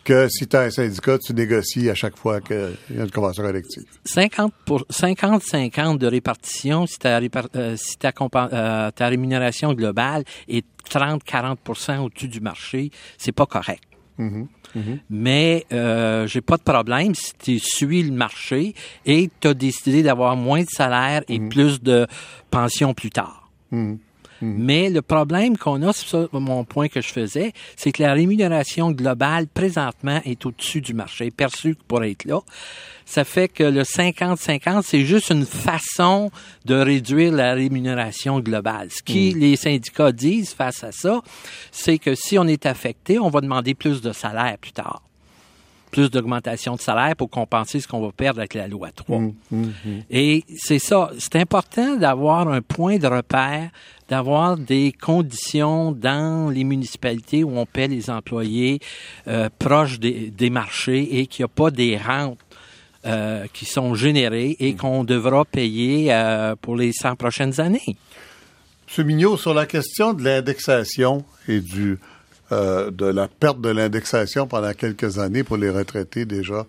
que 0.05 0.29
si 0.29 0.47
tu 0.47 0.57
as 0.57 0.61
un 0.63 0.71
syndicat, 0.71 1.19
tu 1.19 1.33
négocies 1.35 1.91
à 1.91 1.95
chaque 1.95 2.17
fois 2.17 2.41
qu'il 2.41 2.77
y 2.95 2.99
a 2.99 3.05
une 3.05 3.11
convention 3.11 3.43
collective. 3.43 3.85
50 4.05 4.53
pour 4.65 4.83
50-50 4.91 5.99
de 5.99 6.07
répartition 6.07 6.87
si 6.87 6.99
ta, 6.99 7.21
répar- 7.21 7.49
euh, 7.57 7.77
si 7.77 7.97
ta, 7.99 8.13
euh, 8.53 8.91
ta 8.91 9.07
rémunération 9.09 9.73
globale 9.75 10.25
est 10.49 10.65
30-40% 10.91 11.99
au-dessus 12.01 12.29
du 12.29 12.41
marché, 12.41 12.91
c'est 13.19 13.33
pas 13.33 13.47
correct. 13.47 13.83
Mais 15.09 15.65
euh, 15.73 16.27
j'ai 16.27 16.41
pas 16.43 16.57
de 16.57 16.63
problème 16.63 17.15
si 17.15 17.33
tu 17.39 17.59
suis 17.59 18.03
le 18.03 18.13
marché 18.13 18.75
et 19.07 19.31
tu 19.41 19.49
as 19.49 19.55
décidé 19.55 20.03
d'avoir 20.03 20.37
moins 20.37 20.63
de 20.63 20.69
salaire 20.69 21.23
et 21.29 21.39
plus 21.49 21.81
de 21.83 22.07
pension 22.51 22.93
plus 22.95 23.11
tard. 23.11 23.51
Mais 24.43 24.91
le 24.91 25.03
problème 25.03 25.57
qu'on 25.57 25.83
a, 25.83 25.93
c'est 25.93 26.07
ça 26.07 26.27
mon 26.33 26.65
point 26.65 26.89
que 26.89 27.01
je 27.01 27.09
faisais, 27.09 27.53
c'est 27.77 27.93
que 27.93 28.03
la 28.03 28.13
rémunération 28.13 28.91
globale 28.93 29.47
présentement 29.47 30.21
est 30.25 30.45
au-dessus 30.47 30.81
du 30.81 30.95
marché, 30.95 31.31
perçue 31.31 31.77
pour 31.89 32.05
être 32.05 32.25
là. 32.25 32.41
Ça 33.05 33.25
fait 33.25 33.49
que 33.49 33.65
le 33.65 33.83
50-50, 33.83 34.83
c'est 34.85 35.05
juste 35.05 35.31
une 35.31 35.45
façon 35.45 36.31
de 36.65 36.77
réduire 36.77 37.33
la 37.33 37.55
rémunération 37.55 38.39
globale. 38.39 38.89
Ce 38.91 39.03
qui 39.03 39.33
les 39.33 39.57
syndicats 39.57 40.13
disent 40.13 40.55
face 40.55 40.85
à 40.85 40.93
ça, 40.93 41.21
c'est 41.73 41.99
que 41.99 42.15
si 42.15 42.39
on 42.39 42.47
est 42.47 42.67
affecté, 42.67 43.19
on 43.19 43.29
va 43.29 43.41
demander 43.41 43.75
plus 43.75 44.01
de 44.01 44.13
salaire 44.13 44.57
plus 44.59 44.73
tard. 44.73 45.03
Plus 45.91 46.09
d'augmentation 46.09 46.77
de 46.77 46.81
salaire 46.81 47.17
pour 47.17 47.31
compenser 47.31 47.81
ce 47.81 47.89
qu'on 47.89 48.01
va 48.01 48.13
perdre 48.13 48.39
avec 48.39 48.55
la 48.55 48.69
loi 48.69 48.91
3. 48.95 49.23
Et 50.09 50.45
c'est 50.57 50.79
ça, 50.79 51.11
c'est 51.19 51.35
important 51.35 51.97
d'avoir 51.97 52.47
un 52.47 52.63
point 52.63 52.99
de 52.99 53.09
repère, 53.09 53.71
d'avoir 54.11 54.59
des 54.59 54.93
conditions 54.93 55.93
dans 55.93 56.51
les 56.51 56.65
municipalités 56.65 57.45
où 57.45 57.57
on 57.57 57.65
paie 57.65 57.87
les 57.87 58.11
employés 58.11 58.81
euh, 59.29 59.49
proches 59.61 60.01
des, 60.01 60.31
des 60.31 60.51
marchés 60.51 61.21
et 61.21 61.27
qu'il 61.29 61.45
n'y 61.45 61.51
a 61.51 61.55
pas 61.55 61.71
des 61.71 61.97
rentes 61.97 62.39
euh, 63.07 63.47
qui 63.53 63.67
sont 63.67 63.95
générées 63.95 64.57
et 64.59 64.75
qu'on 64.75 65.05
devra 65.05 65.45
payer 65.45 66.13
euh, 66.13 66.57
pour 66.61 66.75
les 66.75 66.93
100 66.93 67.15
prochaines 67.15 67.61
années. 67.61 67.97
M. 68.99 69.07
Mignot, 69.07 69.37
sur 69.37 69.55
la 69.55 69.67
question 69.67 70.13
de 70.13 70.25
l'indexation 70.25 71.25
et 71.49 71.61
du 71.61 71.99
de 72.51 73.05
la 73.07 73.29
perte 73.29 73.61
de 73.61 73.69
l'indexation 73.69 74.49
pendant 74.49 74.73
quelques 74.73 75.21
années 75.21 75.45
pour 75.45 75.57
les 75.57 75.71
retraités 75.71 76.25
déjà 76.25 76.67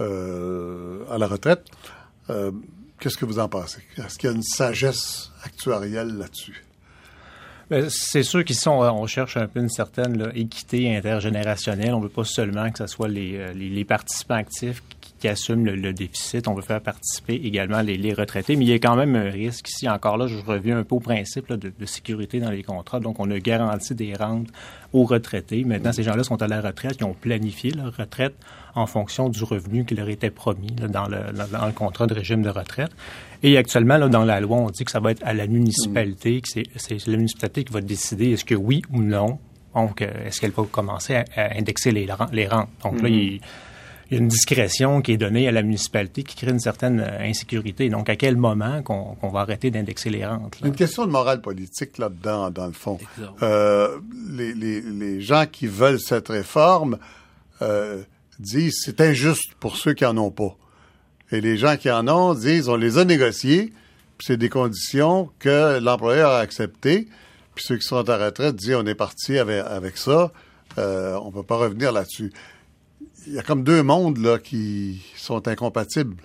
à 0.00 1.16
la 1.16 1.28
retraite, 1.28 1.64
qu'est-ce 2.98 3.16
que 3.16 3.24
vous 3.24 3.38
en 3.38 3.48
pensez? 3.48 3.82
Est-ce 3.98 4.18
qu'il 4.18 4.30
y 4.30 4.32
a 4.32 4.34
une 4.34 4.42
sagesse 4.42 5.30
actuarielle 5.44 6.18
là-dessus? 6.18 6.64
Ben, 7.72 7.88
C'est 7.88 8.22
sûr 8.22 8.44
qu'ils 8.44 8.58
sont, 8.58 8.82
euh, 8.82 8.90
on 8.90 9.06
cherche 9.06 9.38
un 9.38 9.46
peu 9.46 9.58
une 9.58 9.70
certaine 9.70 10.18
là, 10.18 10.30
équité 10.34 10.94
intergénérationnelle. 10.94 11.94
On 11.94 12.00
ne 12.00 12.02
veut 12.02 12.10
pas 12.10 12.24
seulement 12.24 12.70
que 12.70 12.76
ce 12.76 12.86
soit 12.86 13.08
les, 13.08 13.38
euh, 13.38 13.54
les, 13.54 13.70
les 13.70 13.84
participants 13.86 14.34
actifs 14.34 14.82
qui, 15.22 15.28
assument 15.28 15.64
le, 15.64 15.76
le 15.76 15.92
déficit. 15.92 16.48
On 16.48 16.54
veut 16.54 16.62
faire 16.62 16.80
participer 16.80 17.34
également 17.34 17.80
les, 17.80 17.96
les 17.96 18.12
retraités. 18.12 18.56
Mais 18.56 18.64
il 18.64 18.68
y 18.68 18.72
a 18.72 18.78
quand 18.78 18.96
même 18.96 19.14
un 19.16 19.30
risque 19.30 19.68
ici. 19.68 19.88
Encore 19.88 20.16
là, 20.16 20.26
je 20.26 20.36
reviens 20.44 20.78
un 20.78 20.84
peu 20.84 20.96
au 20.96 21.00
principe 21.00 21.48
là, 21.48 21.56
de, 21.56 21.72
de 21.78 21.86
sécurité 21.86 22.40
dans 22.40 22.50
les 22.50 22.62
contrats. 22.62 23.00
Donc, 23.00 23.20
on 23.20 23.30
a 23.30 23.38
garanti 23.38 23.94
des 23.94 24.14
rentes 24.14 24.48
aux 24.92 25.04
retraités. 25.04 25.64
Maintenant, 25.64 25.92
ces 25.92 26.02
gens-là 26.02 26.24
sont 26.24 26.42
à 26.42 26.48
la 26.48 26.60
retraite. 26.60 26.96
Ils 27.00 27.04
ont 27.04 27.14
planifié 27.14 27.70
leur 27.70 27.96
retraite 27.96 28.34
en 28.74 28.86
fonction 28.86 29.28
du 29.28 29.44
revenu 29.44 29.84
qui 29.84 29.94
leur 29.94 30.08
était 30.08 30.30
promis 30.30 30.74
là, 30.80 30.88
dans, 30.88 31.06
le, 31.06 31.32
dans, 31.32 31.58
dans 31.58 31.66
le 31.66 31.72
contrat 31.72 32.06
de 32.06 32.14
régime 32.14 32.42
de 32.42 32.48
retraite. 32.50 32.90
Et 33.42 33.56
actuellement, 33.58 33.98
là, 33.98 34.08
dans 34.08 34.24
la 34.24 34.40
loi, 34.40 34.58
on 34.58 34.70
dit 34.70 34.84
que 34.84 34.90
ça 34.90 35.00
va 35.00 35.10
être 35.10 35.22
à 35.24 35.34
la 35.34 35.46
municipalité, 35.46 36.40
que 36.40 36.48
c'est, 36.48 37.06
la 37.06 37.16
municipalité 37.16 37.64
qui 37.64 37.72
va 37.72 37.80
décider 37.80 38.32
est-ce 38.32 38.44
que 38.44 38.54
oui 38.54 38.82
ou 38.92 39.00
non. 39.02 39.38
Donc, 39.74 40.02
euh, 40.02 40.26
est-ce 40.26 40.40
qu'elle 40.40 40.50
va 40.50 40.64
commencer 40.64 41.16
à, 41.16 41.24
à 41.36 41.58
indexer 41.58 41.90
les, 41.92 42.06
ren- 42.06 42.28
les 42.32 42.46
rentes? 42.46 42.68
Donc 42.84 43.02
là, 43.02 43.08
il, 43.08 43.40
il 44.12 44.16
y 44.16 44.18
a 44.18 44.22
une 44.22 44.28
discrétion 44.28 45.00
qui 45.00 45.12
est 45.12 45.16
donnée 45.16 45.48
à 45.48 45.52
la 45.52 45.62
municipalité 45.62 46.22
qui 46.22 46.36
crée 46.36 46.50
une 46.50 46.60
certaine 46.60 47.00
euh, 47.00 47.20
insécurité. 47.20 47.88
Donc, 47.88 48.10
à 48.10 48.16
quel 48.16 48.36
moment 48.36 48.82
qu'on, 48.82 49.16
va 49.22 49.40
arrêter 49.40 49.70
d'indexer 49.70 50.10
les 50.10 50.26
rentes? 50.26 50.60
là? 50.60 50.68
Une 50.68 50.74
question 50.74 51.06
de 51.06 51.10
morale 51.10 51.40
politique 51.40 51.96
là-dedans, 51.96 52.50
dans 52.50 52.66
le 52.66 52.74
fond. 52.74 52.98
Euh, 53.42 53.98
les, 54.28 54.52
les, 54.52 54.82
les 54.82 55.22
gens 55.22 55.46
qui 55.50 55.66
veulent 55.66 55.98
cette 55.98 56.28
réforme 56.28 56.98
euh, 57.62 58.02
disent 58.38 58.82
c'est 58.84 59.00
injuste 59.00 59.54
pour 59.58 59.78
ceux 59.78 59.94
qui 59.94 60.04
en 60.04 60.18
ont 60.18 60.30
pas. 60.30 60.58
Et 61.30 61.40
les 61.40 61.56
gens 61.56 61.78
qui 61.78 61.90
en 61.90 62.06
ont 62.06 62.34
disent 62.34 62.68
on 62.68 62.76
les 62.76 62.98
a 62.98 63.06
négociés, 63.06 63.72
puis 64.18 64.26
c'est 64.26 64.36
des 64.36 64.50
conditions 64.50 65.30
que 65.38 65.78
l'employeur 65.80 66.32
a 66.32 66.40
acceptées. 66.40 67.08
Puis 67.54 67.64
ceux 67.66 67.76
qui 67.76 67.86
sont 67.86 68.06
à 68.10 68.16
retraite 68.18 68.56
disent 68.56 68.74
on 68.74 68.84
est 68.84 68.94
parti 68.94 69.38
avec, 69.38 69.64
avec 69.64 69.96
ça, 69.96 70.32
euh, 70.76 71.18
on 71.22 71.32
peut 71.32 71.42
pas 71.42 71.56
revenir 71.56 71.92
là-dessus. 71.92 72.30
Il 73.26 73.34
y 73.34 73.38
a 73.38 73.42
comme 73.42 73.62
deux 73.62 73.82
mondes 73.82 74.18
là 74.18 74.38
qui 74.38 75.02
sont 75.16 75.46
incompatibles. 75.46 76.16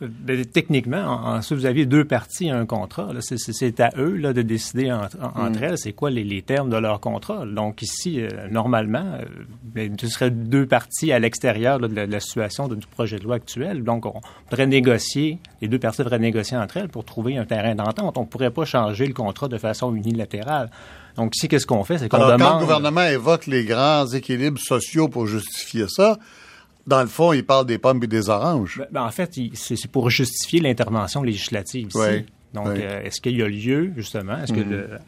Ben, 0.00 0.44
techniquement, 0.46 1.04
en, 1.04 1.42
si 1.42 1.54
vous 1.54 1.66
aviez 1.66 1.84
deux 1.84 2.04
parties 2.06 2.48
à 2.48 2.56
un 2.56 2.64
contrat, 2.64 3.10
c'est, 3.20 3.80
à 3.80 3.90
eux 3.98 4.16
là, 4.16 4.32
de 4.32 4.40
décider 4.40 4.90
en- 4.90 5.02
en- 5.22 5.46
entre 5.46 5.62
elles 5.62 5.76
c'est 5.76 5.92
quoi 5.92 6.08
les, 6.10 6.24
les 6.24 6.40
termes 6.40 6.70
de 6.70 6.76
leur 6.78 7.00
contrat. 7.00 7.44
Donc 7.44 7.82
ici, 7.82 8.20
euh, 8.22 8.28
normalement, 8.50 9.04
euh, 9.04 9.24
ben, 9.62 9.94
ce 10.00 10.08
serait 10.08 10.30
deux 10.30 10.64
parties 10.66 11.12
à 11.12 11.18
l'extérieur 11.18 11.78
de, 11.78 11.86
la, 11.94 12.06
de 12.06 12.12
la 12.12 12.20
situation 12.20 12.66
de- 12.66 12.76
du 12.76 12.86
projet 12.86 13.18
de 13.18 13.24
loi 13.24 13.36
actuel. 13.36 13.84
Donc 13.84 14.06
on 14.06 14.20
devrait 14.50 14.66
négocier, 14.66 15.38
les 15.60 15.68
deux 15.68 15.78
parties 15.78 15.98
devraient 16.02 16.18
négocier 16.18 16.56
entre 16.56 16.78
elles 16.78 16.88
pour 16.88 17.04
trouver 17.04 17.36
un 17.36 17.44
terrain 17.44 17.74
d'entente. 17.74 18.16
On 18.16 18.22
ne 18.22 18.26
pourrait 18.26 18.50
pas 18.52 18.64
changer 18.64 19.06
le 19.06 19.12
contrat 19.12 19.48
de 19.48 19.58
façon 19.58 19.94
unilatérale. 19.94 20.70
Donc 21.16 21.36
ici, 21.36 21.46
qu'est-ce 21.48 21.66
qu'on 21.66 21.84
fait? 21.84 21.98
C'est 21.98 22.08
qu'on 22.08 22.16
Alors, 22.16 22.30
quand 22.30 22.36
demande... 22.38 22.54
le 22.60 22.66
gouvernement 22.66 23.02
évoque 23.04 23.46
les 23.46 23.64
grands 23.64 24.06
équilibres 24.06 24.60
sociaux 24.60 25.08
pour 25.08 25.26
justifier 25.26 25.84
ça, 25.88 26.18
dans 26.90 27.00
le 27.00 27.08
fond, 27.08 27.32
il 27.32 27.44
parle 27.44 27.64
des 27.66 27.78
pommes 27.78 28.02
et 28.02 28.06
des 28.06 28.28
oranges. 28.28 28.76
Ben, 28.78 28.86
ben, 28.92 29.02
en 29.04 29.10
fait, 29.10 29.32
c'est 29.54 29.86
pour 29.90 30.10
justifier 30.10 30.60
l'intervention 30.60 31.22
législative 31.22 31.88
ici. 31.88 31.98
Oui. 31.98 32.26
Donc, 32.52 32.66
Oui. 32.66 32.80
euh, 32.82 33.02
est-ce 33.04 33.20
qu'il 33.20 33.36
y 33.38 33.42
a 33.42 33.48
lieu, 33.48 33.92
justement, 33.96 34.36
est-ce 34.42 34.52
que 34.52 34.60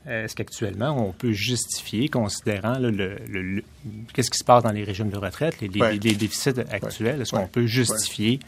est-ce 0.08 0.36
qu'actuellement, 0.36 1.08
on 1.08 1.10
peut 1.12 1.32
justifier, 1.32 2.08
considérant 2.08 2.74
là, 2.78 2.90
le, 2.90 3.16
le- 3.28 3.42
le- 3.42 3.64
qu'est-ce 4.14 4.30
qui 4.30 4.38
se 4.38 4.44
passe 4.44 4.62
dans 4.62 4.70
les 4.70 4.84
régimes 4.84 5.10
de 5.10 5.18
retraite, 5.18 5.56
les, 5.60 5.66
les- 5.66 5.80
Ouais. 5.80 5.98
les 6.00 6.14
déficits 6.14 6.50
actuels, 6.70 7.20
est-ce 7.20 7.32
qu'on 7.32 7.48
peut 7.48 7.66
justifier 7.66 8.38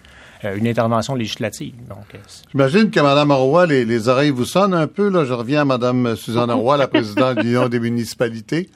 euh, 0.44 0.54
une 0.56 0.68
intervention 0.68 1.16
législative? 1.16 1.74
Donc, 1.88 2.04
euh, 2.14 2.18
J'imagine 2.52 2.90
que 2.92 3.00
Mme 3.00 3.32
Roy, 3.32 3.66
les, 3.66 3.84
les 3.84 4.08
oreilles 4.08 4.30
vous 4.30 4.44
sonnent 4.44 4.74
un 4.74 4.86
peu. 4.86 5.08
Là. 5.08 5.24
Je 5.24 5.32
reviens 5.32 5.62
à 5.62 5.64
Mme 5.64 6.14
Suzanne 6.14 6.50
Roy, 6.62 6.76
la 6.76 6.86
présidente 6.86 7.38
de 7.38 7.42
l'Union 7.42 7.68
des 7.68 7.80
municipalités. 7.80 8.68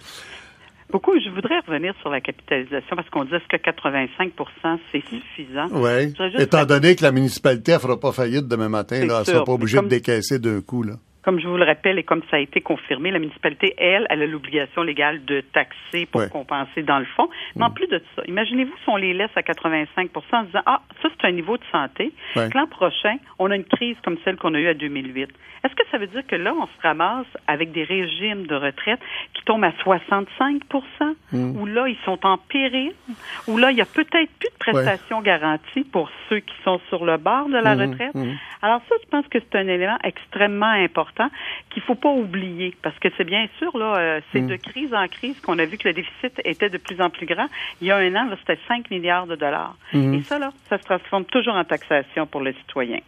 Beaucoup. 0.91 1.13
Je 1.23 1.29
voudrais 1.31 1.59
revenir 1.67 1.95
sur 2.01 2.09
la 2.11 2.21
capitalisation 2.21 2.97
parce 2.97 3.09
qu'on 3.11 3.25
dit 3.25 3.35
est-ce 3.35 3.47
que 3.49 3.57
85% 3.57 4.79
c'est 4.91 5.03
suffisant? 5.09 5.67
Oui. 5.73 6.15
Étant 6.39 6.65
donné 6.65 6.97
que 6.97 7.03
la 7.03 7.13
municipalité 7.13 7.73
ne 7.75 7.79
fera 7.79 8.01
pas 8.01 8.13
faillite 8.13 8.49
demain 8.49 8.69
matin, 8.71 8.97
là, 8.97 9.03
elle 9.03 9.09
ne 9.21 9.25
sera 9.25 9.45
pas 9.45 9.53
obligée 9.53 9.77
comme- 9.77 9.87
de 9.87 9.91
décaisser 9.91 10.39
d'un 10.39 10.61
coup. 10.63 10.83
Là. 10.83 10.95
Comme 11.29 11.41
je 11.41 11.47
vous 11.47 11.59
le 11.59 11.65
rappelle 11.67 11.99
et 11.99 12.05
comme 12.05 12.23
ça 12.31 12.37
a 12.37 12.39
été 12.39 12.63
confirmé, 12.63 13.11
la 13.11 13.19
municipalité, 13.19 13.75
elle, 13.77 14.07
elle 14.09 14.23
a 14.23 14.27
l'obligation 14.27 14.81
légale 14.83 15.23
de 15.27 15.43
taxer 15.43 16.07
pour 16.07 16.23
Ouais. 16.23 16.29
compenser 16.31 16.83
dans 16.83 16.99
le 16.99 17.05
fond. 17.05 17.29
Mais 17.55 17.65
en 17.67 17.71
plus 17.71 17.87
de 17.87 18.01
ça, 18.17 18.23
imaginez-vous 18.27 18.73
si 18.83 18.89
on 18.89 18.97
les 18.97 19.13
laisse 19.13 19.29
à 19.37 19.43
85% 19.43 20.23
en 20.33 20.43
disant 20.45 20.63
Ah, 20.65 20.81
ça, 21.03 21.11
c'est 21.21 21.27
un 21.29 21.33
niveau 21.33 21.59
de 21.59 21.65
santé. 21.71 22.13
Ouais. 22.35 22.49
L'an 22.55 22.67
prochain, 22.67 23.17
on 23.39 23.51
a 23.51 23.57
une 23.57 23.65
crise 23.65 23.97
comme 24.03 24.17
celle 24.25 24.37
qu'on 24.37 24.55
a 24.55 24.59
eue 24.59 24.69
à 24.69 24.73
2008. 24.75 25.29
Est-ce 25.65 25.75
que 25.75 25.83
ça 25.91 25.99
veut 25.99 26.07
dire 26.07 26.27
que 26.27 26.37
là, 26.37 26.55
on 26.55 26.65
se 26.67 26.81
ramasse 26.83 27.27
avec 27.47 27.73
des 27.73 27.83
régimes 27.85 28.47
de 28.47 28.55
retraite 28.55 29.01
qui 29.35 29.43
tombent 29.45 29.65
à 29.65 29.73
65% 29.85 30.63
ou 31.61 31.67
là, 31.67 31.89
ils 31.89 31.97
sont 32.07 32.25
en 32.25 32.39
péril, 32.39 32.93
ou 33.49 33.59
là, 33.59 33.71
il 33.73 33.77
y 33.77 33.81
a 33.83 33.85
peut-être 33.87 34.31
plus 34.39 34.49
de 34.49 34.59
prestations 34.59 35.21
garanties 35.21 35.85
pour 35.93 36.11
ceux 36.29 36.39
qui 36.39 36.55
sont 36.65 36.81
sur 36.89 37.05
le 37.05 37.17
bord 37.19 37.49
de 37.49 37.59
la 37.59 37.75
Mhm, 37.75 37.91
retraite? 37.91 38.15
mhm. 38.15 38.37
Alors 38.63 38.81
ça, 38.89 38.95
je 39.05 39.09
pense 39.11 39.27
que 39.29 39.39
c'est 39.41 39.59
un 39.59 39.67
élément 39.69 39.99
extrêmement 40.05 40.67
important 40.67 41.18
important 41.19 41.35
qu'il 41.71 41.83
faut 41.83 41.95
pas 41.95 42.11
oublier 42.11 42.75
parce 42.83 42.99
que 42.99 43.09
c'est 43.17 43.25
bien 43.25 43.47
sûr 43.59 43.77
là, 43.77 43.97
euh, 43.99 44.21
c'est 44.33 44.47
de 44.47 44.57
crise 44.57 44.93
en 44.95 45.07
crise 45.09 45.39
qu'on 45.41 45.59
a 45.59 45.65
vu 45.65 45.77
que 45.79 45.89
le 45.89 45.95
déficit 45.95 46.41
était 46.45 46.71
de 46.71 46.79
plus 46.79 47.01
en 47.01 47.11
plus 47.11 47.27
grand. 47.27 47.47
Il 47.81 47.87
y 47.89 47.91
a 47.91 47.97
un 47.97 48.15
an, 48.17 48.29
c'était 48.41 48.59
5 48.69 48.91
milliards 48.91 49.27
de 49.27 49.37
dollars. 49.37 49.77
Et 49.93 50.23
ça 50.23 50.39
là, 50.39 50.53
ça 50.69 50.79
se 50.79 50.85
transforme 50.85 51.25
toujours 51.25 51.55
en 51.55 51.65
taxation 51.65 52.27
pour 52.27 52.41
le 52.41 52.53
citoyen. 52.53 53.01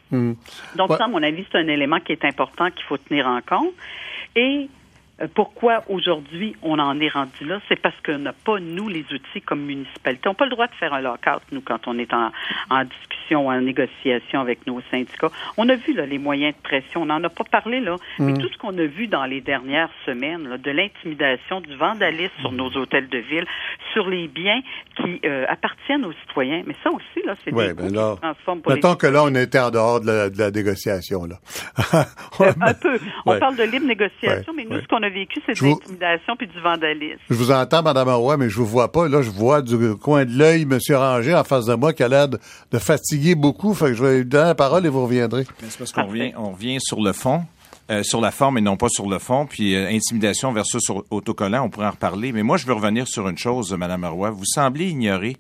Donc 0.77 0.91
Ouais. 0.91 0.97
ça, 0.97 1.05
à 1.05 1.09
mon 1.09 1.23
avis, 1.23 1.45
c'est 1.51 1.59
un 1.59 1.69
élément 1.69 2.01
qui 2.01 2.13
est 2.13 2.25
important 2.25 2.71
qu'il 2.71 2.85
faut 2.85 2.97
tenir 2.99 3.27
en 3.27 3.41
compte. 3.43 3.73
Et 4.37 4.69
pourquoi 5.29 5.83
aujourd'hui 5.89 6.57
on 6.63 6.79
en 6.79 6.99
est 7.01 7.09
rendu 7.09 7.45
là, 7.45 7.61
c'est 7.69 7.81
parce 7.81 7.95
qu'on 8.05 8.19
n'a 8.19 8.33
pas, 8.33 8.59
nous, 8.61 8.89
les 8.89 9.05
outils 9.13 9.41
comme 9.45 9.61
municipalité. 9.61 10.29
On 10.29 10.31
n'a 10.31 10.35
pas 10.35 10.45
le 10.47 10.51
droit 10.51 10.67
de 10.67 10.75
faire 10.75 10.93
un 10.95 11.01
lock-out, 11.01 11.43
nous, 11.53 11.61
quand 11.61 11.87
on 11.87 11.99
est 11.99 12.13
en, 12.15 12.31
en 12.71 12.85
discussion, 12.85 13.49
en 13.49 13.61
négociation 13.61 14.41
avec 14.41 14.67
nos 14.67 14.81
syndicats. 14.91 15.31
On 15.57 15.69
a 15.69 15.75
vu 15.75 15.93
là, 15.95 16.07
les 16.07 16.19
moyens 16.19 16.55
de 16.57 16.61
pression, 16.63 17.03
on 17.03 17.07
n'en 17.07 17.23
a 17.23 17.29
pas 17.29 17.45
parlé, 17.45 17.81
là, 17.81 17.97
mais 18.19 18.35
tout 18.35 18.49
ce 18.53 18.57
qu'on 18.59 18.77
a 18.79 18.85
vu 18.87 19.07
dans 19.09 19.25
les 19.25 19.41
dernières 19.41 19.91
semaines, 20.07 20.49
là, 20.49 20.59
de 20.59 20.71
l'intimidation, 20.71 21.61
du 21.61 21.75
vandalisme 21.77 22.33
sur 22.41 22.53
nos 22.53 22.71
hôtels 22.77 23.09
de 23.09 23.19
ville, 23.19 23.47
sur 23.93 24.09
les 24.09 24.29
biens 24.29 24.61
qui 24.97 25.21
euh, 25.25 25.45
appartiennent 25.49 26.05
aux 26.05 26.13
citoyens. 26.27 26.63
Mais 26.67 26.75
ça 26.83 26.91
aussi, 26.91 27.27
là, 27.27 27.35
c'est 27.45 27.53
Ouais, 27.53 27.69
des 27.69 27.75
ben 27.75 27.93
là, 27.93 28.15
qui 28.15 28.21
transforment 28.23 28.63
pour 28.63 28.73
les 28.73 28.81
que 28.81 29.07
là, 29.07 29.23
on 29.25 29.35
était 29.35 29.59
en 29.59 29.71
dehors 29.71 30.01
de 30.01 30.07
la, 30.07 30.31
de 30.31 30.39
la 30.39 30.51
négociation, 30.51 31.25
là. 31.27 31.37
Euh, 32.41 32.53
un 32.63 32.73
peu. 32.73 32.99
On 33.27 33.33
Ouais. 33.33 33.39
parle 33.39 33.57
de 33.57 33.65
libre 33.65 33.87
négociation, 33.87 34.53
Ouais, 34.55 34.57
mais 34.57 34.65
nous, 34.65 34.81
ce 34.81 34.87
qu'on 34.89 35.03
a 35.03 35.10
vécu, 35.11 35.41
c'est 35.47 35.53
de 35.53 35.57
Je 35.57 35.65
vous- 35.65 35.71
l'intimidation 35.81 36.35
puis 36.37 36.47
du 36.47 36.61
vandalisme. 36.61 37.21
Je 37.29 37.35
vous 37.35 37.51
entends, 37.51 37.83
Madame 37.83 38.09
Roy, 38.09 38.37
mais 38.37 38.49
je 38.49 38.57
vous 38.57 38.67
vois 38.67 38.91
pas. 38.93 39.09
Là, 39.09 39.23
je 39.23 39.31
vois 39.31 39.63
du 39.63 39.95
coin 39.97 40.25
de 40.25 40.33
l'œil 40.37 40.63
M. 40.63 40.79
Ranger 40.97 41.35
en 41.35 41.45
face 41.45 41.67
de 41.67 41.75
moi 41.75 41.93
qui 41.93 42.03
a 42.03 42.09
l'air 42.09 42.29
de, 42.29 42.39
de 42.71 42.79
fatiguer 42.79 43.35
beaucoup. 43.35 43.75
Fait 43.75 43.87
que 43.87 43.95
je 43.95 44.05
vais 44.05 44.19
lui 44.19 44.25
donner 44.25 44.45
la 44.47 44.55
parole 44.55 44.85
et 44.87 44.89
vous 44.89 45.03
reviendrez. 45.05 45.45
Mais 45.63 45.69
C'est 45.71 45.79
parce 45.79 45.93
qu'on 45.93 46.07
revient, 46.07 46.33
on 46.37 46.51
revient 46.53 46.79
sur 46.81 47.01
le 47.03 47.13
fond. 47.13 47.43
euh, 47.91 48.05
sur 48.05 48.21
la 48.21 48.31
forme 48.31 48.57
et 48.57 48.61
non 48.61 48.77
pas 48.77 48.89
sur 48.89 49.09
le 49.09 49.19
fond, 49.19 49.47
puis 49.47 49.75
euh, 49.75 49.89
intimidation 49.91 50.53
versus 50.53 50.81
sur 50.81 51.03
autocollant, 51.11 51.65
on 51.65 51.71
pourrait 51.71 51.89
en 51.89 51.91
reparler. 51.91 52.31
Mais 52.31 52.45
moi, 52.45 52.57
je 52.57 52.65
veux 52.65 52.73
revenir 52.73 53.09
sur 53.09 53.29
une 53.29 53.37
chose, 53.37 53.73
Madame 53.73 54.05
Roy. 54.05 54.31
Vous 54.31 54.45
semblez 54.45 54.91
ignorer 54.91 55.37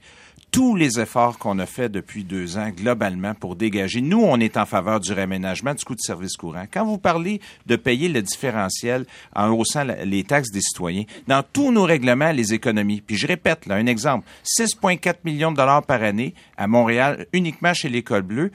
tous 0.50 0.74
les 0.76 0.98
efforts 1.00 1.38
qu'on 1.38 1.58
a 1.58 1.66
fait 1.66 1.88
depuis 1.88 2.24
deux 2.24 2.58
ans 2.58 2.70
globalement 2.70 3.34
pour 3.34 3.56
dégager. 3.56 4.00
Nous, 4.00 4.20
on 4.20 4.38
est 4.40 4.56
en 4.56 4.66
faveur 4.66 4.98
du 5.00 5.12
réaménagement 5.12 5.74
du 5.74 5.84
coût 5.84 5.94
de 5.94 6.00
service 6.00 6.36
courant. 6.36 6.64
Quand 6.72 6.84
vous 6.84 6.98
parlez 6.98 7.40
de 7.66 7.76
payer 7.76 8.08
le 8.08 8.20
différentiel 8.22 9.06
en 9.34 9.50
haussant 9.50 9.84
la- 9.84 10.04
les 10.04 10.24
taxes 10.24 10.50
des 10.50 10.60
citoyens, 10.60 11.04
dans 11.28 11.42
tous 11.52 11.70
nos 11.72 11.84
règlements, 11.84 12.32
les 12.32 12.52
économies, 12.54 13.00
puis 13.00 13.16
je 13.16 13.26
répète, 13.26 13.66
là, 13.66 13.76
un 13.76 13.86
exemple, 13.86 14.26
6,4 14.42 15.24
millions 15.24 15.52
de 15.52 15.56
dollars 15.56 15.84
par 15.84 16.02
année 16.02 16.34
à 16.56 16.66
Montréal, 16.66 17.26
uniquement 17.32 17.72
chez 17.74 17.88
l'École 17.88 18.22
bleue. 18.22 18.50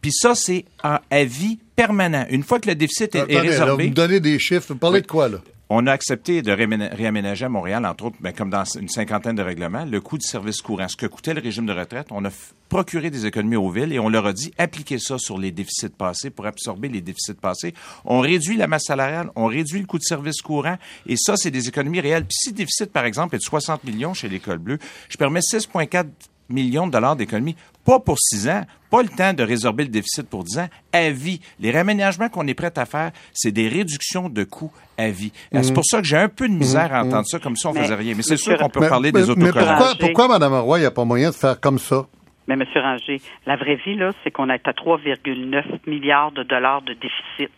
Puis 0.00 0.12
ça, 0.12 0.34
c'est 0.34 0.64
en 0.84 0.98
avis 1.10 1.58
permanent. 1.74 2.24
Une 2.30 2.42
fois 2.42 2.60
que 2.60 2.68
le 2.68 2.74
déficit 2.74 3.14
est, 3.14 3.18
est 3.30 3.36
Attendez, 3.36 3.48
là, 3.58 3.72
vous 3.74 3.78
me 3.80 3.88
donnez 3.88 4.20
des 4.20 4.38
chiffres. 4.38 4.66
Vous 4.68 4.76
parlez 4.76 4.96
Oui. 4.98 5.02
de 5.02 5.06
quoi, 5.06 5.28
là? 5.28 5.38
On 5.70 5.86
a 5.86 5.92
accepté 5.92 6.40
de 6.42 6.50
réaména- 6.50 6.94
réaménager 6.94 7.44
à 7.44 7.48
Montréal, 7.48 7.84
entre 7.84 8.06
autres, 8.06 8.16
ben, 8.20 8.32
comme 8.32 8.50
dans 8.50 8.64
une 8.64 8.88
cinquantaine 8.88 9.36
de 9.36 9.42
règlements, 9.42 9.84
le 9.84 10.00
coût 10.00 10.16
du 10.16 10.26
service 10.26 10.62
courant, 10.62 10.88
ce 10.88 10.96
que 10.96 11.06
coûtait 11.06 11.34
le 11.34 11.40
régime 11.42 11.66
de 11.66 11.72
retraite. 11.72 12.06
On 12.10 12.24
a 12.24 12.30
procuré 12.68 13.10
des 13.10 13.26
économies 13.26 13.56
aux 13.56 13.70
villes 13.70 13.92
et 13.92 13.98
on 13.98 14.08
leur 14.08 14.26
a 14.26 14.32
dit 14.32 14.52
appliquez 14.58 14.98
ça 14.98 15.18
sur 15.18 15.38
les 15.38 15.50
déficits 15.52 15.88
passés 15.90 16.30
pour 16.30 16.46
absorber 16.46 16.88
les 16.88 17.00
déficits 17.02 17.34
passés. 17.34 17.74
On 18.04 18.20
réduit 18.20 18.56
la 18.56 18.66
masse 18.66 18.84
salariale, 18.86 19.30
on 19.36 19.46
réduit 19.46 19.80
le 19.80 19.86
coût 19.86 19.98
de 19.98 20.04
service 20.04 20.40
courant 20.40 20.78
et 21.06 21.16
ça, 21.16 21.36
c'est 21.36 21.50
des 21.50 21.68
économies 21.68 22.00
réelles. 22.00 22.24
Puis 22.24 22.36
si 22.40 22.48
le 22.50 22.54
déficit, 22.56 22.92
par 22.92 23.04
exemple, 23.04 23.34
est 23.34 23.38
de 23.38 23.42
60 23.44 23.84
millions 23.84 24.14
chez 24.14 24.28
l'École 24.28 24.58
bleue, 24.58 24.78
je 25.08 25.16
permets 25.16 25.40
6,4 25.40 26.06
millions 26.48 26.86
de 26.86 26.92
dollars 26.92 27.16
d'économies, 27.16 27.56
pas 27.84 28.00
pour 28.00 28.18
six 28.18 28.48
ans, 28.48 28.62
pas 28.90 29.02
le 29.02 29.08
temps 29.08 29.32
de 29.34 29.42
résorber 29.42 29.84
le 29.84 29.90
déficit 29.90 30.28
pour 30.28 30.44
10 30.44 30.58
ans, 30.60 30.68
à 30.92 31.10
vie. 31.10 31.40
Les 31.60 31.70
réaménagements 31.70 32.28
qu'on 32.28 32.46
est 32.46 32.54
prêt 32.54 32.72
à 32.76 32.86
faire, 32.86 33.10
c'est 33.34 33.52
des 33.52 33.68
réductions 33.68 34.28
de 34.28 34.44
coûts 34.44 34.72
à 34.96 35.10
vie. 35.10 35.32
C'est 35.62 35.74
pour 35.74 35.84
ça 35.84 36.00
que 36.00 36.06
j'ai 36.06 36.16
un 36.16 36.28
peu 36.28 36.48
de 36.48 36.54
misère 36.54 36.94
à 36.94 37.02
entendre 37.04 37.26
ça 37.26 37.38
comme 37.38 37.56
si 37.56 37.66
on 37.66 37.72
Mais, 37.72 37.82
faisait 37.82 37.94
rien? 37.94 38.14
Mais 38.16 38.22
c'est 38.22 38.36
sûr 38.38 38.56
qu'on 38.58 38.68
peut 38.70 38.80
Mais, 38.80 38.88
parler 38.88 39.12
mais- 39.12 39.20
des 39.22 39.26
mais 39.26 39.32
autocollants. 39.48 39.66
pourquoi, 39.66 39.86
Ranger. 39.88 39.98
pourquoi, 40.00 40.28
Mme 40.28 40.54
Roy, 40.60 40.78
il 40.78 40.80
n'y 40.82 40.86
a 40.86 40.90
pas 40.90 41.04
moyen 41.04 41.30
de 41.30 41.34
faire 41.34 41.60
comme 41.60 41.78
ça? 41.78 42.06
Mais 42.46 42.54
M. 42.54 42.64
Ranger, 42.74 43.20
la 43.46 43.56
vraie 43.56 43.76
vie, 43.84 43.94
là, 43.96 44.10
c'est 44.24 44.30
qu'on 44.30 44.48
est 44.48 44.66
à 44.66 44.72
3,9 44.72 45.64
milliards 45.86 46.32
de 46.32 46.42
dollars 46.44 46.80
de 46.80 46.94
déficit. 46.94 47.50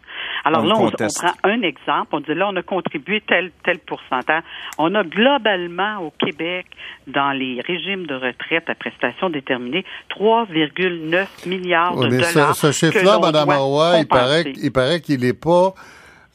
Alors 0.44 0.62
On 0.64 0.66
là, 0.66 0.74
on, 0.78 0.86
on 0.86 0.90
prend 0.90 1.32
un 1.44 1.62
exemple. 1.62 2.08
On 2.12 2.20
dit 2.20 2.34
là, 2.34 2.48
on 2.48 2.56
a 2.56 2.62
contribué 2.62 3.22
tel, 3.26 3.50
tel 3.64 3.78
pourcentage. 3.80 4.42
On 4.78 4.94
a 4.94 5.02
globalement 5.04 5.98
au 5.98 6.12
Québec, 6.18 6.66
dans 7.06 7.32
les 7.32 7.60
régimes 7.66 8.06
de 8.06 8.14
retraite 8.14 8.68
à 8.68 8.74
prestations 8.74 9.30
déterminées, 9.30 9.84
3,9 10.18 11.48
milliards 11.48 11.96
Oui, 11.96 12.08
de 12.08 12.16
mais 12.16 12.22
ce, 12.24 12.34
dollars. 12.34 12.54
ce 12.54 12.66
que 12.68 12.72
chiffre-là, 12.72 13.18
Mme 13.18 13.50
Roy, 13.50 13.98
il 14.00 14.06
paraît, 14.06 14.44
il 14.62 14.72
paraît 14.72 15.00
qu'il 15.00 15.24
est 15.24 15.38
pas, 15.38 15.74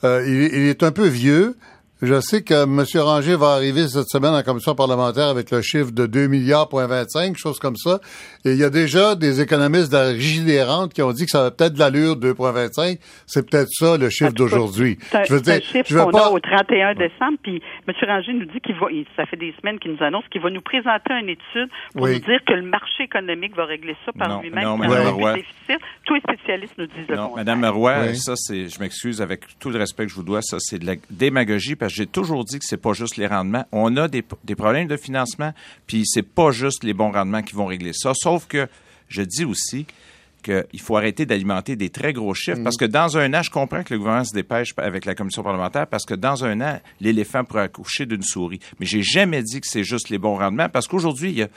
euh, 0.03 0.23
il, 0.25 0.33
il 0.53 0.69
est 0.69 0.83
un 0.83 0.91
peu 0.91 1.07
vieux. 1.07 1.55
Je 2.01 2.19
sais 2.19 2.43
que 2.43 2.63
M. 2.65 2.83
Ranger 3.01 3.35
va 3.37 3.51
arriver 3.53 3.87
cette 3.87 4.09
semaine 4.09 4.33
en 4.33 4.43
commission 4.43 4.75
parlementaire 4.75 5.27
avec 5.27 5.49
le 5.51 5.61
chiffre 5.61 5.91
de 5.91 6.05
2 6.05 6.27
milliards, 6.27 6.67
point 6.67 6.87
25, 6.87 7.37
chose 7.37 7.57
comme 7.57 7.77
ça. 7.77 7.99
Et 8.43 8.51
il 8.51 8.57
y 8.57 8.65
a 8.65 8.69
déjà 8.69 9.15
des 9.15 9.39
économistes 9.39 9.91
de 9.93 9.97
la 9.97 10.03
Régie 10.07 10.41
des 10.43 10.61
rentes 10.61 10.93
qui 10.93 11.01
ont 11.01 11.13
dit 11.13 11.23
que 11.23 11.31
ça 11.31 11.41
va 11.43 11.51
peut-être 11.51 11.73
de 11.73 11.79
l'allure 11.79 12.15
2,25. 12.17 12.99
C'est 13.25 13.49
peut-être 13.49 13.69
ça 13.71 13.95
le 13.97 14.09
chiffre 14.09 14.31
cas, 14.31 14.35
d'aujourd'hui. 14.35 14.97
C'est 15.03 15.17
un, 15.19 15.23
Je 15.23 15.33
veux 15.35 15.41
dire, 15.41 15.61
chiffre 15.61 15.85
je 15.87 15.97
veux 15.97 16.11
pas. 16.11 16.25
a 16.27 16.31
au 16.31 16.39
31 16.39 16.95
décembre, 16.95 17.37
puis 17.41 17.61
M. 17.87 17.93
Ranger 18.05 18.33
nous 18.33 18.45
dit 18.45 18.59
qu'il 18.59 18.75
va, 18.75 18.87
ça 19.15 19.25
fait 19.25 19.37
des 19.37 19.53
semaines 19.61 19.79
qu'il 19.79 19.91
nous 19.93 20.03
annonce 20.03 20.25
qu'il 20.31 20.41
va 20.41 20.49
nous 20.49 20.61
présenter 20.61 21.13
une 21.21 21.29
étude 21.29 21.69
pour 21.93 22.03
Oui. 22.03 22.13
nous 22.15 22.19
dire 22.19 22.39
que 22.45 22.53
le 22.53 22.63
marché 22.63 23.03
économique 23.03 23.55
va 23.55 23.65
régler 23.65 23.95
ça 24.05 24.11
par 24.11 24.41
lui-même. 24.41 24.65
non, 24.65 24.75
aura 24.79 24.87
plus 25.01 25.09
Roy. 25.11 25.33
déficit. 25.35 25.81
Tous 26.03 26.13
les 26.15 26.21
spécialistes 26.21 26.73
nous 26.77 26.87
disent 26.87 27.07
le 27.07 27.15
Non. 27.15 27.35
Madame 27.37 27.63
Roy, 27.65 27.95
Oui. 28.09 28.17
ça 28.17 28.33
c'est, 28.35 28.67
je 28.67 28.79
m'excuse 28.81 29.21
avec 29.21 29.41
tout 29.59 29.69
le 29.69 29.79
respect 29.79 30.03
que 30.05 30.11
je 30.11 30.15
vous 30.15 30.23
dois, 30.23 30.41
ça 30.41 30.57
c'est 30.59 30.77
de 30.79 30.85
la 30.85 30.95
démagogie 31.09 31.75
j'ai 31.87 32.07
toujours 32.07 32.43
dit 32.45 32.59
que 32.59 32.65
c'est 32.65 32.77
pas 32.77 32.93
juste 32.93 33.17
les 33.17 33.27
rendements. 33.27 33.65
On 33.71 33.95
a 33.97 34.07
des, 34.07 34.23
des 34.43 34.55
problèmes 34.55 34.87
de 34.87 34.97
financement, 34.97 35.53
puis 35.87 36.03
c'est 36.05 36.23
pas 36.23 36.51
juste 36.51 36.83
les 36.83 36.93
bons 36.93 37.11
rendements 37.11 37.41
qui 37.41 37.55
vont 37.55 37.65
régler 37.65 37.93
ça. 37.93 38.13
Sauf 38.13 38.47
que 38.47 38.67
je 39.07 39.21
dis 39.21 39.45
aussi 39.45 39.85
qu'il 40.43 40.79
faut 40.79 40.95
arrêter 40.95 41.25
d'alimenter 41.25 41.75
des 41.75 41.89
très 41.89 42.13
gros 42.13 42.33
chiffres 42.35 42.61
parce 42.63 42.77
que 42.77 42.85
dans 42.85 43.17
un 43.17 43.33
an, 43.33 43.41
je 43.41 43.49
comprends 43.49 43.83
que 43.83 43.93
le 43.93 43.97
gouvernement 43.97 44.25
se 44.25 44.33
dépêche 44.33 44.73
avec 44.77 45.05
la 45.05 45.15
commission 45.15 45.41
parlementaire 45.41 45.87
parce 45.87 46.05
que 46.05 46.13
dans 46.13 46.45
un 46.45 46.61
an, 46.61 46.79
l'éléphant 47.01 47.43
pourrait 47.43 47.63
accoucher 47.63 48.05
d'une 48.05 48.21
souris. 48.21 48.59
Mais 48.79 48.85
j'ai 48.85 49.01
jamais 49.01 49.41
dit 49.41 49.59
que 49.59 49.67
c'est 49.67 49.83
juste 49.83 50.09
les 50.09 50.19
bons 50.19 50.37
rendements 50.37 50.69
parce 50.69 50.87
qu'aujourd'hui, 50.87 51.31
il 51.31 51.37
y 51.37 51.43
a 51.43 51.47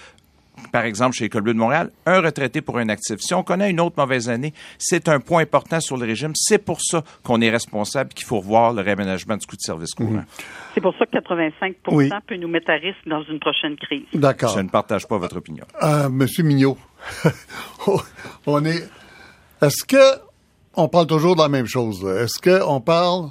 par 0.73 0.85
exemple, 0.85 1.15
chez 1.17 1.25
École 1.27 1.43
Bleue 1.43 1.55
de 1.55 1.59
Montréal, 1.59 1.91
un 2.07 2.21
retraité 2.21 2.61
pour 2.61 2.79
un 2.79 2.89
actif. 2.89 3.19
Si 3.21 3.33
on 3.35 3.43
connaît 3.43 3.71
une 3.71 3.81
autre 3.81 3.95
mauvaise 3.99 4.29
année, 4.29 4.53
c'est 4.79 5.09
un 5.09 5.21
point 5.21 5.43
important 5.43 5.81
sur 5.81 5.97
le 5.97 6.07
régime. 6.07 6.33
C'est 6.35 6.59
pour 6.59 6.81
ça 6.81 7.03
qu'on 7.23 7.41
est 7.41 7.51
responsable 7.51 8.11
et 8.13 8.15
qu'il 8.15 8.27
faut 8.27 8.39
revoir 8.39 8.73
le 8.73 8.83
réaménagement 8.83 9.37
du 9.37 9.47
coût 9.47 9.57
de 9.57 9.61
service 9.63 9.95
courant. 9.95 10.25
C'est 10.75 10.81
pour 10.81 10.95
ça 10.99 11.07
que 11.07 11.13
85 11.13 11.77
Oui. 11.89 12.11
peut 12.27 12.37
nous 12.37 12.49
mettre 12.49 12.71
à 12.71 12.75
risque 12.75 13.07
dans 13.07 13.23
une 13.25 13.41
prochaine 13.41 13.77
crise. 13.77 14.05
D'accord. 14.15 14.55
Je 14.57 14.61
ne 14.61 14.69
partage 14.69 15.07
pas 15.09 15.19
votre 15.19 15.37
opinion. 15.39 15.65
Euh, 15.83 16.09
Monsieur 16.09 16.45
Mignot, 16.45 16.77
on 18.47 18.65
est. 18.65 18.89
Est-ce 19.63 19.85
que 19.85 20.21
on 20.75 20.89
parle 20.89 21.07
toujours 21.07 21.35
de 21.35 21.41
la 21.43 21.49
même 21.49 21.67
chose? 21.67 22.05
Est-ce 22.05 22.39
que 22.41 22.63
on 22.63 22.81
parle 22.81 23.31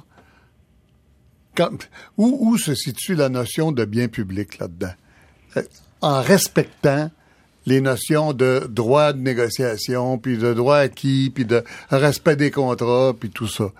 quand- 1.56 1.88
où, 2.16 2.38
où 2.50 2.58
se 2.58 2.74
situe 2.74 3.14
la 3.14 3.28
notion 3.28 3.72
de 3.72 3.84
bien 3.84 4.08
public 4.08 4.58
là-dedans? 4.58 4.92
Euh, 5.56 5.62
En 6.00 6.20
respectant 6.22 7.10
les 7.68 7.82
notions 7.82 8.32
de 8.32 8.66
droit 8.68 9.12
de 9.12 9.20
négociation, 9.20 10.16
puis 10.16 10.38
de 10.38 10.54
droit 10.54 10.78
acquis, 10.78 11.30
puis 11.32 11.44
de 11.44 11.62
respect 11.90 12.36
des 12.36 12.50
contrats, 12.50 13.12
puis 13.18 13.28
tout 13.28 13.46
ça. 13.46 13.70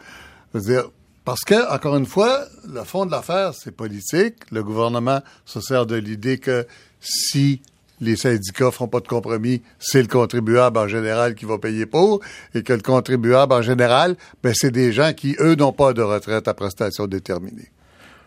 Parce 1.25 1.41
que, 1.41 1.75
encore 1.75 1.97
une 1.97 2.07
fois, 2.07 2.45
le 2.71 2.85
fond 2.85 3.07
de 3.07 3.11
l'affaire, 3.11 3.55
c'est 3.55 3.71
politique. 3.71 4.35
Le 4.53 4.63
gouvernement 4.63 5.21
se 5.47 5.61
sert 5.61 5.87
de 5.87 5.97
l'idée 5.97 6.39
que 6.39 6.67
si 7.01 7.63
les 8.01 8.17
syndicats 8.17 8.71
font 8.71 8.89
pas 8.89 9.01
de 9.01 9.09
compromis, 9.09 9.63
c'est 9.79 10.03
le 10.03 10.09
contribuable 10.09 10.79
en 10.79 10.87
général 10.87 11.35
qui 11.35 11.47
va 11.47 11.59
payer 11.59 11.87
pour, 11.87 12.21
et 12.55 12.63
que 12.63 12.75
le 12.75 12.83
contribuable 12.83 13.55
en 13.55 13.63
général, 13.63 14.17
ben, 14.43 14.53
c'est 14.55 14.71
des 14.71 14.93
gens 14.93 15.13
qui, 15.15 15.35
eux, 15.41 15.55
n'ont 15.55 15.73
pas 15.73 15.95
de 15.95 16.03
retraite 16.03 16.47
à 16.47 16.55
prestations 16.55 17.07
déterminées. 17.07 17.71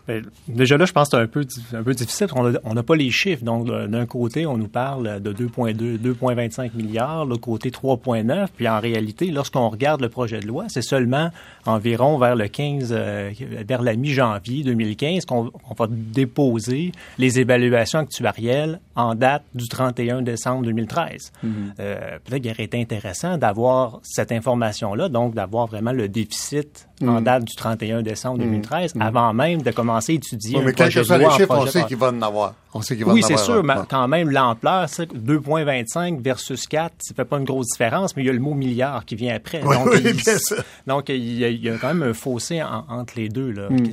Ben, 0.07 0.23
déjà 0.47 0.77
là, 0.77 0.85
je 0.85 0.91
pense 0.91 1.09
que 1.09 1.17
c'est 1.17 1.23
un 1.23 1.27
peu, 1.27 1.45
un 1.73 1.83
peu 1.83 1.93
difficile. 1.93 2.27
parce 2.27 2.57
On 2.63 2.73
n'a 2.73 2.83
pas 2.83 2.95
les 2.95 3.11
chiffres. 3.11 3.43
Donc, 3.43 3.67
d'un 3.67 4.05
côté, 4.05 4.45
on 4.45 4.57
nous 4.57 4.67
parle 4.67 5.21
de 5.21 5.33
2,2, 5.33 5.99
2,25 5.99 6.75
milliards, 6.75 7.25
l'autre 7.25 7.41
côté 7.41 7.69
3,9. 7.69 8.47
Puis 8.55 8.67
en 8.67 8.79
réalité, 8.79 9.27
lorsqu'on 9.27 9.69
regarde 9.69 10.01
le 10.01 10.09
projet 10.09 10.39
de 10.39 10.47
loi, 10.47 10.65
c'est 10.69 10.81
seulement 10.81 11.29
environ 11.65 12.17
vers 12.17 12.35
le 12.35 12.47
15, 12.47 12.89
euh, 12.91 13.31
vers 13.67 13.81
la 13.81 13.95
mi-janvier 13.95 14.63
2015 14.63 15.25
qu'on 15.25 15.51
on 15.69 15.73
va 15.73 15.87
déposer 15.89 16.91
les 17.17 17.39
évaluations 17.39 17.99
actuarielles 17.99 18.79
en 18.95 19.15
date 19.15 19.43
du 19.53 19.67
31 19.67 20.21
décembre 20.21 20.65
2013. 20.65 21.31
Euh, 21.79 22.17
Peut-être 22.23 22.41
qu'il 22.41 22.51
aurait 22.51 22.63
été 22.63 22.79
intéressant 22.79 23.37
d'avoir 23.37 23.99
cette 24.03 24.31
information-là, 24.31 25.09
donc 25.09 25.33
d'avoir 25.33 25.67
vraiment 25.67 25.91
le 25.91 26.07
déficit 26.07 26.87
en 27.09 27.21
date 27.21 27.43
du 27.45 27.55
31 27.55 28.01
décembre 28.01 28.39
2013, 28.39 28.93
avant 28.99 29.33
même 29.33 29.61
de 29.61 29.71
commencer 29.71 30.13
à 30.13 30.15
étudier. 30.15 30.57
Oui, 30.59 30.63
mais 30.65 30.73
quels 30.73 30.93
que 30.93 31.03
soient 31.03 31.17
les 31.17 31.29
chiffres, 31.31 31.47
on 31.57 31.65
sait 31.65 31.83
qu'il 31.85 31.97
va 31.97 32.09
en 32.09 32.21
avoir. 32.21 32.53
On 32.73 32.81
sait 32.81 32.95
qu'il 32.95 33.05
va 33.05 33.13
oui, 33.13 33.21
en 33.23 33.27
c'est 33.27 33.33
avoir. 33.33 33.45
sûr, 33.45 33.63
mais 33.63 33.73
quand 33.89 34.07
même, 34.07 34.29
l'ampleur, 34.29 34.87
c'est 34.87 35.11
2,25 35.13 36.21
versus 36.21 36.67
4, 36.67 36.93
ça 36.99 37.13
fait 37.13 37.25
pas 37.25 37.37
une 37.37 37.43
grosse 37.43 37.67
différence, 37.71 38.15
mais 38.15 38.23
il 38.23 38.27
y 38.27 38.29
a 38.29 38.33
le 38.33 38.39
mot 38.39 38.53
milliard 38.53 39.03
qui 39.05 39.15
vient 39.15 39.35
après. 39.35 39.61
Oui, 39.63 39.75
donc, 39.75 39.87
oui, 39.91 40.01
il, 40.05 40.13
bien 40.13 40.37
sûr. 40.37 40.63
donc 40.87 41.09
il, 41.09 41.37
y 41.39 41.43
a, 41.45 41.49
il 41.49 41.61
y 41.63 41.69
a 41.69 41.77
quand 41.77 41.93
même 41.93 42.03
un 42.03 42.13
fossé 42.13 42.61
en- 42.63 42.85
entre 42.89 43.13
les 43.17 43.29
deux. 43.29 43.51
Là. 43.51 43.69
Mm. 43.69 43.89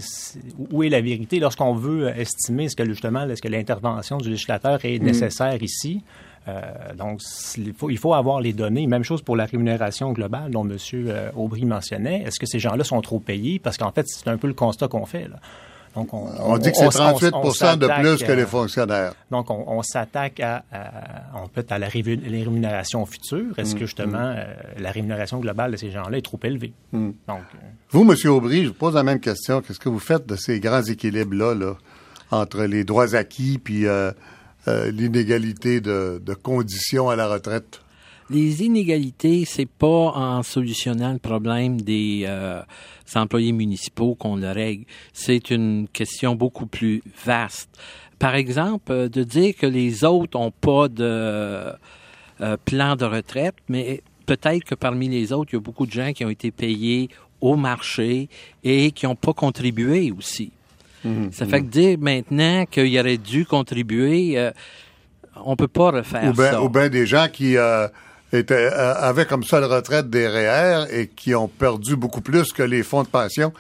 Où 0.70 0.82
est 0.84 0.88
la 0.88 1.00
vérité 1.00 1.40
lorsqu'on 1.40 1.74
veut 1.74 2.09
estimer 2.16 2.64
est-ce 2.64 2.76
que 2.76 2.84
justement, 2.84 3.28
est-ce 3.28 3.42
que 3.42 3.48
l'intervention 3.48 4.18
du 4.18 4.30
législateur 4.30 4.78
est 4.84 4.98
Mm. 5.00 5.04
nécessaire 5.06 5.62
ici? 5.62 6.02
Euh, 6.49 6.62
donc, 6.96 7.20
il 7.59 7.74
faut, 7.74 7.90
il 7.90 7.99
faut 7.99 8.14
avoir 8.14 8.40
les 8.40 8.53
données. 8.53 8.86
Même 8.86 9.05
chose 9.05 9.20
pour 9.22 9.36
la 9.36 9.44
rémunération 9.44 10.12
globale 10.12 10.51
dont 10.51 10.64
M. 10.68 10.76
euh, 10.94 11.30
Aubry 11.36 11.64
mentionnait. 11.64 12.22
Est-ce 12.22 12.38
que 12.40 12.46
ces 12.46 12.59
gens-là 12.59 12.84
sont 12.84 13.01
trop 13.03 13.18
payés? 13.20 13.59
Parce 13.59 13.76
qu'en 13.76 13.92
fait, 13.92 14.07
c'est 14.09 14.28
un 14.28 14.36
peu 14.38 14.46
le 14.46 14.55
constat 14.55 14.88
qu'on 14.88 15.05
fait. 15.07 15.28
Là. 15.28 15.36
Donc, 15.94 16.12
on, 16.14 16.28
On 16.40 16.59
dit 16.59 16.70
que 16.70 16.76
c'est 16.76 16.84
on- 16.84 16.88
on- 16.88 16.90
38 16.90 17.34
on 17.34 17.40
de 17.76 17.86
plus 17.86 18.24
que 18.24 18.30
euh, 18.32 18.36
les 18.36 18.46
fonctionnaires. 18.46 19.14
donc, 19.30 19.51
on, 19.51 19.82
s'attaque 19.82 20.38
à, 20.40 20.62
à- 20.70 21.36
en 21.42 21.49
fait, 21.49 21.72
à 21.72 21.78
la 21.78 21.88
révu- 21.88 22.20
les 22.24 22.42
rémunérations 22.44 23.05
futures. 23.05 23.59
Est-ce 23.59 23.74
Mm, 23.74 23.78
que 23.78 23.86
justement 23.86 24.18
euh, 24.36 24.44
la 24.78 24.90
rémunération 24.92 25.38
globale 25.40 25.72
de 25.72 25.76
ces 25.76 25.90
gens-là 25.90 26.18
est 26.18 26.22
trop 26.22 26.38
élevée? 26.44 26.72
Mm. 26.92 27.11
Donc, 27.26 27.38
euh, 27.55 27.59
Vous, 27.90 28.03
M. 28.11 28.30
Aubry, 28.30 28.62
je 28.64 28.68
vous 28.68 28.74
pose 28.74 28.94
la 28.94 29.03
même 29.03 29.18
question. 29.20 29.61
Qu'est-ce 29.61 29.80
que 29.80 29.88
vous 29.88 29.99
faites 29.99 30.26
de 30.26 30.36
ces 30.36 30.61
grands 30.61 30.82
équilibres-là, 30.82 31.55
là, 31.55 31.74
entre 32.30 32.62
les 32.64 32.84
droits 32.84 33.14
acquis 33.16 33.59
puis 33.59 33.86
euh, 34.68 34.90
l'inégalité 34.90 35.80
de, 35.80 36.20
de 36.24 36.34
conditions 36.34 37.08
à 37.08 37.16
la 37.16 37.26
retraite? 37.28 37.80
Les 38.30 38.62
inégalités, 38.62 39.46
c'est 39.46 39.68
pas 39.68 39.86
en 39.86 40.42
solutionnant 40.42 41.14
le 41.14 41.18
problème 41.18 41.80
des 41.80 42.24
euh, 42.26 42.60
employés 43.14 43.52
municipaux 43.52 44.14
qu'on 44.14 44.36
le 44.36 44.50
règle. 44.50 44.84
C'est 45.14 45.50
une 45.50 45.88
question 45.90 46.34
beaucoup 46.34 46.66
plus 46.66 47.02
vaste. 47.24 47.70
Par 48.18 48.34
exemple, 48.34 48.92
euh, 48.92 49.08
de 49.08 49.22
dire 49.22 49.54
que 49.56 49.66
les 49.66 50.04
autres 50.04 50.38
ont 50.38 50.50
pas 50.50 50.88
de 50.88 51.72
euh, 52.40 52.56
plan 52.66 52.96
de 52.96 53.06
retraite, 53.06 53.54
mais 53.70 54.02
peut-être 54.26 54.64
que 54.64 54.74
parmi 54.74 55.08
les 55.08 55.32
autres, 55.32 55.50
il 55.52 55.56
y 55.56 55.58
a 55.58 55.62
beaucoup 55.62 55.86
de 55.86 55.92
gens 55.92 56.12
qui 56.12 56.22
ont 56.26 56.30
été 56.30 56.50
payés 56.50 57.08
au 57.40 57.56
marché 57.56 58.28
et 58.62 58.90
qui 58.90 59.06
n'ont 59.06 59.16
pas 59.16 59.32
contribué 59.32 60.12
aussi. 60.12 60.52
Ça 61.32 61.46
fait 61.46 61.61
que 61.61 61.66
dire 61.66 61.99
maintenant 61.99 62.64
qu'il 62.66 62.99
aurait 62.99 63.16
dû 63.16 63.46
contribuer, 63.46 64.38
euh, 64.38 64.51
on 65.44 65.57
peut 65.57 65.68
pas 65.68 65.90
refaire 65.90 66.30
Ou 66.30 66.32
bien 66.32 66.53
ça. 66.53 66.62
ou 66.62 66.68
bien 66.68 66.88
des 66.88 67.07
gens 67.07 67.28
qui 67.32 67.57
euh, 67.57 67.86
étaient, 68.32 68.70
euh, 68.72 68.94
avaient 68.94 69.26
comme 69.26 69.44
seule 69.44 69.64
retraite 69.64 70.11
des 70.11 70.26
REER 70.26 70.86
et 70.90 71.07
qui 71.09 71.34
ont 71.34 71.49
perdu 71.49 71.96
beaucoup 71.96 72.20
plus 72.20 72.53
que 72.53 72.62
les 72.62 72.82
fonds 72.82 73.03
de 73.03 73.09
pension 73.09 73.53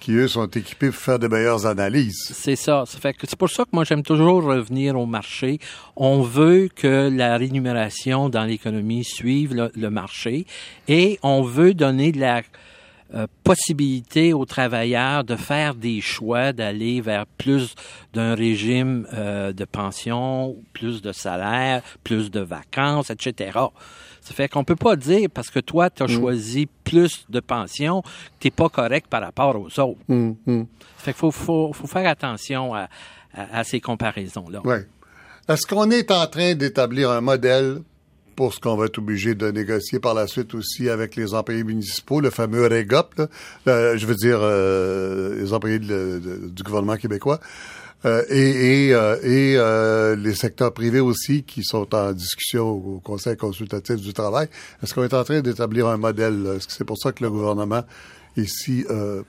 qui, 0.00 0.12
eux, 0.12 0.28
sont 0.28 0.46
équipés 0.46 0.90
pour 0.90 0.96
faire 0.96 1.18
de 1.18 1.26
meilleures 1.28 1.66
analyses. 1.66 2.30
C'est 2.32 2.56
ça. 2.56 2.84
Ça 2.86 2.98
fait 2.98 3.12
que 3.12 3.26
c'est 3.26 3.38
pour 3.38 3.50
ça 3.50 3.64
que 3.64 3.70
moi 3.72 3.84
j'aime 3.84 4.02
toujours 4.02 4.44
revenir 4.44 4.98
au 4.98 5.06
marché. 5.06 5.58
On 5.96 6.22
veut 6.22 6.68
que 6.74 7.10
la 7.14 7.36
rémunération 7.36 8.28
dans 8.28 8.44
l'économie 8.44 9.04
suive 9.04 9.54
le, 9.54 9.70
le 9.74 9.90
marché 9.90 10.46
et 10.86 11.18
on 11.22 11.42
veut 11.42 11.74
donner 11.74 12.12
de 12.12 12.20
la 12.20 12.42
euh, 13.14 13.26
possibilité 13.42 14.34
aux 14.34 14.44
travailleurs 14.44 15.24
de 15.24 15.34
faire 15.36 15.74
des 15.74 16.00
choix, 16.00 16.52
d'aller 16.52 17.00
vers 17.00 17.24
plus 17.26 17.74
d'un 18.12 18.34
régime 18.34 19.06
euh, 19.14 19.52
de 19.52 19.64
pension, 19.64 20.56
plus 20.74 21.00
de 21.00 21.12
salaire, 21.12 21.82
plus 22.04 22.30
de 22.30 22.40
vacances, 22.40 23.10
etc. 23.10 23.58
Ça 24.20 24.34
fait 24.34 24.48
qu'on 24.48 24.64
peut 24.64 24.76
pas 24.76 24.96
dire 24.96 25.30
parce 25.32 25.48
que 25.48 25.60
toi 25.60 25.88
tu 25.88 26.02
as 26.02 26.06
choisi 26.06 26.68
plus 26.84 27.24
de 27.30 27.40
pension, 27.40 28.02
que 28.02 28.08
t'es 28.40 28.50
pas 28.50 28.68
correct 28.68 29.06
par 29.08 29.22
rapport 29.22 29.56
aux 29.56 29.80
autres. 29.80 30.00
Hum. 30.08 30.36
Ça 30.46 31.04
fait 31.04 31.12
qu'il 31.12 31.18
faut, 31.18 31.30
faut, 31.30 31.72
faut 31.72 31.86
faire 31.86 32.08
attention 32.08 32.74
à, 32.74 32.88
à, 33.32 33.60
à 33.60 33.64
ces 33.64 33.80
comparaisons-là. 33.80 34.60
Oui. 34.64 34.76
Est-ce 35.48 35.66
qu'on 35.66 35.90
est 35.90 36.10
en 36.10 36.26
train 36.26 36.54
d'établir 36.54 37.10
un 37.10 37.22
modèle 37.22 37.80
pour 38.38 38.54
ce 38.54 38.60
qu'on 38.60 38.76
va 38.76 38.86
être 38.86 38.98
obligé 38.98 39.34
de 39.34 39.50
négocier 39.50 39.98
par 39.98 40.14
la 40.14 40.28
suite 40.28 40.54
aussi 40.54 40.88
avec 40.88 41.16
les 41.16 41.34
employés 41.34 41.64
municipaux, 41.64 42.20
le 42.20 42.30
fameux 42.30 42.68
REGOP, 42.68 43.18
là, 43.18 43.26
euh, 43.66 43.98
je 43.98 44.06
veux 44.06 44.14
dire 44.14 44.38
euh, 44.40 45.40
les 45.40 45.52
employés 45.52 45.80
du 45.80 46.62
gouvernement 46.62 46.96
québécois, 46.96 47.40
euh, 48.04 48.22
et, 48.30 48.90
euh, 48.94 50.14
les 50.14 50.34
secteurs 50.36 50.72
privés 50.72 51.00
aussi 51.00 51.42
qui 51.42 51.64
sont 51.64 51.92
en 51.96 52.12
discussion 52.12 52.68
au 52.68 53.00
Conseil 53.00 53.36
consultatif 53.36 53.96
du 53.96 54.12
travail. 54.12 54.48
Est-ce 54.84 54.94
qu'on 54.94 55.02
est 55.02 55.14
en 55.14 55.24
train 55.24 55.40
d'établir 55.40 55.88
un 55.88 55.96
modèle? 55.96 56.46
Est-ce 56.56 56.68
que 56.68 56.74
c'est 56.74 56.84
pour 56.84 56.96
ça 56.96 57.10
que 57.10 57.24
le 57.24 57.30
gouvernement 57.30 57.82
est 58.36 58.48
si 58.48 58.84
euh, 58.88 59.22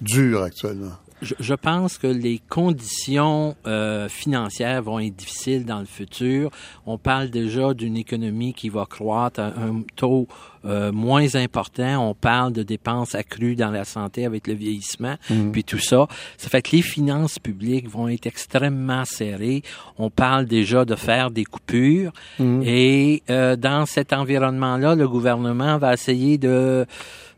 dur 0.00 0.42
actuellement? 0.42 0.98
Je, 1.22 1.34
je 1.38 1.54
pense 1.54 1.98
que 1.98 2.06
les 2.06 2.40
conditions 2.48 3.54
euh, 3.66 4.08
financières 4.08 4.82
vont 4.82 4.98
être 5.00 5.14
difficiles 5.16 5.64
dans 5.66 5.80
le 5.80 5.84
futur. 5.86 6.50
On 6.86 6.96
parle 6.98 7.28
déjà 7.30 7.74
d'une 7.74 7.96
économie 7.96 8.54
qui 8.54 8.68
va 8.70 8.86
croître 8.86 9.38
à 9.40 9.48
un 9.48 9.82
taux 9.96 10.26
euh, 10.64 10.92
moins 10.92 11.34
important. 11.36 12.08
On 12.10 12.14
parle 12.14 12.52
de 12.52 12.62
dépenses 12.62 13.14
accrues 13.14 13.54
dans 13.56 13.70
la 13.70 13.84
santé 13.84 14.24
avec 14.24 14.46
le 14.46 14.54
vieillissement, 14.54 15.16
Mhm. 15.30 15.52
puis 15.52 15.64
tout 15.64 15.78
ça. 15.78 16.06
Ça 16.38 16.48
fait 16.48 16.62
que 16.62 16.74
les 16.76 16.82
finances 16.82 17.38
publiques 17.38 17.88
vont 17.88 18.08
être 18.08 18.26
extrêmement 18.26 19.04
serrées. 19.04 19.62
On 19.98 20.10
parle 20.10 20.46
déjà 20.46 20.84
de 20.84 20.94
faire 20.96 21.30
des 21.30 21.44
coupures. 21.44 22.12
Mhm. 22.38 22.62
Et 22.64 23.22
euh, 23.30 23.56
dans 23.56 23.84
cet 23.86 24.12
environnement-là, 24.12 24.94
le 24.94 25.08
gouvernement 25.08 25.76
va 25.78 25.92
essayer 25.94 26.38
de, 26.38 26.86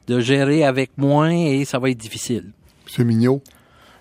de 0.07 0.21
gérer 0.21 0.65
avec 0.65 0.91
moins 0.97 1.31
et 1.33 1.65
ça 1.65 1.79
va 1.79 1.91
être 1.91 1.99
difficile. 1.99 2.51
C'est 2.87 3.05
Mignot. 3.05 3.43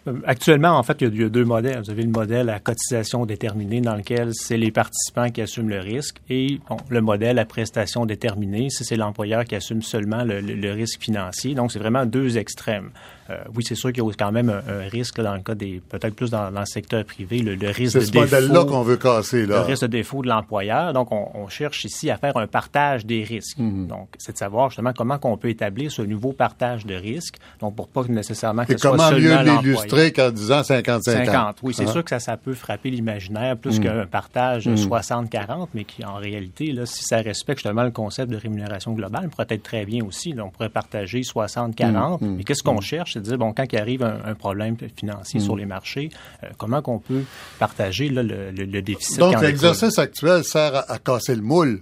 Euh, 0.08 0.14
Actuellement, 0.26 0.78
en 0.78 0.84
fait, 0.84 0.98
il 1.02 1.16
y, 1.20 1.24
a, 1.24 1.30
deux 1.30 1.46
modèles. 1.46 1.80
Vous 1.84 1.90
avez 1.92 2.04
le 2.04 2.10
modèle 2.10 2.50
à 2.50 2.60
cotisation 2.60 3.26
déterminée 3.26 3.82
dans 3.82 3.96
lequel 3.96 4.30
c'est 4.34 4.58
les 4.58 4.72
participants 4.72 5.30
qui 5.30 5.42
assument 5.42 5.70
le 5.70 5.80
risque 5.80 6.18
et 6.30 6.60
le 6.90 7.02
modèle 7.02 7.38
à 7.40 7.46
prestation 7.46 8.06
déterminée, 8.06 8.68
c'est 8.70 8.96
l'employeur 8.96 9.44
qui 9.46 9.56
assume 9.56 9.82
seulement 9.82 10.24
le, 10.24 10.42
le- 10.42 10.56
le 10.56 10.72
risque 10.74 11.02
financier. 11.02 11.54
Donc, 11.54 11.72
c'est 11.72 11.80
vraiment 11.80 12.06
deux 12.06 12.38
extrêmes. 12.38 12.90
Euh, 13.32 13.38
oui, 13.56 13.64
c'est 13.66 13.76
sûr 13.76 13.92
qu'il 13.94 14.04
y 14.04 14.08
a 14.08 14.12
quand 14.18 14.32
même 14.32 14.50
un, 14.50 14.62
un 14.68 14.90
risque 14.90 15.18
là, 15.18 15.24
dans 15.26 15.36
le 15.36 15.42
cas 15.42 15.56
des, 15.56 15.82
peut-être 15.90 16.16
plus 16.16 16.30
dans, 16.32 16.52
dans 16.52 16.60
le 16.60 16.66
secteur 16.66 17.06
privé, 17.06 17.40
le, 17.40 17.56
le 17.56 17.70
risque 17.70 17.96
de 17.96 18.02
ce 18.02 18.12
défaut. 18.12 18.26
modèle-là 18.26 18.66
qu'on 18.66 18.82
veut 18.82 18.98
casser, 18.98 19.46
là. 19.46 19.56
Le 19.60 19.62
risque 19.62 19.84
de 19.84 19.88
défaut 19.88 20.22
de 20.22 20.28
l'employeur. 20.28 20.94
Donc, 20.94 21.12
on, 21.12 21.30
on 21.34 21.48
cherche 21.48 21.86
ici 21.86 22.10
à 22.10 22.18
faire 22.18 22.36
un 22.38 22.48
partage 22.48 23.06
des 23.06 23.24
risques. 23.24 23.58
Mhm. 23.60 23.88
Donc, 23.88 24.10
c'est 24.18 24.34
de 24.34 24.38
savoir 24.38 24.70
justement 24.70 24.92
comment 24.96 25.18
on 25.24 25.38
peut 25.38 25.50
établir 25.50 25.92
ce 25.92 26.02
nouveau 26.02 26.34
partage 26.34 26.86
de 26.86 26.96
risques. 26.96 27.36
Donc, 27.60 27.76
pour 27.76 27.88
pas 27.88 28.04
nécessairement 28.10 28.66
que 28.66 28.74
Et 28.74 28.78
ce 28.78 28.82
soit 28.82 28.92
comment 28.92 29.12
mieux 29.12 29.36
l'illustrer 29.44 30.12
qu'en 30.12 30.32
disant 30.32 30.62
50-50? 30.62 31.02
50, 31.26 31.58
oui, 31.64 31.74
c'est 31.74 31.84
Hein? 31.88 31.92
sûr 31.92 32.04
que 32.04 32.10
ça, 32.10 32.20
ça 32.20 32.38
peut 32.38 32.54
frapper 32.54 32.90
l'imaginaire 32.90 33.58
plus 33.58 33.80
Mm. 33.80 33.84
qu'un 33.84 34.06
partage 34.06 34.68
Mm. 34.68 34.76
60-40, 34.78 35.70
mais 35.74 35.84
qui, 35.84 36.04
en 36.06 36.16
réalité, 36.16 36.72
là, 36.72 36.86
si 36.86 37.04
ça 37.04 37.18
respecte 37.18 37.60
justement 37.60 37.84
le 37.84 37.92
concept 37.92 38.32
de 38.32 38.38
rémunération 38.38 38.94
globale, 38.94 39.30
pourrait 39.30 39.48
être 39.50 39.64
très 39.64 39.86
bien 39.86 40.04
aussi. 40.06 40.34
Là, 40.34 40.44
on 40.46 40.50
pourrait 40.50 40.70
partager 40.70 41.22
60-40, 41.24 42.22
Mm. 42.22 42.26
Mm. 42.28 42.36
mais 42.38 42.44
qu'est-ce 42.44 42.64
qu'on 42.64 42.82
cherche? 42.82 43.18
De 43.22 43.26
dire, 43.30 43.38
bon, 43.38 43.54
quand 43.54 43.66
il 43.72 43.78
arrive 43.78 44.04
un, 44.04 44.20
un 44.26 44.36
problème 44.36 44.76
financier 44.96 45.40
Mm. 45.40 45.44
sur 45.44 45.56
les 45.56 45.66
marchés, 45.66 46.10
euh, 46.44 46.48
comment 46.58 46.82
qu'on 46.82 47.00
peut 47.00 47.24
partager 47.60 48.10
là, 48.10 48.24
le, 48.24 48.52
le- 48.52 48.66
le 48.66 48.82
déficit? 48.82 49.20
Donc, 49.20 49.40
l'exercice 49.42 49.98
actuel 50.00 50.44
sert 50.44 50.76
à, 50.76 50.92
à 50.92 50.98
casser 51.00 51.36
le 51.36 51.42
moule, 51.42 51.82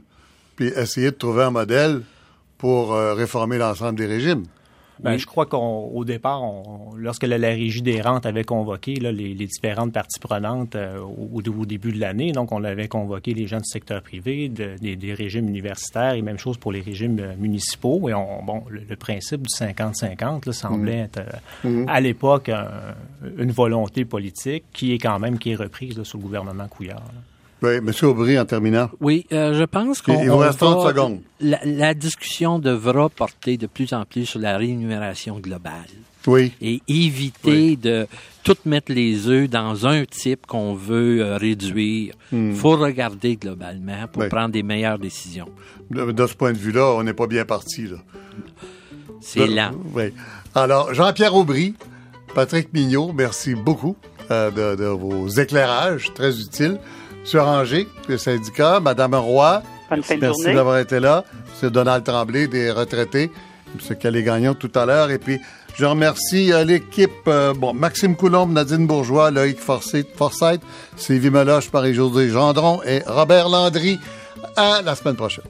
puis 0.56 0.68
essayer 0.68 1.12
de 1.12 1.16
trouver 1.16 1.44
un 1.44 1.52
modèle 1.52 2.02
pour 2.58 2.94
euh, 2.94 3.14
réformer 3.14 3.58
l'ensemble 3.58 3.98
des 3.98 4.06
régimes. 4.06 4.44
Ben, 5.02 5.18
Je 5.18 5.26
crois 5.26 5.46
qu'au 5.46 6.04
départ, 6.06 6.44
on- 6.44 6.94
lorsque 6.96 7.24
la, 7.24 7.38
la 7.38 7.50
Régie 7.50 7.82
des 7.82 8.02
rentes 8.02 8.26
avait 8.26 8.44
convoqué 8.44 8.96
là, 8.96 9.12
les, 9.12 9.34
les 9.34 9.46
différentes 9.48 9.94
parties 9.94 10.20
prenantes 10.20 10.76
euh, 10.76 11.00
au, 11.00 11.30
au 11.40 11.66
début 11.66 11.92
de 11.94 12.00
l'année, 12.00 12.32
donc 12.34 12.52
on 12.52 12.64
avait 12.66 12.88
convoqué 12.90 13.34
les 13.34 13.48
gens 13.48 13.58
du 13.60 13.66
secteur 13.70 14.02
privé, 14.02 14.50
de- 14.50 14.76
des, 14.82 14.96
des 14.98 15.14
régimes 15.14 15.48
universitaires 15.48 16.14
et 16.14 16.22
même 16.22 16.38
chose 16.38 16.58
pour 16.58 16.72
les 16.74 16.82
régimes 16.82 17.20
euh, 17.20 17.34
municipaux. 17.38 18.10
Et 18.10 18.14
on, 18.14 18.44
bon, 18.44 18.64
le, 18.70 18.82
le 18.90 18.96
principe 18.96 19.42
du 19.44 19.48
50-50 19.56 20.46
là, 20.46 20.52
semblait 20.54 20.98
Mhm. 20.98 21.04
être 21.06 21.20
euh, 21.20 21.70
Mhm. 21.70 21.86
à 21.88 22.02
l'époque 22.02 22.50
un- 22.50 22.70
une 23.38 23.52
volonté 23.52 24.04
politique 24.06 24.64
qui 24.74 24.94
est 24.94 24.98
quand 24.98 25.20
même 25.20 25.40
qui 25.40 25.52
est 25.52 25.56
reprise 25.56 25.98
là, 25.98 26.04
sous 26.04 26.18
le 26.18 26.24
gouvernement 26.24 26.68
Couillard. 26.68 26.98
là. 27.00 27.22
Oui, 27.62 27.72
M. 27.76 27.92
Aubry, 28.04 28.40
en 28.40 28.46
terminant. 28.46 28.90
Oui, 29.02 29.26
euh, 29.34 29.54
je 29.58 29.64
pense 29.66 30.02
qu'on. 30.02 30.22
Il 30.24 30.30
vous 30.30 30.38
reste 30.38 30.60
30 30.60 30.84
va- 30.84 30.90
secondes. 30.90 31.20
La, 31.42 31.60
la 31.66 31.94
discussion 31.94 32.58
devra 32.60 33.10
porter 33.10 33.58
de 33.58 33.68
plus 33.68 33.92
en 33.94 34.06
plus 34.06 34.26
sur 34.26 34.40
la 34.40 34.58
rémunération 34.58 35.40
globale. 35.40 35.90
Oui. 36.28 36.52
Et 36.62 36.82
éviter 36.88 37.76
de 37.76 38.06
tout 38.44 38.56
mettre 38.66 38.92
les 38.92 39.28
œufs 39.28 39.50
dans 39.50 39.88
un 39.88 40.04
type 40.06 40.46
qu'on 40.48 40.74
veut 40.74 41.22
euh, 41.22 41.38
réduire. 41.38 42.14
Il 42.32 42.38
Hmm. 42.38 42.54
faut 42.54 42.76
regarder 42.78 43.36
globalement 43.38 44.08
pour 44.12 44.24
Oui. 44.24 44.30
prendre 44.30 44.50
des 44.52 44.64
meilleures 44.64 45.00
décisions. 45.00 45.48
De, 45.90 46.12
de 46.12 46.28
ce 46.28 46.34
point 46.36 46.52
de 46.54 46.58
vue-là, 46.58 46.94
on 46.96 47.04
n'est 47.04 47.14
pas 47.14 47.28
bien 47.28 47.46
parti. 47.46 47.88
C'est 49.22 49.48
lent. 49.48 49.72
Oui. 49.94 50.14
Alors, 50.56 50.94
Jean-Pierre 50.94 51.36
Aubry, 51.36 51.74
Patrick 52.34 52.74
Mignot, 52.74 53.12
merci 53.14 53.56
beaucoup 53.56 53.96
euh, 54.32 54.52
de, 54.52 54.82
de 54.82 54.88
vos 54.88 55.28
éclairages 55.28 56.14
très 56.14 56.40
utiles. 56.40 56.80
Monsieur 57.30 57.42
Ranger, 57.42 57.88
le 58.08 58.18
syndicat, 58.18 58.80
Madame 58.80 59.14
Roy, 59.14 59.62
Bonne 59.88 60.02
fin 60.02 60.16
de 60.16 60.22
merci 60.22 60.42
journée. 60.42 60.56
d'avoir 60.56 60.80
été 60.80 61.00
là. 61.00 61.24
Monsieur 61.52 61.70
Donald 61.70 62.04
Tremblay, 62.04 62.48
des 62.48 62.72
retraités. 62.72 63.30
M. 63.88 63.96
Calais 63.98 64.24
Gagnon 64.24 64.56
tout 64.56 64.72
à 64.74 64.84
l'heure. 64.88 65.12
Et 65.12 65.20
puis, 65.20 65.40
je 65.78 65.86
remercie 65.86 66.52
euh, 66.52 66.64
l'équipe, 66.64 67.12
euh, 67.28 67.54
bon, 67.54 67.72
Maxime 67.76 68.16
Coulombe, 68.16 68.52
Nadine 68.52 68.88
Bourgeois, 68.88 69.30
Loïc 69.30 69.60
Forsyth, 69.60 70.08
Forsyth 70.16 70.62
Sylvie 70.98 71.30
Meloche, 71.30 71.70
Paris-José 71.70 72.30
Gendron 72.30 72.82
et 72.84 73.04
Robert 73.06 73.48
Landry. 73.48 74.00
À 74.56 74.82
la 74.84 74.96
semaine 74.96 75.16
prochaine. 75.16 75.46